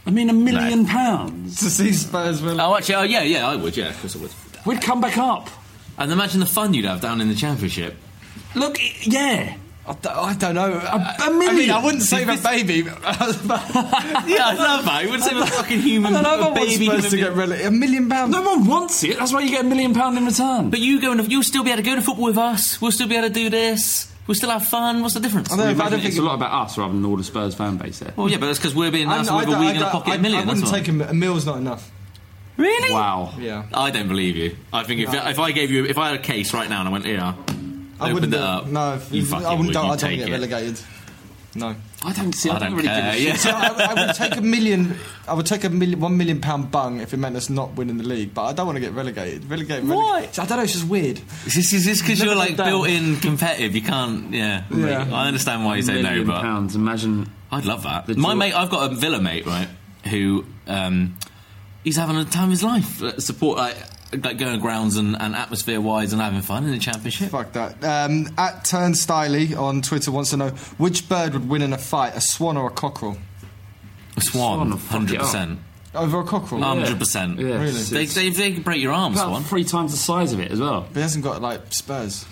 I 0.06 0.12
mean, 0.12 0.30
a 0.30 0.34
million 0.34 0.86
pounds. 0.86 1.60
To 1.60 1.70
see 1.70 1.94
Spurs 1.94 2.42
relegated? 2.42 2.60
Oh, 2.60 2.76
actually, 2.76 2.96
oh 2.96 3.04
yeah, 3.04 3.22
yeah, 3.24 3.48
I 3.48 3.56
would. 3.56 3.78
Yeah, 3.78 3.90
of 3.90 4.00
course 4.00 4.16
I 4.16 4.20
would. 4.20 4.32
We'd 4.66 4.82
come 4.82 5.02
back 5.02 5.18
up. 5.18 5.50
And 5.98 6.12
imagine 6.12 6.40
the 6.40 6.46
fun 6.46 6.74
you'd 6.74 6.86
have 6.86 7.02
down 7.02 7.22
in 7.22 7.28
the 7.28 7.36
championship. 7.36 7.96
Look, 8.56 8.78
yeah. 9.06 9.58
I 9.88 9.94
don't, 9.94 10.16
I 10.16 10.34
don't 10.36 10.56
know. 10.56 10.74
A, 10.74 10.78
a 10.78 11.16
I 11.20 11.30
mean, 11.30 11.40
million? 11.40 11.72
I 11.72 11.84
wouldn't 11.84 12.04
say 12.04 12.24
that 12.24 12.44
baby. 12.44 12.76
yeah, 12.86 12.94
I 13.04 14.54
love 14.56 14.86
that. 14.86 15.02
He 15.06 15.10
would 15.12 15.22
say 15.22 15.38
a 15.40 15.46
fucking 15.46 15.80
human, 15.82 16.16
I 16.16 16.22
don't 16.22 16.24
know 16.24 16.34
if 16.36 16.40
I 16.40 16.40
a 16.40 16.44
want 16.52 16.56
baby 16.56 16.86
Spurs 16.86 16.96
human 16.96 17.02
to 17.04 17.10
being. 17.12 17.24
get 17.24 17.34
relegated. 17.36 17.68
A 17.68 17.72
million 17.72 18.10
pounds. 18.10 18.32
No 18.32 18.42
one 18.44 18.68
wants 18.68 19.04
it. 19.04 19.18
That's 19.18 19.34
why 19.34 19.42
you 19.42 19.50
get 19.50 19.66
a 19.66 19.68
million 19.68 19.94
pound 19.94 20.18
in 20.18 20.26
return. 20.26 20.70
But 20.70 20.80
you 20.80 21.02
go 21.02 21.12
and 21.12 21.32
you'll 21.32 21.44
still 21.44 21.64
be 21.64 21.72
able 21.72 21.82
to 21.84 21.90
go 21.90 21.96
to 21.96 22.02
football 22.02 22.26
with 22.26 22.38
us. 22.38 22.80
We'll 22.80 22.92
still 22.92 23.08
be 23.08 23.16
able 23.16 23.28
to 23.30 23.34
do 23.34 23.50
this. 23.50 24.12
We'll 24.28 24.36
still 24.36 24.52
have 24.52 24.66
fun. 24.68 25.02
What's 25.02 25.16
the 25.16 25.20
difference? 25.20 25.52
I 25.52 25.58
don't 25.58 25.78
know 25.78 25.84
I 25.84 25.90
don't 25.90 26.00
it's 26.00 26.10
think 26.16 26.20
a 26.20 26.28
lot 26.28 26.36
about 26.36 26.66
us 26.68 26.78
rather 26.78 26.94
than 26.94 27.04
all 27.04 27.18
the 27.18 27.24
Spurs 27.24 27.56
fan 27.56 27.78
base 27.78 28.00
there. 28.00 28.14
Well, 28.16 28.30
yeah, 28.30 28.38
but 28.38 28.46
that's 28.46 28.60
because 28.60 28.76
we're 28.76 28.92
being 28.92 29.08
nice. 29.08 29.28
I, 29.28 29.36
Whether 29.36 29.52
don't- 29.52 29.60
we're 29.62 29.66
I 29.66 29.74
going 29.74 29.74
to 29.76 29.80
don't- 29.82 29.92
pocket 29.92 30.12
I- 30.12 30.16
a 30.16 30.20
million. 30.20 30.42
I 30.42 30.46
wouldn't 30.46 30.66
that's 30.66 30.72
take 30.78 30.88
a, 30.88 30.92
mi- 30.94 31.06
a 31.06 31.14
mill's 31.14 31.46
not 31.46 31.58
enough. 31.58 31.92
Really? 32.56 32.94
Wow. 32.94 33.34
Yeah. 33.40 33.64
I 33.74 33.90
don't 33.90 34.08
believe 34.08 34.36
you. 34.36 34.56
I 34.72 34.84
think 34.84 35.02
if, 35.02 35.12
if 35.12 35.40
I 35.40 35.52
gave 35.52 35.72
you, 35.72 35.86
if 35.86 35.98
I 35.98 36.12
had 36.12 36.20
a 36.20 36.24
case 36.24 36.54
right 36.54 36.70
now 36.70 36.80
and 36.82 36.90
I 36.90 36.92
went, 36.92 37.06
yeah, 37.06 37.34
I 38.02 38.14
wouldn't. 38.14 38.34
it 38.34 38.40
up. 38.40 38.68
No, 38.68 38.96
if, 38.96 39.12
you 39.12 39.26
fucking 39.26 39.46
I 39.46 39.50
wouldn't. 39.52 39.68
would. 39.68 39.74
don't- 39.74 39.86
I 39.86 39.92
You'd 39.94 40.00
don't 40.00 40.10
take 40.10 40.20
get 40.20 40.30
it. 40.30 40.32
relegated. 40.32 40.80
No. 41.54 41.76
I 42.04 42.14
don't 42.14 42.32
see. 42.34 42.50
I, 42.50 42.56
I 42.56 42.60
don't, 42.60 42.70
don't 42.70 42.78
really 42.78 42.88
care, 42.88 43.12
give 43.12 43.22
a 43.22 43.24
yeah. 43.26 43.32
shit. 43.34 43.42
So 43.42 43.50
I, 43.52 43.68
I 43.94 44.06
would 44.06 44.16
take 44.16 44.38
a 44.38 44.42
million. 44.42 44.96
I 45.28 45.34
would 45.34 45.46
take 45.46 45.66
a 45.66 45.70
million, 45.70 46.00
one 46.00 46.16
million 46.18 46.40
pound 46.40 46.72
bung 46.72 47.02
if 47.02 47.14
it 47.14 47.18
meant 47.18 47.36
us 47.36 47.50
not 47.50 47.76
winning 47.76 47.98
the 47.98 48.06
league. 48.06 48.34
But 48.34 48.46
I 48.46 48.54
don't 48.54 48.66
want 48.66 48.78
to 48.78 48.80
get 48.80 48.94
relegated. 48.94 49.50
Relegated. 49.50 49.88
Why? 49.88 50.30
I 50.32 50.46
don't 50.46 50.50
know. 50.58 50.62
It's 50.64 50.72
just 50.74 50.88
weird. 50.88 51.20
Is 51.46 51.54
this 51.56 51.74
is 51.74 51.84
this 51.86 52.02
because 52.02 52.24
you're 52.24 52.36
like 52.36 52.56
built-in 52.56 53.18
competitive? 53.18 53.76
You 53.76 53.82
can't. 53.82 54.34
Yeah. 54.34 54.64
Yeah. 54.74 55.10
I 55.12 55.28
understand 55.28 55.66
why 55.66 55.76
you 55.76 55.82
say 55.84 56.02
no, 56.02 56.24
but 56.24 56.42
pounds. 56.42 56.76
Imagine. 56.76 57.30
I'd 57.52 57.66
love 57.66 57.84
that. 57.84 58.08
My 58.16 58.30
joy- 58.32 58.36
mate, 58.38 58.54
I've 58.54 58.70
got 58.70 58.90
a 58.92 58.96
Villa 58.96 59.20
mate, 59.22 59.46
right, 59.46 59.68
who 60.10 60.46
um, 60.68 61.18
he's 61.84 61.98
having 61.98 62.16
a 62.16 62.24
time 62.24 62.46
of 62.46 62.52
his 62.52 62.64
life. 62.64 63.04
Uh, 63.04 63.20
Support 63.20 63.58
like, 63.58 63.76
like 64.14 64.38
going 64.38 64.60
grounds 64.60 64.98
and, 64.98 65.16
and 65.20 65.36
atmosphere 65.36 65.80
wise 65.82 66.14
and 66.14 66.22
having 66.22 66.42
fun 66.42 66.66
in 66.66 66.72
the 66.72 66.80
championship. 66.80 67.30
Fuck 67.32 67.54
that. 67.54 67.84
Um, 67.84 68.28
at 68.38 68.64
Turnstiley 68.66 69.56
on 69.58 69.82
Twitter 69.82 70.12
wants 70.12 70.32
to 70.32 70.38
know 70.38 70.50
which 70.78 71.08
bird 71.08 71.34
would 71.34 71.48
win 71.50 71.62
in 71.62 71.74
a 71.74 71.78
fight, 71.78 72.16
a 72.16 72.22
swan 72.22 72.58
or 72.58 72.68
a 72.68 72.72
cockerel? 72.72 73.18
A 74.18 74.22
swan, 74.22 74.68
Swan, 74.70 74.78
fuck 74.78 74.84
it 74.90 74.92
hundred 74.92 75.20
percent, 75.20 75.60
Over 75.96 76.20
a 76.20 76.24
cockerel. 76.26 76.62
hundred 76.62 77.00
percent. 77.00 77.40
Yeah. 77.40 77.62
Really? 77.62 77.72
They, 77.82 78.06
they, 78.06 78.30
they 78.30 78.52
can 78.52 78.64
break 78.64 78.82
your 78.82 78.92
arms, 78.92 79.18
About 79.18 79.30
swan. 79.30 79.44
three 79.44 79.64
times 79.64 79.92
the 79.92 79.98
size 79.98 80.34
of 80.34 80.40
it 80.42 80.52
as 80.52 80.60
well. 80.60 80.82
But 80.82 80.96
he 80.96 81.02
hasn't 81.02 81.24
got 81.24 81.42
like 81.42 81.74
spurs. 81.74 82.26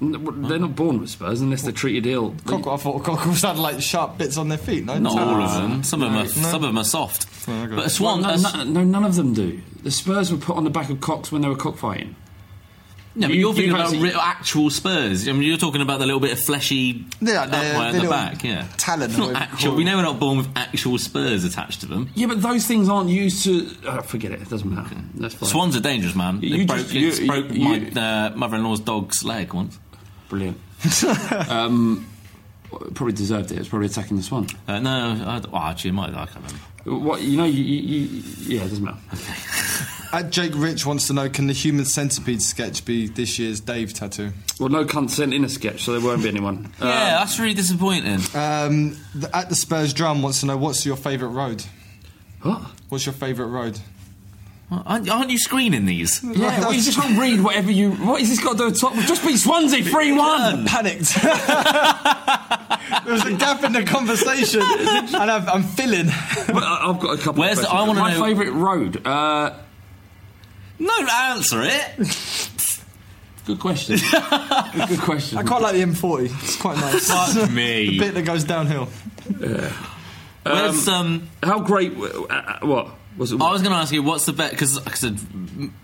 N- 0.00 0.42
They're 0.46 0.58
not 0.58 0.76
born 0.76 1.00
with 1.00 1.08
Spurs 1.08 1.40
unless 1.40 1.62
they're 1.62 1.72
treated 1.72 2.06
ill. 2.06 2.34
Cockerel, 2.44 2.74
I 2.74 2.76
thought 2.76 3.02
cockerels 3.02 3.40
had 3.42 3.56
like 3.56 3.80
sharp 3.80 4.18
bits 4.18 4.36
on 4.36 4.48
their 4.48 4.58
feet. 4.58 4.84
No, 4.84 4.98
Not 4.98 5.18
all 5.18 5.42
of 5.42 5.48
Ah. 5.50 5.60
them. 5.62 5.82
Some 5.84 6.02
of 6.02 6.12
them, 6.12 6.22
are, 6.22 6.28
some 6.28 6.56
of 6.56 6.60
them 6.68 6.76
are 6.78 6.84
soft. 6.84 7.26
Okay. 7.48 7.74
But 7.74 7.86
a 7.86 7.88
swan, 7.90 8.20
no, 8.20 8.28
a 8.28 8.32
s- 8.34 8.54
no, 8.54 8.64
no, 8.64 8.84
none 8.84 9.04
of 9.06 9.14
them 9.16 9.32
do. 9.32 9.62
The 9.86 9.92
Spurs 9.92 10.32
were 10.32 10.38
put 10.38 10.56
on 10.56 10.64
the 10.64 10.70
back 10.70 10.90
of 10.90 11.00
cocks 11.00 11.30
when 11.30 11.42
they 11.42 11.48
were 11.48 11.54
cockfighting. 11.54 12.16
No, 13.14 13.28
but 13.28 13.34
You- 13.34 13.40
you're 13.40 13.52
thinking 13.54 13.70
you've 13.70 13.74
about 13.78 13.86
actually- 13.92 14.08
real, 14.08 14.18
actual 14.18 14.70
spurs. 14.70 15.28
I 15.28 15.32
mean, 15.32 15.42
you're 15.44 15.56
talking 15.58 15.80
about 15.80 16.00
the 16.00 16.06
little 16.06 16.18
bit 16.20 16.32
of 16.32 16.40
fleshy 16.40 17.06
Yeah, 17.20 17.42
upright 17.44 17.50
they're- 17.52 17.60
at 17.82 17.92
they're 17.92 18.00
the 18.02 18.08
back. 18.08 18.42
Yeah, 18.42 18.66
talon 18.78 19.16
not 19.16 19.36
actual. 19.36 19.76
We 19.76 19.84
know 19.84 19.96
we're 19.96 20.02
not 20.02 20.18
born 20.18 20.38
with 20.38 20.48
actual 20.56 20.98
spurs 20.98 21.44
attached 21.44 21.82
to 21.82 21.86
them. 21.86 22.08
Yeah, 22.16 22.26
but 22.26 22.42
those 22.42 22.66
things 22.66 22.88
aren't 22.88 23.10
used 23.10 23.44
to. 23.44 23.70
Uh, 23.86 24.02
forget 24.02 24.32
it. 24.32 24.42
It 24.42 24.50
doesn't 24.50 24.68
matter. 24.68 24.96
That's 25.14 25.34
fine. 25.34 25.48
Swans 25.48 25.76
are 25.76 25.80
dangerous, 25.80 26.16
man. 26.16 26.40
They 26.40 26.48
You 26.48 26.66
broke, 26.66 26.78
just- 26.80 26.92
you- 26.92 27.08
it's 27.08 27.20
broke 27.20 27.52
you- 27.52 27.60
my 27.64 27.78
uh, 28.02 28.32
mother-in-law's 28.34 28.80
dog's 28.80 29.22
leg 29.22 29.54
once. 29.54 29.78
Brilliant. 30.28 30.58
um, 31.48 32.04
probably 32.92 33.12
deserved 33.12 33.52
it. 33.52 33.58
It's 33.58 33.68
probably 33.68 33.86
attacking 33.86 34.16
the 34.16 34.24
swan. 34.24 34.48
Uh, 34.66 34.80
no, 34.80 34.90
I, 35.24 35.40
well, 35.48 35.62
actually, 35.62 35.90
it 35.90 35.94
might. 35.94 36.10
I 36.10 36.26
can't 36.26 36.34
remember. 36.36 36.58
What 36.86 37.22
you 37.22 37.36
know? 37.36 37.44
You, 37.44 37.62
you, 37.62 37.98
you, 37.98 38.22
yeah, 38.46 38.64
it 38.64 38.68
doesn't 38.68 38.84
matter. 38.84 38.98
At 40.12 40.30
Jake 40.30 40.52
Rich 40.54 40.86
wants 40.86 41.08
to 41.08 41.12
know: 41.12 41.28
Can 41.28 41.48
the 41.48 41.52
human 41.52 41.84
centipede 41.84 42.40
sketch 42.40 42.84
be 42.84 43.08
this 43.08 43.38
year's 43.38 43.58
Dave 43.60 43.92
tattoo? 43.92 44.32
Well, 44.60 44.68
no 44.68 44.84
cunt 44.84 45.10
sent 45.10 45.34
in 45.34 45.44
a 45.44 45.48
sketch, 45.48 45.82
so 45.82 45.92
there 45.92 46.00
won't 46.00 46.22
be 46.22 46.28
anyone. 46.28 46.72
Yeah, 46.80 47.18
that's 47.18 47.40
really 47.40 47.54
disappointing. 47.54 48.20
Um, 48.34 48.96
the, 49.14 49.28
at 49.34 49.48
the 49.48 49.56
Spurs 49.56 49.92
drum 49.92 50.22
wants 50.22 50.40
to 50.40 50.46
know: 50.46 50.56
What's 50.56 50.86
your 50.86 50.96
favourite 50.96 51.32
road? 51.32 51.64
What? 52.42 52.62
What's 52.88 53.04
your 53.04 53.14
favourite 53.14 53.48
road? 53.48 53.80
aren't, 54.70 55.08
aren't 55.08 55.30
you 55.30 55.38
screening 55.38 55.86
these? 55.86 56.22
Yeah, 56.22 56.60
well, 56.60 56.72
you 56.72 56.82
just 56.82 56.98
can't 56.98 57.18
read 57.18 57.42
whatever 57.42 57.70
you. 57.70 57.92
What 57.92 58.20
is 58.20 58.28
this 58.28 58.42
got 58.42 58.52
to 58.52 58.58
do 58.58 58.64
with 58.66 58.80
top? 58.80 58.94
Just 59.06 59.24
beat 59.24 59.38
Swansea 59.38 59.82
three 59.82 60.12
one. 60.12 60.64
Panicked. 60.66 61.16
was 63.06 63.24
a 63.24 63.32
gap 63.32 63.62
in 63.64 63.72
the 63.72 63.84
conversation, 63.84 64.60
and 64.62 65.30
I've, 65.30 65.48
I'm 65.48 65.62
filling. 65.62 66.06
Well, 66.48 66.64
I- 66.64 66.88
I've 66.90 67.00
got 67.00 67.18
a 67.18 67.22
couple. 67.22 67.40
Where's 67.40 67.58
of 67.58 67.64
the- 67.64 67.70
questions. 67.70 67.84
I 67.84 67.86
wanna 67.88 68.00
my 68.00 68.14
know- 68.14 68.22
favourite 68.24 68.52
road. 68.52 69.06
Uh, 69.06 69.54
No, 70.78 70.92
answer 71.10 71.62
it. 71.62 73.06
good 73.46 73.58
question. 73.60 73.96
good, 73.98 74.88
good 74.88 75.00
question. 75.00 75.38
I 75.38 75.42
quite 75.42 75.62
like 75.62 75.74
the 75.74 75.82
M40. 75.82 76.24
It's 76.44 76.56
quite 76.56 76.76
nice. 76.76 77.08
Fuck 77.10 77.50
me. 77.52 77.90
the 77.90 77.98
bit 77.98 78.14
that 78.14 78.22
goes 78.24 78.44
downhill. 78.44 78.88
Where's 80.44 80.88
um? 80.88 81.28
How 81.42 81.60
great? 81.60 81.96
Uh, 81.96 82.22
uh, 82.30 82.58
what 82.66 82.88
was 83.16 83.32
it? 83.32 83.40
I 83.40 83.50
was 83.50 83.62
going 83.62 83.72
to 83.72 83.78
ask 83.78 83.92
you 83.92 84.02
what's 84.02 84.26
the 84.26 84.32
best 84.32 84.52
because 84.52 84.78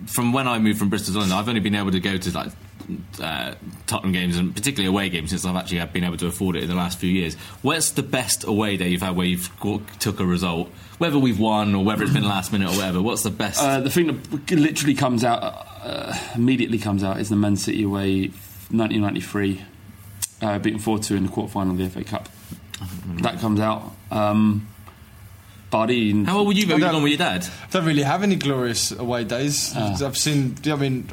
from 0.07 0.33
when 0.33 0.47
I 0.47 0.59
moved 0.59 0.79
from 0.79 0.89
Bristol 0.89 1.15
to 1.15 1.21
London, 1.21 1.37
I've 1.37 1.49
only 1.49 1.61
been 1.61 1.75
able 1.75 1.91
to 1.93 2.01
go 2.01 2.17
to 2.17 2.31
like 2.33 2.53
uh, 3.21 3.55
Tottenham 3.87 4.13
games 4.13 4.37
and 4.37 4.55
particularly 4.55 4.89
away 4.89 5.09
games 5.09 5.31
since 5.31 5.45
I've 5.45 5.57
actually 5.57 5.85
been 5.87 6.05
able 6.05 6.17
to 6.19 6.27
afford 6.27 6.57
it 6.57 6.63
in 6.63 6.69
the 6.69 6.75
last 6.75 6.99
few 6.99 7.11
years. 7.11 7.35
What's 7.63 7.91
the 7.93 8.03
best 8.03 8.45
away 8.45 8.77
day 8.77 8.89
you've 8.89 9.03
had 9.03 9.17
where 9.17 9.27
you've 9.27 9.51
got, 9.61 9.81
took 10.01 10.21
a 10.21 10.25
result, 10.27 10.69
whether 10.99 11.19
we've 11.19 11.39
won 11.39 11.75
or 11.75 11.85
whether 11.85 12.03
it's 12.05 12.13
been 12.13 12.25
last 12.25 12.53
minute 12.53 12.69
or 12.69 12.77
whatever? 12.77 13.01
What's 13.03 13.23
the 13.23 13.31
best? 13.31 13.63
Uh, 13.63 13.81
the 13.81 13.91
thing 13.91 14.07
that 14.09 14.51
literally 14.51 14.95
comes 14.95 15.25
out 15.25 15.43
uh, 15.83 16.17
immediately 16.35 16.79
comes 16.79 17.03
out 17.05 17.19
is 17.21 17.29
the 17.29 17.37
Man 17.37 17.57
City 17.57 17.83
away, 17.83 18.29
1993, 18.71 19.63
uh, 20.43 20.59
beaten 20.59 20.79
four 20.79 20.99
two 20.99 21.17
in 21.17 21.25
the 21.25 21.29
quarter 21.29 21.53
final 21.53 21.73
of 21.73 21.79
the 21.79 21.89
FA 21.89 22.05
Cup. 22.05 22.29
That 23.23 23.39
comes 23.41 23.61
out. 23.61 23.93
Um, 24.11 24.69
Buddy, 25.71 26.25
How 26.25 26.37
old 26.39 26.49
were 26.49 26.53
you? 26.53 26.67
Were 26.67 26.75
you 26.75 26.81
don't- 26.81 27.03
with 27.03 27.13
your 27.13 27.19
dad? 27.19 27.45
I 27.47 27.71
don't 27.71 27.87
really 27.87 28.03
have 28.03 28.23
any 28.23 28.37
glorious 28.37 28.93
away 28.93 29.25
days. 29.25 29.73
Ah. 29.75 29.97
I've 30.05 30.19
seen. 30.19 30.55
I 30.67 30.75
mean, 30.77 31.09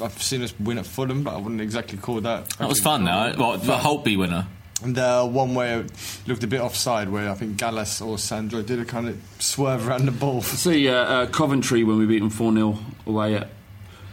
I've 0.00 0.22
seen 0.22 0.42
us 0.42 0.54
win 0.60 0.78
at 0.78 0.86
Fulham, 0.86 1.22
but 1.22 1.34
I 1.34 1.38
wouldn't 1.38 1.60
exactly 1.60 1.98
call 1.98 2.20
that. 2.20 2.48
That 2.50 2.68
was 2.68 2.80
fun 2.80 3.04
though. 3.04 3.34
Well, 3.38 3.58
the 3.58 3.76
Holtby 3.76 4.18
winner. 4.18 4.46
And 4.82 4.94
the 4.94 5.26
one 5.26 5.54
where 5.54 5.80
it 5.80 5.92
looked 6.26 6.44
a 6.44 6.46
bit 6.46 6.60
offside, 6.60 7.08
where 7.08 7.30
I 7.30 7.34
think 7.34 7.56
Gallas 7.56 8.02
or 8.02 8.18
Sandro 8.18 8.60
did 8.60 8.78
a 8.78 8.84
kind 8.84 9.08
of 9.08 9.18
swerve 9.38 9.88
around 9.88 10.04
the 10.04 10.12
ball. 10.12 10.42
See 10.42 10.88
uh, 10.88 10.94
uh, 10.94 11.26
Coventry 11.26 11.82
when 11.82 11.96
we 11.98 12.04
beat 12.04 12.18
them 12.18 12.28
four 12.28 12.52
0 12.52 12.78
away 13.06 13.36
at 13.36 13.48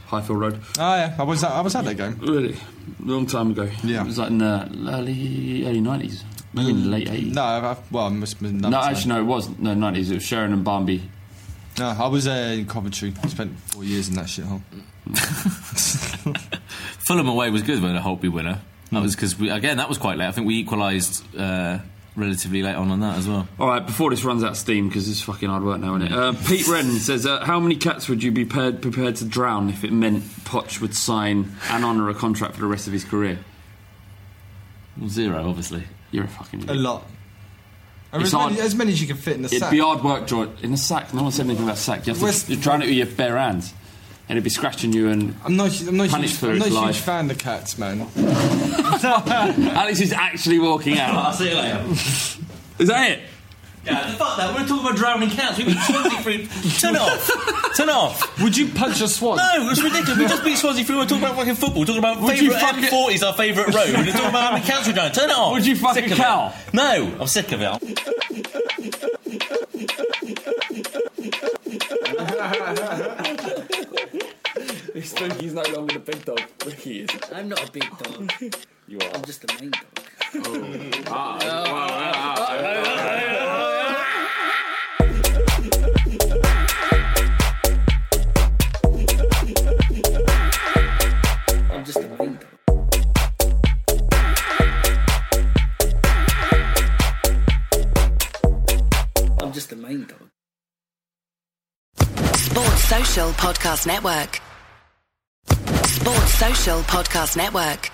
Highfield 0.08 0.40
Road. 0.40 0.62
Oh 0.80 0.96
yeah, 0.96 1.16
I 1.20 1.24
was 1.24 1.44
at, 1.44 1.52
I 1.52 1.62
was 1.62 1.76
at 1.76 1.84
that 1.84 1.96
game. 1.96 2.18
Really, 2.22 2.56
long 3.02 3.26
time 3.26 3.52
ago. 3.52 3.70
Yeah. 3.84 4.04
it 4.04 4.06
was 4.06 4.18
like 4.18 4.30
in 4.30 4.38
the 4.38 4.70
early 4.90 5.66
early 5.66 5.82
nineties, 5.82 6.24
maybe 6.54 6.70
in 6.70 6.84
the 6.84 6.90
late 6.90 7.10
eighties. 7.10 7.34
No, 7.34 7.44
I, 7.44 7.72
I, 7.72 7.78
well, 7.92 8.06
I 8.06 8.10
must 8.10 8.34
have 8.34 8.42
been. 8.42 8.60
No, 8.60 8.82
actually, 8.82 9.10
no, 9.10 9.20
it 9.20 9.26
wasn't. 9.26 9.60
No, 9.60 9.74
nineties. 9.74 10.12
It 10.12 10.16
was 10.16 10.24
Sharon 10.24 10.54
and 10.54 10.64
Barmby. 10.64 11.10
No, 11.78 11.88
I 11.88 12.08
was 12.08 12.28
uh, 12.28 12.56
in 12.58 12.66
Coventry. 12.66 13.14
I 13.24 13.28
spent 13.28 13.58
four 13.60 13.84
years 13.84 14.10
in 14.10 14.16
that 14.16 14.26
shithole. 14.26 14.62
Fulham 17.08 17.28
away 17.28 17.50
was 17.50 17.62
good 17.62 17.82
when 17.82 17.96
a 17.96 18.02
Holtby 18.02 18.32
winner. 18.32 18.62
That 18.92 19.02
was 19.02 19.16
because 19.16 19.38
we 19.38 19.50
again 19.50 19.78
that 19.78 19.90
was 19.90 19.98
quite 19.98 20.18
late. 20.18 20.28
I 20.28 20.32
think 20.32 20.48
we 20.48 20.60
equalised 20.60 21.24
uh, 21.36 21.80
relatively 22.16 22.62
late 22.62 22.76
on 22.76 22.92
on 22.92 23.00
that 23.00 23.18
as 23.18 23.28
well. 23.28 23.48
All 23.60 23.68
right, 23.68 23.86
before 23.86 24.12
this 24.12 24.24
runs 24.24 24.44
out 24.44 24.52
of 24.52 24.58
steam, 24.58 24.88
because 24.88 25.10
it's 25.10 25.22
fucking 25.22 25.50
hard 25.50 25.64
work 25.64 25.80
now, 25.80 25.96
isn't 25.96 26.12
it? 26.12 26.14
Uh, 26.14 26.34
Pete 26.48 26.68
Wren 26.68 26.92
says, 27.00 27.26
uh, 27.26 27.44
"How 27.44 27.60
many 27.60 27.76
cats 27.76 28.08
would 28.08 28.22
you 28.22 28.32
be 28.32 28.46
prepared, 28.46 28.82
prepared 28.82 29.16
to 29.18 29.26
drown 29.26 29.70
if 29.70 29.84
it 29.84 29.92
meant 29.92 30.24
Poch 30.46 30.80
would 30.80 30.96
sign 30.96 31.56
and 31.72 31.84
honour 31.84 32.10
a 32.10 32.14
contract 32.14 32.56
for 32.56 32.62
the 32.62 32.68
rest 32.68 32.88
of 32.88 32.94
his 32.94 33.04
career?" 33.04 33.40
Well, 34.98 35.10
zero, 35.10 35.50
obviously. 35.50 35.84
You're 36.12 36.26
a 36.26 36.28
fucking. 36.28 36.70
A 36.70 36.76
lot. 36.76 37.08
I 38.14 38.18
mean, 38.18 38.26
It's 38.26 38.34
as, 38.36 38.40
many, 38.52 38.60
as 38.62 38.76
many 38.76 38.92
as 38.94 39.02
you 39.02 39.08
can 39.08 39.18
fit 39.18 39.36
in 39.36 39.42
the 39.42 39.50
sack. 39.50 39.58
It'd 39.58 39.72
be 39.72 39.80
hard 39.80 40.04
work, 40.04 40.28
George. 40.28 40.50
In 40.62 40.72
a 40.72 40.78
sack, 40.78 41.14
no 41.16 41.24
one 41.24 41.32
said 41.32 41.48
anything 41.48 41.64
about 41.64 41.78
sack. 41.80 42.06
You 42.06 42.14
have 42.14 42.22
Where's- 42.22 42.44
to, 42.44 42.54
you're 42.54 42.62
trying 42.62 42.84
it 42.84 42.86
with 42.86 42.94
your 42.96 43.08
bare 43.08 43.38
hands, 43.38 43.74
and 44.30 44.38
it'd 44.38 44.44
be 44.44 44.52
scratching 44.52 44.94
you. 44.94 45.10
And 45.10 45.36
I'm 45.44 45.56
not. 45.58 45.82
I'm 45.82 45.98
not, 45.98 46.10
Punished 46.10 46.40
huge, 46.40 46.40
for 46.40 46.52
I'm 46.52 46.60
not 46.60 46.68
its 46.68 46.76
a 46.78 46.86
huge 46.86 46.98
fan 47.00 47.32
of 47.32 47.38
cats, 47.40 47.78
man. 47.80 48.08
Alex 48.16 50.00
is 50.00 50.14
actually 50.14 50.60
walking 50.60 51.00
out. 51.00 51.16
I'll 51.16 51.34
see 51.34 51.50
you 51.50 51.56
later. 51.56 51.84
Is 52.80 52.88
that 52.88 53.12
it? 53.12 53.20
Yeah, 53.86 54.14
fuck 54.16 54.38
that. 54.38 54.54
We're 54.56 54.66
talking 54.66 54.80
about 54.86 54.96
drowning 54.96 55.30
cats. 55.30 55.58
We 55.58 55.66
beat 55.66 55.78
Swansea 55.80 56.22
through. 56.22 56.46
Turn 56.80 56.96
off. 56.96 57.76
Turn 57.76 57.90
off. 57.90 58.42
Would 58.42 58.56
you 58.56 58.70
punch 58.70 59.02
a 59.02 59.08
swan? 59.10 59.38
No, 59.38 59.70
it's 59.70 59.82
ridiculous. 59.84 60.18
We 60.18 60.26
just 60.28 60.44
beat 60.46 60.58
Swansea 60.58 60.86
through. 60.86 61.00
We're 61.00 61.06
talking 61.06 61.24
about 61.26 61.36
fucking 61.36 61.56
football. 61.56 61.82
We're 61.82 61.86
talking 61.88 62.00
about 62.00 62.22
Would 62.22 62.40
you 62.40 62.52
favourite 62.54 62.76
fuck 62.76 62.84
it- 62.84 62.92
M40 62.94 63.14
is 63.14 63.24
our 63.24 63.34
favourite 63.34 63.68
road. 63.74 63.94
We're 63.98 64.06
talking 64.14 64.30
about 64.30 64.44
how 64.44 64.52
many 64.54 64.66
cats 64.66 64.88
we're 64.88 64.94
drowning. 64.94 65.12
Turn 65.14 65.30
it 65.30 65.36
off. 65.36 65.52
Would 65.54 65.66
you 65.66 65.76
fuck 65.76 65.96
Sick 65.96 66.08
a 66.08 66.12
of 66.14 66.18
cow? 66.18 66.54
it. 66.68 66.74
No, 66.74 67.18
I'm 67.20 67.28
sick 67.28 67.52
of 67.52 67.62
it. 67.62 68.84
Spooky's 75.02 75.54
no 75.54 75.64
longer 75.76 75.94
the 75.96 76.00
big 76.00 76.24
dog. 76.26 76.42
Ricky 76.66 77.02
is. 77.02 77.10
I'm 77.34 77.50
not 77.50 77.68
a 77.68 77.72
big 77.72 77.86
dog. 77.98 78.32
You 78.88 79.00
are. 79.00 79.10
I'm 79.16 79.24
just 79.24 79.44
a 79.44 79.48
main 79.62 79.72
dog. 79.72 79.84
I'm 81.08 81.40
Social 103.14 103.32
Podcast 103.34 103.86
Network. 103.86 104.42
Sports 105.86 106.34
Social 106.34 106.80
Podcast 106.82 107.38
Network. 107.38 107.92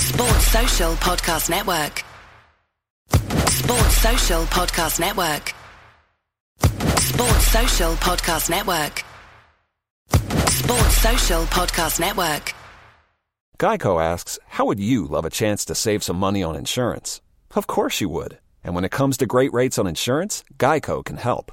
Sports 0.00 0.46
Social 0.46 0.92
Podcast 0.94 1.50
Network. 1.50 2.02
Sports 3.50 3.96
Social 3.98 4.44
Podcast 4.44 4.98
Network. 4.98 5.54
Sports 7.00 7.46
Social 7.48 7.92
Podcast 7.96 8.48
Network. 8.48 9.04
Sports 10.48 10.96
Social 10.96 11.42
Podcast 11.44 12.00
Network. 12.00 12.54
Geico 13.58 14.02
asks, 14.02 14.38
How 14.46 14.64
would 14.64 14.80
you 14.80 15.04
love 15.04 15.26
a 15.26 15.30
chance 15.30 15.66
to 15.66 15.74
save 15.74 16.02
some 16.02 16.16
money 16.16 16.42
on 16.42 16.56
insurance? 16.56 17.20
Of 17.54 17.66
course 17.66 18.00
you 18.00 18.08
would. 18.08 18.38
And 18.64 18.74
when 18.74 18.86
it 18.86 18.90
comes 18.90 19.18
to 19.18 19.26
great 19.26 19.52
rates 19.52 19.78
on 19.78 19.86
insurance, 19.86 20.44
Geico 20.58 21.04
can 21.04 21.18
help. 21.18 21.52